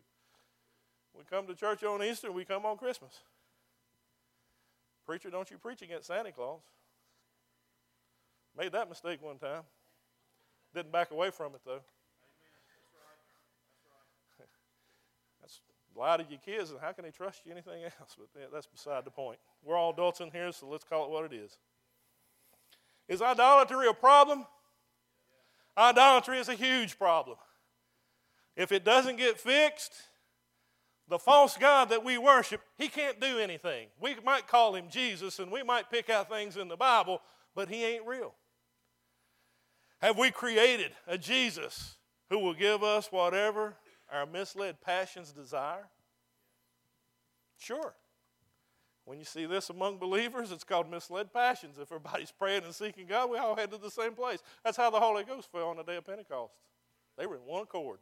We 1.17 1.25
come 1.29 1.47
to 1.47 1.55
church 1.55 1.83
on 1.83 2.03
Easter 2.03 2.31
we 2.31 2.45
come 2.45 2.67
on 2.67 2.77
Christmas. 2.77 3.21
Preacher, 5.07 5.31
don't 5.31 5.51
you 5.51 5.59
preach 5.59 5.83
against 5.83 6.07
Santa 6.07 6.33
Claus. 6.33 6.61
Made 8.57 8.73
that 8.73 8.89
mistake 8.89 9.23
one 9.23 9.39
time. 9.39 9.63
Didn't 10.75 10.93
back 10.93 11.11
away 11.11 11.31
from 11.31 11.55
it 11.55 11.63
though. 11.65 11.81
That's 15.41 15.61
lie 15.97 16.19
to 16.19 16.25
your 16.29 16.41
kids, 16.45 16.71
and 16.71 16.81
how 16.81 16.93
can 16.93 17.05
they 17.05 17.11
trust 17.11 17.41
you 17.45 17.53
anything 17.53 17.85
else? 17.85 18.17
But 18.19 18.53
that's 18.53 18.67
beside 18.67 19.05
the 19.05 19.11
point. 19.11 19.39
We're 19.65 19.77
all 19.77 19.93
adults 19.93 20.21
in 20.21 20.31
here, 20.31 20.53
so 20.53 20.69
let's 20.69 20.85
call 20.85 21.05
it 21.05 21.11
what 21.11 21.25
it 21.25 21.33
is. 21.35 21.59
Is 23.11 23.21
idolatry 23.21 23.89
a 23.89 23.93
problem? 23.93 24.47
Idolatry 25.77 26.39
is 26.39 26.49
a 26.49 26.55
huge 26.55 26.97
problem. 26.97 27.37
If 28.57 28.71
it 28.71 28.85
doesn't 28.85 29.17
get 29.17 29.41
fixed, 29.41 29.93
the 31.09 31.19
false 31.19 31.57
God 31.57 31.89
that 31.89 32.05
we 32.05 32.19
worship, 32.19 32.61
he 32.79 32.87
can't 32.87 33.21
do 33.21 33.39
anything. 33.41 33.89
We 34.01 34.15
might 34.25 34.47
call 34.47 34.77
him 34.77 34.85
Jesus 34.89 35.41
and 35.41 35.51
we 35.51 35.65
might 35.65 35.91
pick 35.91 36.09
out 36.09 36.31
things 36.31 36.57
in 36.57 36.69
the 36.69 36.77
Bible, 36.77 37.21
but 37.57 37.69
he 37.69 37.85
ain't 37.85 38.07
real. 38.07 38.33
Have 40.01 40.17
we 40.17 40.31
created 40.31 40.93
a 41.09 41.19
Jesus 41.19 41.97
who 42.31 42.39
will 42.39 42.55
give 42.55 42.85
us 42.85 43.09
whatever 43.11 43.75
our 44.13 44.25
misled 44.25 44.81
passions 44.81 45.33
desire? 45.33 45.89
Sure. 47.59 47.93
When 49.11 49.19
you 49.19 49.25
see 49.25 49.45
this 49.45 49.71
among 49.71 49.99
believers, 49.99 50.53
it's 50.53 50.63
called 50.63 50.89
misled 50.89 51.33
passions. 51.33 51.79
If 51.79 51.91
everybody's 51.91 52.31
praying 52.31 52.63
and 52.63 52.73
seeking 52.73 53.09
God, 53.09 53.29
we 53.29 53.39
all 53.39 53.57
head 53.57 53.73
to 53.73 53.77
the 53.77 53.91
same 53.91 54.13
place. 54.13 54.39
That's 54.63 54.77
how 54.77 54.89
the 54.89 55.01
Holy 55.01 55.25
Ghost 55.25 55.51
fell 55.51 55.67
on 55.67 55.79
the 55.79 55.83
day 55.83 55.97
of 55.97 56.07
Pentecost. 56.07 56.55
They 57.19 57.27
were 57.27 57.35
in 57.35 57.41
one 57.41 57.63
accord. 57.63 57.99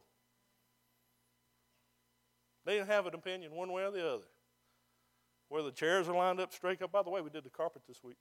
They 2.67 2.75
didn't 2.75 2.89
have 2.89 3.07
an 3.07 3.15
opinion 3.15 3.53
one 3.53 3.73
way 3.73 3.85
or 3.85 3.91
the 3.91 4.07
other. 4.07 4.25
Where 5.49 5.63
the 5.63 5.71
chairs 5.71 6.11
are 6.11 6.15
lined 6.15 6.41
up 6.41 6.53
straight 6.53 6.83
up. 6.83 6.93
By 6.93 7.03
the 7.03 7.09
way, 7.09 7.23
we 7.23 7.31
did 7.31 7.45
the 7.45 7.49
carpet 7.49 7.81
this 7.89 8.05
week. 8.05 8.19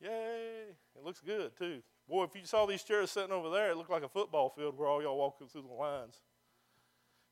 Yay! 0.00 0.70
It 0.96 1.04
looks 1.04 1.20
good 1.20 1.54
too. 1.58 1.82
Boy, 2.08 2.24
if 2.24 2.34
you 2.34 2.46
saw 2.46 2.64
these 2.64 2.84
chairs 2.84 3.10
sitting 3.10 3.32
over 3.32 3.50
there, 3.50 3.70
it 3.70 3.76
looked 3.76 3.90
like 3.90 4.02
a 4.02 4.08
football 4.08 4.48
field 4.48 4.78
where 4.78 4.88
all 4.88 5.02
y'all 5.02 5.18
walking 5.18 5.46
through 5.46 5.66
the 5.68 5.74
lines. 5.74 6.22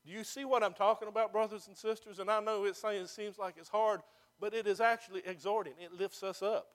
Do 0.05 0.13
you 0.13 0.23
see 0.23 0.45
what 0.45 0.63
I'm 0.63 0.75
talking 0.75 1.09
about, 1.09 1.33
brothers 1.33 1.67
and 1.67 1.75
sisters? 1.75 2.19
And 2.19 2.31
I 2.31 2.41
know 2.41 2.67
it 2.67 2.77
seems 2.77 3.39
like 3.39 3.55
it's 3.57 3.71
hard, 3.71 4.01
but 4.41 4.55
it 4.55 4.67
is 4.67 4.81
actually 4.81 5.23
exhorting. 5.27 5.75
It 5.79 5.93
lifts 5.93 6.23
us 6.23 6.43
up. 6.43 6.67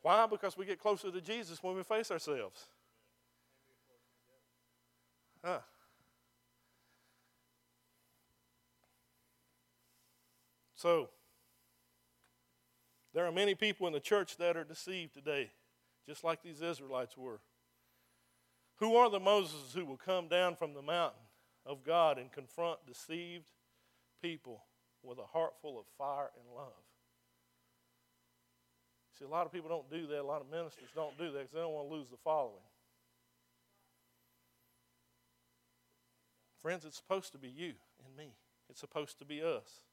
Why? 0.00 0.26
Because 0.26 0.56
we 0.56 0.64
get 0.64 0.80
closer 0.80 1.10
to 1.10 1.20
Jesus 1.20 1.62
when 1.62 1.76
we 1.76 1.82
face 1.82 2.10
ourselves. 2.10 2.66
Huh. 5.44 5.58
So, 10.74 11.10
there 13.14 13.26
are 13.26 13.32
many 13.32 13.54
people 13.54 13.86
in 13.86 13.92
the 13.92 14.00
church 14.00 14.36
that 14.38 14.56
are 14.56 14.64
deceived 14.64 15.14
today, 15.14 15.50
just 16.08 16.24
like 16.24 16.42
these 16.42 16.62
Israelites 16.62 17.16
were. 17.16 17.40
Who 18.78 18.96
are 18.96 19.10
the 19.10 19.20
Moses 19.20 19.72
who 19.74 19.84
will 19.84 19.96
come 19.96 20.26
down 20.26 20.56
from 20.56 20.74
the 20.74 20.82
mountain 20.82 21.20
of 21.64 21.84
God 21.84 22.18
and 22.18 22.32
confront 22.32 22.84
deceived 22.86 23.50
people 24.20 24.64
with 25.04 25.18
a 25.18 25.26
heart 25.26 25.52
full 25.60 25.78
of 25.78 25.84
fire 25.96 26.30
and 26.36 26.56
love? 26.56 26.72
See, 29.18 29.24
a 29.24 29.28
lot 29.28 29.46
of 29.46 29.52
people 29.52 29.68
don't 29.68 29.90
do 29.90 30.06
that. 30.08 30.20
A 30.20 30.22
lot 30.22 30.40
of 30.40 30.50
ministers 30.50 30.88
don't 30.94 31.16
do 31.18 31.30
that 31.32 31.38
because 31.38 31.52
they 31.52 31.60
don't 31.60 31.72
want 31.72 31.88
to 31.88 31.94
lose 31.94 32.08
the 32.10 32.16
following. 32.24 32.64
Friends, 36.60 36.84
it's 36.84 36.96
supposed 36.96 37.32
to 37.32 37.38
be 37.38 37.48
you 37.48 37.72
and 38.06 38.16
me. 38.16 38.34
It's 38.70 38.80
supposed 38.80 39.18
to 39.18 39.24
be 39.24 39.42
us. 39.42 39.84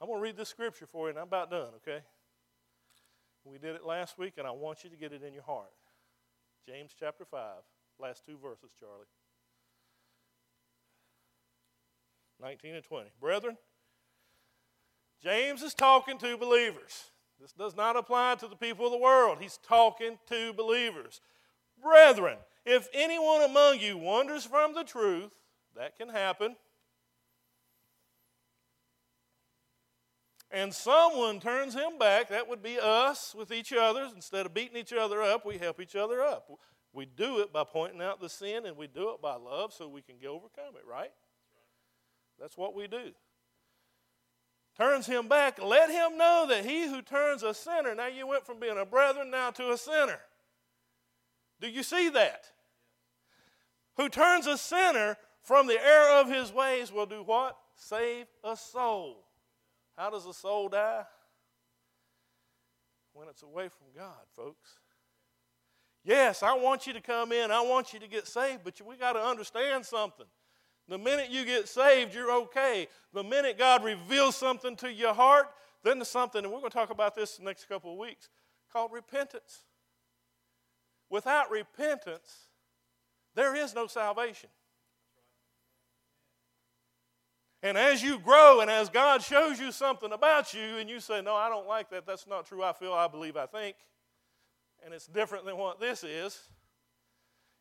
I'm 0.00 0.06
going 0.06 0.20
to 0.20 0.22
read 0.22 0.36
this 0.36 0.48
scripture 0.48 0.86
for 0.86 1.06
you, 1.06 1.10
and 1.10 1.18
I'm 1.18 1.26
about 1.26 1.50
done, 1.50 1.70
okay? 1.76 2.04
We 3.44 3.58
did 3.58 3.74
it 3.74 3.84
last 3.84 4.18
week, 4.18 4.34
and 4.36 4.46
I 4.46 4.50
want 4.50 4.84
you 4.84 4.90
to 4.90 4.96
get 4.96 5.12
it 5.12 5.22
in 5.22 5.32
your 5.32 5.42
heart. 5.42 5.72
James 6.68 6.92
chapter 6.98 7.24
5, 7.24 7.40
last 7.98 8.24
two 8.26 8.36
verses, 8.36 8.70
Charlie. 8.78 9.06
19 12.40 12.74
and 12.74 12.84
20. 12.84 13.10
Brethren, 13.20 13.56
James 15.22 15.62
is 15.62 15.74
talking 15.74 16.18
to 16.18 16.36
believers. 16.36 17.10
This 17.40 17.52
does 17.52 17.76
not 17.76 17.96
apply 17.96 18.36
to 18.36 18.48
the 18.48 18.56
people 18.56 18.86
of 18.86 18.92
the 18.92 18.98
world. 18.98 19.38
He's 19.40 19.58
talking 19.58 20.18
to 20.28 20.52
believers. 20.52 21.20
Brethren, 21.82 22.38
if 22.64 22.88
anyone 22.92 23.42
among 23.42 23.78
you 23.78 23.96
wanders 23.96 24.44
from 24.44 24.74
the 24.74 24.82
truth, 24.82 25.30
that 25.76 25.96
can 25.96 26.08
happen. 26.08 26.56
And 30.50 30.74
someone 30.74 31.40
turns 31.40 31.74
him 31.74 31.98
back, 31.98 32.30
that 32.30 32.48
would 32.48 32.62
be 32.62 32.78
us 32.80 33.34
with 33.36 33.52
each 33.52 33.72
other. 33.72 34.08
Instead 34.14 34.46
of 34.46 34.54
beating 34.54 34.76
each 34.76 34.92
other 34.92 35.22
up, 35.22 35.44
we 35.44 35.58
help 35.58 35.78
each 35.80 35.94
other 35.94 36.22
up. 36.22 36.50
We 36.92 37.04
do 37.04 37.40
it 37.40 37.52
by 37.52 37.64
pointing 37.64 38.00
out 38.00 38.20
the 38.20 38.30
sin 38.30 38.64
and 38.64 38.76
we 38.76 38.86
do 38.86 39.10
it 39.10 39.22
by 39.22 39.36
love 39.36 39.72
so 39.72 39.86
we 39.88 40.00
can 40.00 40.16
overcome 40.26 40.74
it, 40.74 40.84
right? 40.88 41.12
That's 42.40 42.56
what 42.56 42.74
we 42.74 42.88
do 42.88 43.12
turns 44.78 45.06
him 45.06 45.28
back, 45.28 45.62
let 45.62 45.90
him 45.90 46.16
know 46.16 46.46
that 46.48 46.64
he 46.64 46.86
who 46.86 47.02
turns 47.02 47.42
a 47.42 47.52
sinner, 47.52 47.94
now 47.94 48.06
you 48.06 48.26
went 48.26 48.46
from 48.46 48.60
being 48.60 48.78
a 48.78 48.86
brethren 48.86 49.30
now 49.30 49.50
to 49.50 49.72
a 49.72 49.76
sinner. 49.76 50.20
Do 51.60 51.68
you 51.68 51.82
see 51.82 52.08
that? 52.10 52.44
Who 53.96 54.08
turns 54.08 54.46
a 54.46 54.56
sinner 54.56 55.16
from 55.42 55.66
the 55.66 55.84
error 55.84 56.20
of 56.20 56.30
his 56.30 56.52
ways 56.52 56.92
will 56.92 57.06
do 57.06 57.22
what? 57.22 57.56
Save 57.74 58.26
a 58.44 58.56
soul. 58.56 59.24
How 59.96 60.10
does 60.10 60.26
a 60.26 60.32
soul 60.32 60.68
die? 60.68 61.02
When 63.12 63.26
it's 63.28 63.42
away 63.42 63.68
from 63.68 63.88
God, 63.96 64.22
folks. 64.36 64.78
Yes, 66.04 66.44
I 66.44 66.54
want 66.54 66.86
you 66.86 66.92
to 66.92 67.00
come 67.00 67.32
in. 67.32 67.50
I 67.50 67.60
want 67.60 67.92
you 67.92 67.98
to 67.98 68.06
get 68.06 68.28
saved, 68.28 68.60
but 68.62 68.80
we 68.86 68.96
got 68.96 69.14
to 69.14 69.20
understand 69.20 69.84
something. 69.84 70.26
The 70.88 70.98
minute 70.98 71.30
you 71.30 71.44
get 71.44 71.68
saved, 71.68 72.14
you're 72.14 72.32
okay. 72.32 72.88
The 73.12 73.22
minute 73.22 73.58
God 73.58 73.84
reveals 73.84 74.36
something 74.36 74.74
to 74.76 74.92
your 74.92 75.12
heart, 75.12 75.48
then 75.84 75.98
there's 75.98 76.08
something, 76.08 76.42
and 76.42 76.52
we're 76.52 76.60
going 76.60 76.70
to 76.70 76.76
talk 76.76 76.90
about 76.90 77.14
this 77.14 77.36
the 77.36 77.44
next 77.44 77.68
couple 77.68 77.92
of 77.92 77.98
weeks, 77.98 78.30
called 78.72 78.92
repentance. 78.92 79.64
Without 81.10 81.50
repentance, 81.50 82.48
there 83.34 83.54
is 83.54 83.74
no 83.74 83.86
salvation. 83.86 84.50
And 87.62 87.76
as 87.76 88.02
you 88.02 88.18
grow 88.18 88.60
and 88.60 88.70
as 88.70 88.88
God 88.88 89.22
shows 89.22 89.58
you 89.58 89.72
something 89.72 90.12
about 90.12 90.54
you 90.54 90.78
and 90.78 90.88
you 90.88 91.00
say, 91.00 91.20
No, 91.20 91.34
I 91.34 91.48
don't 91.48 91.66
like 91.66 91.90
that, 91.90 92.06
that's 92.06 92.26
not 92.26 92.46
true, 92.46 92.62
I 92.62 92.72
feel, 92.72 92.92
I 92.92 93.08
believe, 93.08 93.36
I 93.36 93.46
think, 93.46 93.76
and 94.84 94.94
it's 94.94 95.06
different 95.06 95.44
than 95.44 95.56
what 95.56 95.80
this 95.80 96.04
is. 96.04 96.40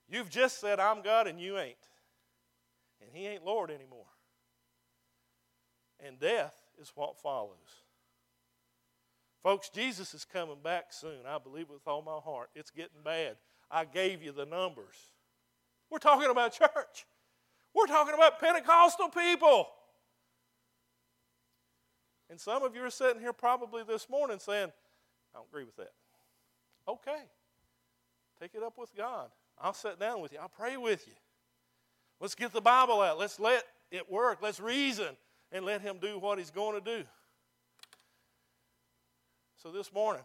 You've 0.08 0.30
just 0.30 0.62
said, 0.62 0.80
I'm 0.80 1.02
God, 1.02 1.28
and 1.28 1.40
you 1.42 1.58
ain't. 1.58 1.76
He 3.18 3.26
ain't 3.26 3.44
Lord 3.44 3.72
anymore. 3.72 4.06
And 6.00 6.20
death 6.20 6.54
is 6.80 6.92
what 6.94 7.18
follows. 7.18 7.58
Folks, 9.42 9.70
Jesus 9.70 10.14
is 10.14 10.24
coming 10.24 10.58
back 10.64 10.94
soon. 10.94 11.26
I 11.28 11.40
believe 11.40 11.70
with 11.70 11.88
all 11.88 12.04
my 12.04 12.20
heart. 12.24 12.50
It's 12.54 12.70
getting 12.70 13.02
bad. 13.04 13.38
I 13.72 13.86
gave 13.86 14.22
you 14.22 14.32
the 14.32 14.46
numbers. 14.46 14.96
We're 15.90 15.98
talking 15.98 16.30
about 16.30 16.54
church. 16.54 17.06
We're 17.74 17.88
talking 17.88 18.14
about 18.14 18.40
Pentecostal 18.40 19.10
people. 19.10 19.68
And 22.30 22.40
some 22.40 22.62
of 22.64 22.76
you 22.76 22.84
are 22.84 22.92
sitting 22.92 23.22
here 23.22 23.34
probably 23.34 23.84
this 23.84 24.10
morning 24.10 24.38
saying, 24.40 24.72
I 25.34 25.38
don't 25.38 25.48
agree 25.50 25.64
with 25.64 25.78
that. 25.78 25.94
Okay. 26.88 27.24
Take 28.40 28.54
it 28.54 28.62
up 28.62 28.78
with 28.78 28.96
God. 28.96 29.30
I'll 29.60 29.74
sit 29.74 30.00
down 30.00 30.22
with 30.22 30.34
you. 30.34 30.40
I'll 30.40 30.50
pray 30.50 30.78
with 30.78 31.08
you. 31.08 31.14
Let's 32.20 32.36
get 32.36 32.52
the 32.52 32.62
Bible 32.62 33.02
out. 33.02 33.18
Let's 33.18 33.40
let 33.40 33.64
it 33.92 34.12
work. 34.12 34.40
Let's 34.42 34.60
reason 34.60 35.16
and 35.52 35.66
let 35.66 35.82
Him 35.82 35.98
do 36.02 36.20
what 36.20 36.38
He's 36.38 36.52
going 36.52 36.82
to 36.82 36.98
do. 36.98 37.04
So 39.62 39.72
this 39.72 39.94
morning, 39.94 40.24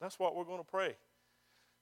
that's 0.00 0.18
what 0.18 0.34
we're 0.34 0.44
going 0.44 0.58
to 0.58 0.64
pray. 0.64 0.96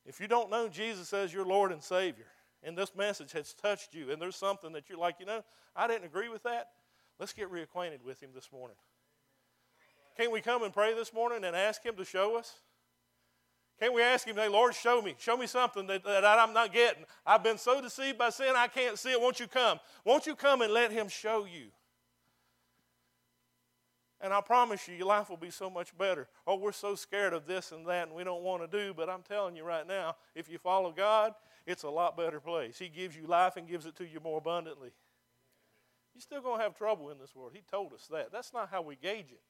If 0.05 0.21
you 0.21 0.27
don't 0.27 0.51
know 0.51 0.69
Jesus 0.69 1.13
as 1.13 1.33
your 1.33 1.45
Lord 1.45 1.73
and 1.73 1.83
Savior, 1.83 2.27
and 2.63 2.77
this 2.77 2.95
message 2.95 3.33
has 3.33 3.55
touched 3.55 3.95
you, 3.95 4.11
and 4.11 4.21
there's 4.21 4.37
something 4.37 4.73
that 4.73 4.89
you're 4.89 4.99
like, 4.99 5.17
you 5.21 5.27
know, 5.27 5.43
I 5.75 5.87
didn't 5.87 6.05
agree 6.05 6.29
with 6.29 6.43
that, 6.45 6.71
let's 7.19 7.33
get 7.33 7.51
reacquainted 7.51 8.03
with 8.05 8.21
Him 8.23 8.31
this 8.35 8.51
morning. 8.53 8.77
Can't 10.17 10.33
we 10.33 10.41
come 10.41 10.63
and 10.63 10.73
pray 10.73 10.95
this 10.95 11.13
morning 11.13 11.45
and 11.45 11.57
ask 11.57 11.85
Him 11.85 11.97
to 11.97 12.05
show 12.05 12.37
us? 12.37 12.61
Can't 13.83 13.95
we 13.95 14.03
ask 14.03 14.29
Him, 14.29 14.37
hey, 14.37 14.47
Lord, 14.47 14.77
show 14.77 15.03
me. 15.03 15.17
Show 15.19 15.37
me 15.37 15.49
something 15.49 15.89
that, 15.89 16.05
that 16.05 16.25
I'm 16.25 16.53
not 16.53 16.73
getting. 16.73 17.05
I've 17.27 17.43
been 17.43 17.59
so 17.59 17.81
deceived 17.81 18.17
by 18.17 18.31
sin, 18.31 18.53
I 18.55 18.69
can't 18.69 18.97
see 18.97 19.11
it. 19.11 19.21
Won't 19.21 19.41
you 19.41 19.49
come? 19.49 19.81
Won't 20.05 20.25
you 20.25 20.37
come 20.37 20.63
and 20.63 20.73
let 20.73 20.93
Him 20.93 21.09
show 21.09 21.47
you? 21.47 21.67
And 24.21 24.33
I 24.33 24.41
promise 24.41 24.87
you, 24.87 24.95
your 24.95 25.09
life 25.09 25.29
will 25.29 25.37
be 25.37 25.51
so 25.51 25.69
much 25.69 25.99
better. 25.99 26.29
Oh, 26.47 26.55
we're 26.55 26.71
so 26.71 26.95
scared 26.95 27.33
of 27.33 27.45
this 27.45 27.73
and 27.73 27.85
that, 27.89 28.07
and 28.07 28.17
we 28.17 28.23
don't 28.23 28.45
want 28.45 28.63
to 28.63 28.69
do, 28.69 28.95
but 28.95 29.11
I'm 29.11 29.23
telling 29.23 29.57
you 29.57 29.65
right 29.65 29.85
now, 29.85 30.15
if 30.37 30.49
you 30.49 30.59
follow 30.59 30.93
God, 30.93 31.33
it's 31.67 31.83
a 31.83 31.91
lot 31.91 32.17
better 32.17 32.39
place. 32.39 32.79
He 32.79 32.89
gives 32.89 33.17
you 33.17 33.27
life 33.27 33.57
and 33.57 33.67
gives 33.67 33.85
it 33.85 33.97
to 33.97 34.07
you 34.07 34.21
more 34.21 34.39
abundantly. 34.39 34.93
You're 36.15 36.23
still 36.23 36.41
going 36.41 36.59
to 36.59 36.63
have 36.63 36.77
trouble 36.77 37.11
in 37.11 37.19
this 37.19 37.35
world. 37.35 37.51
He 37.53 37.63
told 37.69 37.93
us 37.95 38.07
that. 38.13 38.31
That's 38.31 38.53
not 38.53 38.69
how 38.71 38.83
we 38.83 38.95
gauge 38.95 39.33
it. 39.33 39.41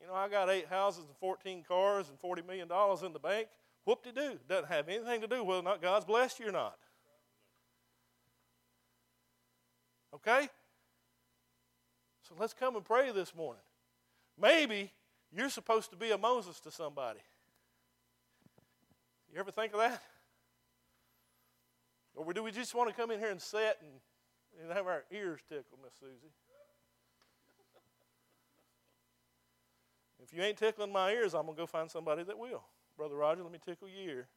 You 0.00 0.06
know, 0.06 0.14
I 0.14 0.28
got 0.28 0.48
eight 0.48 0.68
houses 0.68 1.04
and 1.04 1.16
14 1.18 1.64
cars 1.66 2.06
and 2.08 2.18
$40 2.20 2.46
million 2.46 2.68
in 3.04 3.12
the 3.12 3.18
bank. 3.18 3.48
Whoop 3.84 4.04
de 4.04 4.12
doo. 4.12 4.38
Doesn't 4.48 4.68
have 4.68 4.88
anything 4.88 5.20
to 5.20 5.26
do 5.26 5.42
whether 5.42 5.60
or 5.60 5.64
not 5.64 5.82
God's 5.82 6.04
blessed 6.04 6.40
you 6.40 6.48
or 6.48 6.52
not. 6.52 6.78
Okay? 10.14 10.48
So 12.28 12.34
let's 12.38 12.52
come 12.52 12.76
and 12.76 12.84
pray 12.84 13.10
this 13.12 13.34
morning. 13.34 13.62
Maybe 14.40 14.92
you're 15.34 15.50
supposed 15.50 15.90
to 15.90 15.96
be 15.96 16.10
a 16.10 16.18
Moses 16.18 16.60
to 16.60 16.70
somebody. 16.70 17.20
You 19.32 19.40
ever 19.40 19.50
think 19.50 19.72
of 19.72 19.80
that? 19.80 20.02
Or 22.14 22.32
do 22.32 22.42
we 22.42 22.50
just 22.50 22.74
want 22.74 22.88
to 22.88 22.94
come 22.94 23.10
in 23.10 23.18
here 23.18 23.30
and 23.30 23.40
sit 23.40 23.78
and, 23.80 24.62
and 24.62 24.72
have 24.72 24.86
our 24.86 25.04
ears 25.12 25.40
tickled, 25.48 25.80
Miss 25.82 25.92
Susie? 26.00 26.32
If 30.22 30.32
you 30.32 30.42
ain't 30.42 30.58
tickling 30.58 30.92
my 30.92 31.12
ears, 31.12 31.34
I'm 31.34 31.44
going 31.44 31.56
to 31.56 31.62
go 31.62 31.66
find 31.66 31.90
somebody 31.90 32.22
that 32.24 32.38
will. 32.38 32.64
Brother 32.96 33.14
Roger, 33.14 33.42
let 33.42 33.52
me 33.52 33.58
tickle 33.64 33.88
your 33.88 34.16
ear. 34.16 34.28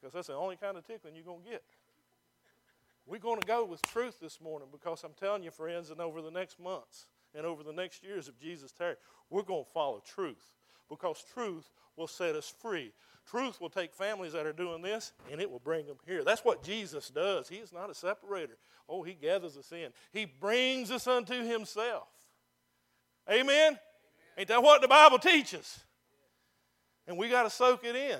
Because 0.00 0.12
that's 0.12 0.26
the 0.26 0.34
only 0.34 0.56
kind 0.56 0.76
of 0.76 0.86
tickling 0.86 1.14
you're 1.14 1.24
going 1.24 1.42
to 1.44 1.50
get. 1.50 1.62
We're 3.06 3.18
going 3.18 3.40
to 3.40 3.46
go 3.46 3.64
with 3.64 3.82
truth 3.82 4.18
this 4.20 4.40
morning 4.40 4.68
because 4.72 5.02
I'm 5.04 5.12
telling 5.18 5.42
you, 5.42 5.50
friends, 5.50 5.90
and 5.90 6.00
over 6.00 6.22
the 6.22 6.30
next 6.30 6.58
months 6.58 7.06
and 7.34 7.44
over 7.44 7.62
the 7.62 7.72
next 7.72 8.02
years 8.02 8.28
of 8.28 8.38
Jesus' 8.38 8.72
tarry, 8.72 8.96
we're 9.30 9.42
going 9.42 9.64
to 9.64 9.70
follow 9.70 10.02
truth 10.04 10.52
because 10.88 11.22
truth 11.34 11.70
will 11.96 12.06
set 12.06 12.34
us 12.34 12.52
free. 12.60 12.92
Truth 13.26 13.60
will 13.60 13.70
take 13.70 13.94
families 13.94 14.32
that 14.32 14.46
are 14.46 14.52
doing 14.52 14.82
this 14.82 15.12
and 15.30 15.40
it 15.40 15.50
will 15.50 15.58
bring 15.58 15.86
them 15.86 15.96
here. 16.06 16.24
That's 16.24 16.44
what 16.44 16.62
Jesus 16.62 17.08
does. 17.08 17.48
He 17.48 17.56
is 17.56 17.72
not 17.72 17.90
a 17.90 17.94
separator. 17.94 18.56
Oh, 18.88 19.02
He 19.02 19.14
gathers 19.14 19.56
us 19.56 19.72
in, 19.72 19.88
He 20.12 20.24
brings 20.24 20.90
us 20.90 21.06
unto 21.06 21.42
Himself. 21.42 22.08
Amen? 23.30 23.78
Ain't 24.36 24.48
that 24.48 24.62
what 24.62 24.82
the 24.82 24.88
Bible 24.88 25.18
teaches? 25.18 25.80
And 27.06 27.16
we 27.16 27.28
got 27.28 27.44
to 27.44 27.50
soak 27.50 27.84
it 27.84 27.94
in. 27.94 28.18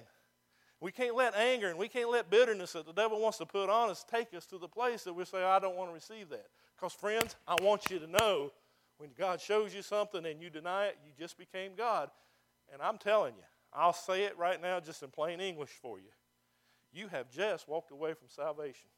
We 0.80 0.92
can't 0.92 1.16
let 1.16 1.34
anger 1.34 1.68
and 1.68 1.78
we 1.78 1.88
can't 1.88 2.10
let 2.10 2.30
bitterness 2.30 2.72
that 2.72 2.86
the 2.86 2.92
devil 2.92 3.20
wants 3.20 3.38
to 3.38 3.46
put 3.46 3.70
on 3.70 3.88
us 3.88 4.04
take 4.08 4.34
us 4.34 4.44
to 4.46 4.58
the 4.58 4.68
place 4.68 5.04
that 5.04 5.14
we 5.14 5.24
say, 5.24 5.42
I 5.42 5.58
don't 5.58 5.76
want 5.76 5.90
to 5.90 5.94
receive 5.94 6.28
that. 6.28 6.46
Because, 6.76 6.92
friends, 6.92 7.36
I 7.48 7.56
want 7.62 7.90
you 7.90 7.98
to 8.00 8.06
know 8.06 8.52
when 8.98 9.10
God 9.18 9.40
shows 9.40 9.74
you 9.74 9.82
something 9.82 10.26
and 10.26 10.42
you 10.42 10.50
deny 10.50 10.86
it, 10.86 10.98
you 11.04 11.12
just 11.18 11.38
became 11.38 11.72
God. 11.76 12.10
And 12.72 12.82
I'm 12.82 12.98
telling 12.98 13.34
you, 13.34 13.42
I'll 13.72 13.92
say 13.92 14.24
it 14.24 14.36
right 14.38 14.60
now 14.60 14.78
just 14.80 15.02
in 15.02 15.08
plain 15.08 15.40
English 15.40 15.70
for 15.70 15.98
you. 15.98 16.10
You 16.92 17.08
have 17.08 17.30
just 17.30 17.68
walked 17.68 17.90
away 17.90 18.14
from 18.14 18.28
salvation. 18.28 18.88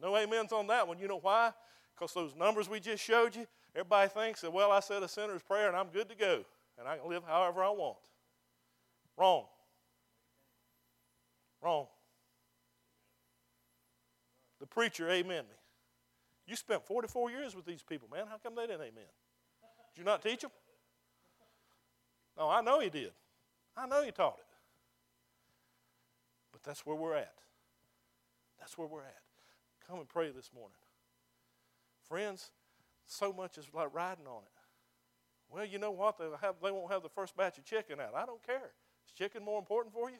No 0.00 0.14
amens 0.16 0.52
on 0.52 0.66
that 0.68 0.86
one. 0.86 0.98
You 0.98 1.08
know 1.08 1.18
why? 1.18 1.52
Because 1.94 2.12
those 2.12 2.34
numbers 2.36 2.68
we 2.68 2.78
just 2.78 3.02
showed 3.02 3.34
you, 3.34 3.46
Everybody 3.74 4.08
thinks 4.08 4.40
that, 4.42 4.52
well, 4.52 4.70
I 4.70 4.80
said 4.80 5.02
a 5.02 5.08
sinner's 5.08 5.42
prayer 5.42 5.66
and 5.68 5.76
I'm 5.76 5.88
good 5.88 6.08
to 6.08 6.14
go, 6.14 6.44
and 6.78 6.86
I 6.86 6.96
can 6.96 7.08
live 7.08 7.24
however 7.26 7.62
I 7.64 7.70
want. 7.70 7.98
Wrong. 9.16 9.44
Wrong. 11.60 11.86
The 14.60 14.66
preacher, 14.66 15.10
amen 15.10 15.44
me. 15.44 15.56
You 16.46 16.56
spent 16.56 16.84
44 16.84 17.30
years 17.30 17.56
with 17.56 17.64
these 17.64 17.82
people, 17.82 18.08
man. 18.12 18.26
How 18.28 18.36
come 18.36 18.54
they 18.54 18.66
didn't 18.66 18.82
amen? 18.82 19.10
Did 19.94 20.00
you 20.00 20.04
not 20.04 20.22
teach 20.22 20.40
them? 20.40 20.50
No, 22.36 22.48
I 22.48 22.60
know 22.60 22.80
he 22.80 22.90
did. 22.90 23.12
I 23.76 23.86
know 23.86 24.02
he 24.02 24.10
taught 24.10 24.38
it. 24.38 24.46
But 26.52 26.62
that's 26.62 26.84
where 26.84 26.96
we're 26.96 27.16
at. 27.16 27.34
That's 28.58 28.76
where 28.76 28.86
we're 28.86 29.00
at. 29.00 29.22
Come 29.88 29.98
and 29.98 30.08
pray 30.08 30.30
this 30.30 30.50
morning. 30.54 30.76
Friends, 32.08 32.50
so 33.06 33.32
much 33.32 33.58
is 33.58 33.66
like 33.74 33.92
riding 33.94 34.26
on 34.26 34.42
it. 34.42 34.54
Well, 35.50 35.64
you 35.64 35.78
know 35.78 35.90
what? 35.90 36.18
They, 36.18 36.24
have, 36.40 36.56
they 36.62 36.70
won't 36.70 36.90
have 36.90 37.02
the 37.02 37.08
first 37.08 37.36
batch 37.36 37.58
of 37.58 37.64
chicken 37.64 38.00
out. 38.00 38.14
I 38.14 38.26
don't 38.26 38.44
care. 38.44 38.72
Is 39.06 39.12
chicken 39.16 39.44
more 39.44 39.58
important 39.58 39.94
for 39.94 40.10
you? 40.10 40.16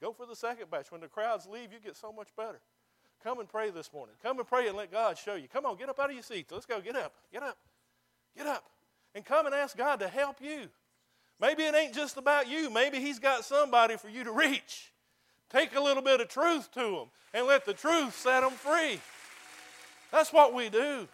Go 0.00 0.12
for 0.12 0.26
the 0.26 0.36
second 0.36 0.70
batch. 0.70 0.90
When 0.90 1.00
the 1.00 1.08
crowds 1.08 1.46
leave, 1.46 1.72
you 1.72 1.78
get 1.82 1.96
so 1.96 2.12
much 2.12 2.28
better. 2.36 2.60
Come 3.22 3.38
and 3.38 3.48
pray 3.48 3.70
this 3.70 3.92
morning. 3.92 4.14
Come 4.22 4.38
and 4.38 4.48
pray 4.48 4.66
and 4.68 4.76
let 4.76 4.90
God 4.90 5.18
show 5.18 5.34
you. 5.34 5.46
Come 5.46 5.66
on, 5.66 5.76
get 5.76 5.88
up 5.88 5.98
out 5.98 6.08
of 6.08 6.14
your 6.14 6.22
seats. 6.22 6.50
Let's 6.50 6.66
go. 6.66 6.80
Get 6.80 6.96
up. 6.96 7.12
Get 7.32 7.42
up. 7.42 7.58
Get 8.36 8.46
up. 8.46 8.64
And 9.14 9.24
come 9.24 9.46
and 9.46 9.54
ask 9.54 9.76
God 9.76 10.00
to 10.00 10.08
help 10.08 10.36
you. 10.40 10.68
Maybe 11.40 11.64
it 11.64 11.74
ain't 11.74 11.94
just 11.94 12.16
about 12.16 12.48
you. 12.48 12.70
Maybe 12.70 12.98
He's 12.98 13.18
got 13.18 13.44
somebody 13.44 13.96
for 13.96 14.08
you 14.08 14.24
to 14.24 14.32
reach. 14.32 14.92
Take 15.50 15.74
a 15.74 15.80
little 15.80 16.02
bit 16.02 16.20
of 16.20 16.28
truth 16.28 16.70
to 16.72 16.80
them 16.80 17.06
and 17.34 17.46
let 17.46 17.64
the 17.64 17.74
truth 17.74 18.14
set 18.14 18.40
them 18.40 18.52
free. 18.52 19.00
That's 20.12 20.32
what 20.32 20.54
we 20.54 20.68
do. 20.68 21.08